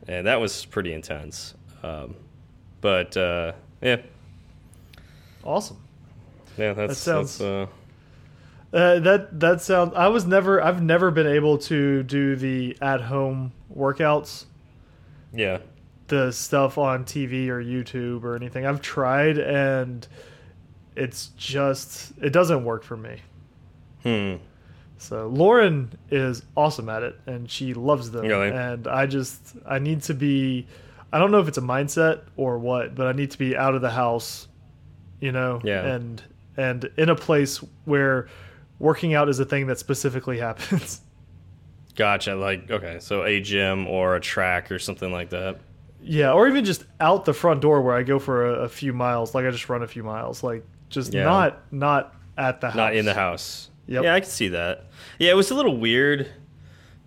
[0.07, 1.55] and that was pretty intense.
[1.83, 2.15] Um,
[2.79, 3.51] but uh,
[3.81, 3.97] yeah,
[5.43, 5.77] awesome.
[6.57, 7.37] Yeah, that's, that sounds.
[7.39, 7.41] That's,
[8.73, 9.93] uh, uh, that that sounds.
[9.93, 10.63] I was never.
[10.63, 14.45] I've never been able to do the at home workouts.
[15.33, 15.57] Yeah.
[16.07, 18.65] The stuff on TV or YouTube or anything.
[18.65, 20.07] I've tried and
[20.95, 23.21] it's just it doesn't work for me.
[24.03, 24.35] Hmm.
[24.97, 28.25] So Lauren is awesome at it and she loves them.
[28.25, 28.49] Really?
[28.49, 30.67] And I just I need to be
[31.11, 33.75] I don't know if it's a mindset or what, but I need to be out
[33.75, 34.47] of the house,
[35.19, 35.85] you know, yeah.
[35.85, 36.21] and
[36.57, 38.27] and in a place where
[38.79, 41.01] working out is a thing that specifically happens.
[41.95, 42.35] Gotcha.
[42.35, 45.59] Like, okay, so a gym or a track or something like that.
[46.03, 48.93] Yeah, or even just out the front door where I go for a, a few
[48.93, 49.33] miles.
[49.33, 50.43] Like I just run a few miles.
[50.43, 51.23] Like just yeah.
[51.23, 52.75] not not at the house.
[52.75, 53.69] Not in the house.
[53.87, 54.03] Yep.
[54.03, 54.85] Yeah, I can see that.
[55.19, 56.29] Yeah, it was a little weird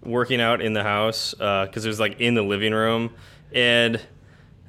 [0.02, 3.12] working out in the house because uh, it was like in the living room
[3.52, 4.00] and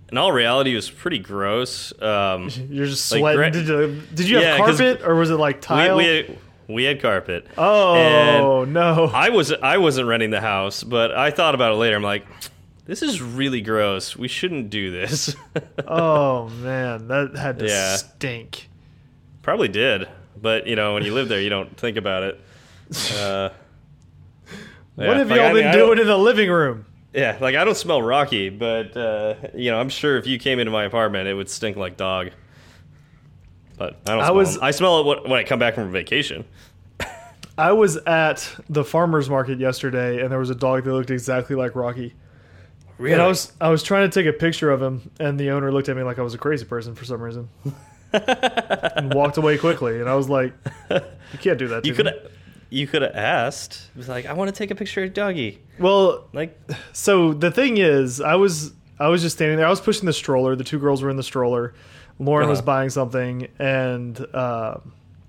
[0.09, 1.93] in all reality, it was pretty gross.
[2.01, 3.41] Um, You're just sweating.
[3.41, 5.97] Like, did you, did you have carpet or was it like tile?
[5.97, 6.37] We, we, had,
[6.67, 7.47] we had carpet.
[7.57, 9.11] Oh no!
[9.13, 11.95] I was I wasn't renting the house, but I thought about it later.
[11.95, 12.25] I'm like,
[12.87, 14.15] this is really gross.
[14.15, 15.35] We shouldn't do this.
[15.87, 17.97] oh man, that had to yeah.
[17.97, 18.69] stink.
[19.43, 20.07] Probably did,
[20.41, 22.41] but you know when you live there, you don't think about it.
[23.15, 23.49] Uh,
[24.95, 25.17] what yeah.
[25.17, 26.85] have y'all been I mean, doing in the living room?
[27.13, 30.59] Yeah, like I don't smell rocky, but uh, you know, I'm sure if you came
[30.59, 32.29] into my apartment, it would stink like dog.
[33.77, 34.23] But I don't.
[34.23, 34.55] I was.
[34.55, 34.63] Them.
[34.63, 36.45] I smell it when I come back from vacation.
[37.57, 41.55] I was at the farmers market yesterday, and there was a dog that looked exactly
[41.55, 42.13] like Rocky.
[42.97, 43.13] Really?
[43.13, 45.71] And I was I was trying to take a picture of him, and the owner
[45.71, 47.49] looked at me like I was a crazy person for some reason,
[48.13, 49.99] and walked away quickly.
[49.99, 50.53] And I was like,
[50.89, 52.11] "You can't do that." you could
[52.69, 53.89] you could have asked.
[53.95, 55.61] It was like, I want to take a picture of doggy.
[55.79, 56.59] Well, like,
[56.91, 59.67] so the thing is, I was I was just standing there.
[59.67, 60.55] I was pushing the stroller.
[60.55, 61.73] The two girls were in the stroller.
[62.19, 62.49] Lauren uh -huh.
[62.49, 62.65] was uh-huh.
[62.65, 64.77] buying something, and uh,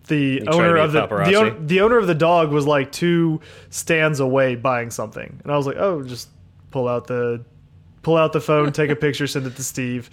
[0.07, 3.41] the owner of the the, the, owner of the dog was like two
[3.71, 6.31] stands away buying something, and I was like, oh, just
[6.71, 7.41] pull out the
[8.03, 10.11] pull out the phone, take a picture, send it to Steve.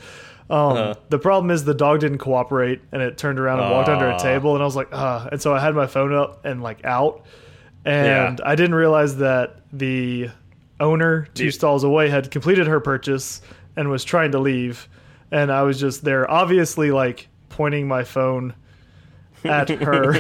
[0.50, 0.94] Um, uh.
[1.10, 4.20] The problem is the dog didn't cooperate, and it turned around and walked under a
[4.20, 5.28] table, and I was like, ah.
[5.32, 7.26] And so I had my phone up and like out,
[7.84, 8.46] and yeah.
[8.46, 10.30] I didn't realize that the
[10.80, 13.42] owner two stalls away had completed her purchase
[13.76, 14.88] and was trying to leave,
[15.32, 18.54] and I was just there, obviously like pointing my phone
[19.44, 20.14] at her.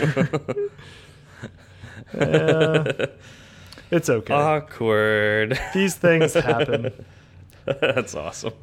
[2.13, 3.05] uh,
[3.91, 4.33] it's okay.
[4.33, 5.59] Awkward.
[5.73, 7.05] These things happen.
[7.81, 8.53] That's awesome.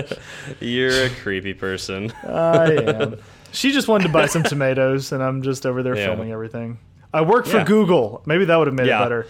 [0.60, 2.12] You're a creepy person.
[2.24, 3.16] I am.
[3.52, 6.06] She just wanted to buy some tomatoes, and I'm just over there yeah.
[6.06, 6.78] filming everything.
[7.14, 7.64] I work for yeah.
[7.64, 8.20] Google.
[8.26, 9.00] Maybe that would have made yeah.
[9.00, 9.26] it better.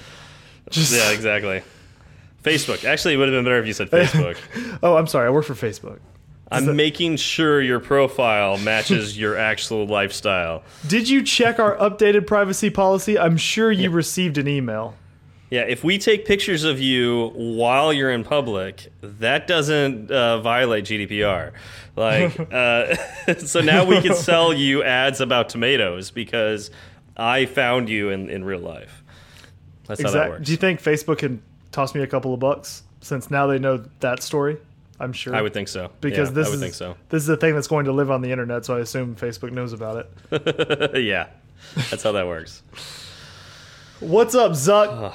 [0.68, 1.62] Just yeah, exactly.
[2.42, 2.84] Facebook.
[2.84, 4.36] Actually, it would have been better if you said Facebook.
[4.82, 5.28] oh, I'm sorry.
[5.28, 6.00] I work for Facebook.
[6.50, 6.74] I'm that...
[6.74, 10.64] making sure your profile matches your actual lifestyle.
[10.88, 13.16] Did you check our updated privacy policy?
[13.16, 14.96] I'm sure you received an email.
[15.50, 20.84] Yeah, if we take pictures of you while you're in public, that doesn't uh, violate
[20.84, 21.52] GDPR.
[21.94, 22.96] Like, uh,
[23.38, 26.70] so now we can sell you ads about tomatoes because
[27.16, 29.04] I found you in, in real life.
[29.86, 30.18] That's exactly.
[30.18, 30.46] how that works.
[30.46, 33.84] Do you think Facebook can toss me a couple of bucks since now they know
[34.00, 34.58] that story?
[34.98, 35.34] I'm sure.
[35.34, 35.90] I would think so.
[36.00, 36.96] Because yeah, this I would is think so.
[37.10, 39.52] this is a thing that's going to live on the internet, so I assume Facebook
[39.52, 40.96] knows about it.
[41.04, 41.28] yeah,
[41.90, 42.62] that's how that works.
[44.00, 45.14] What's up, Zuck?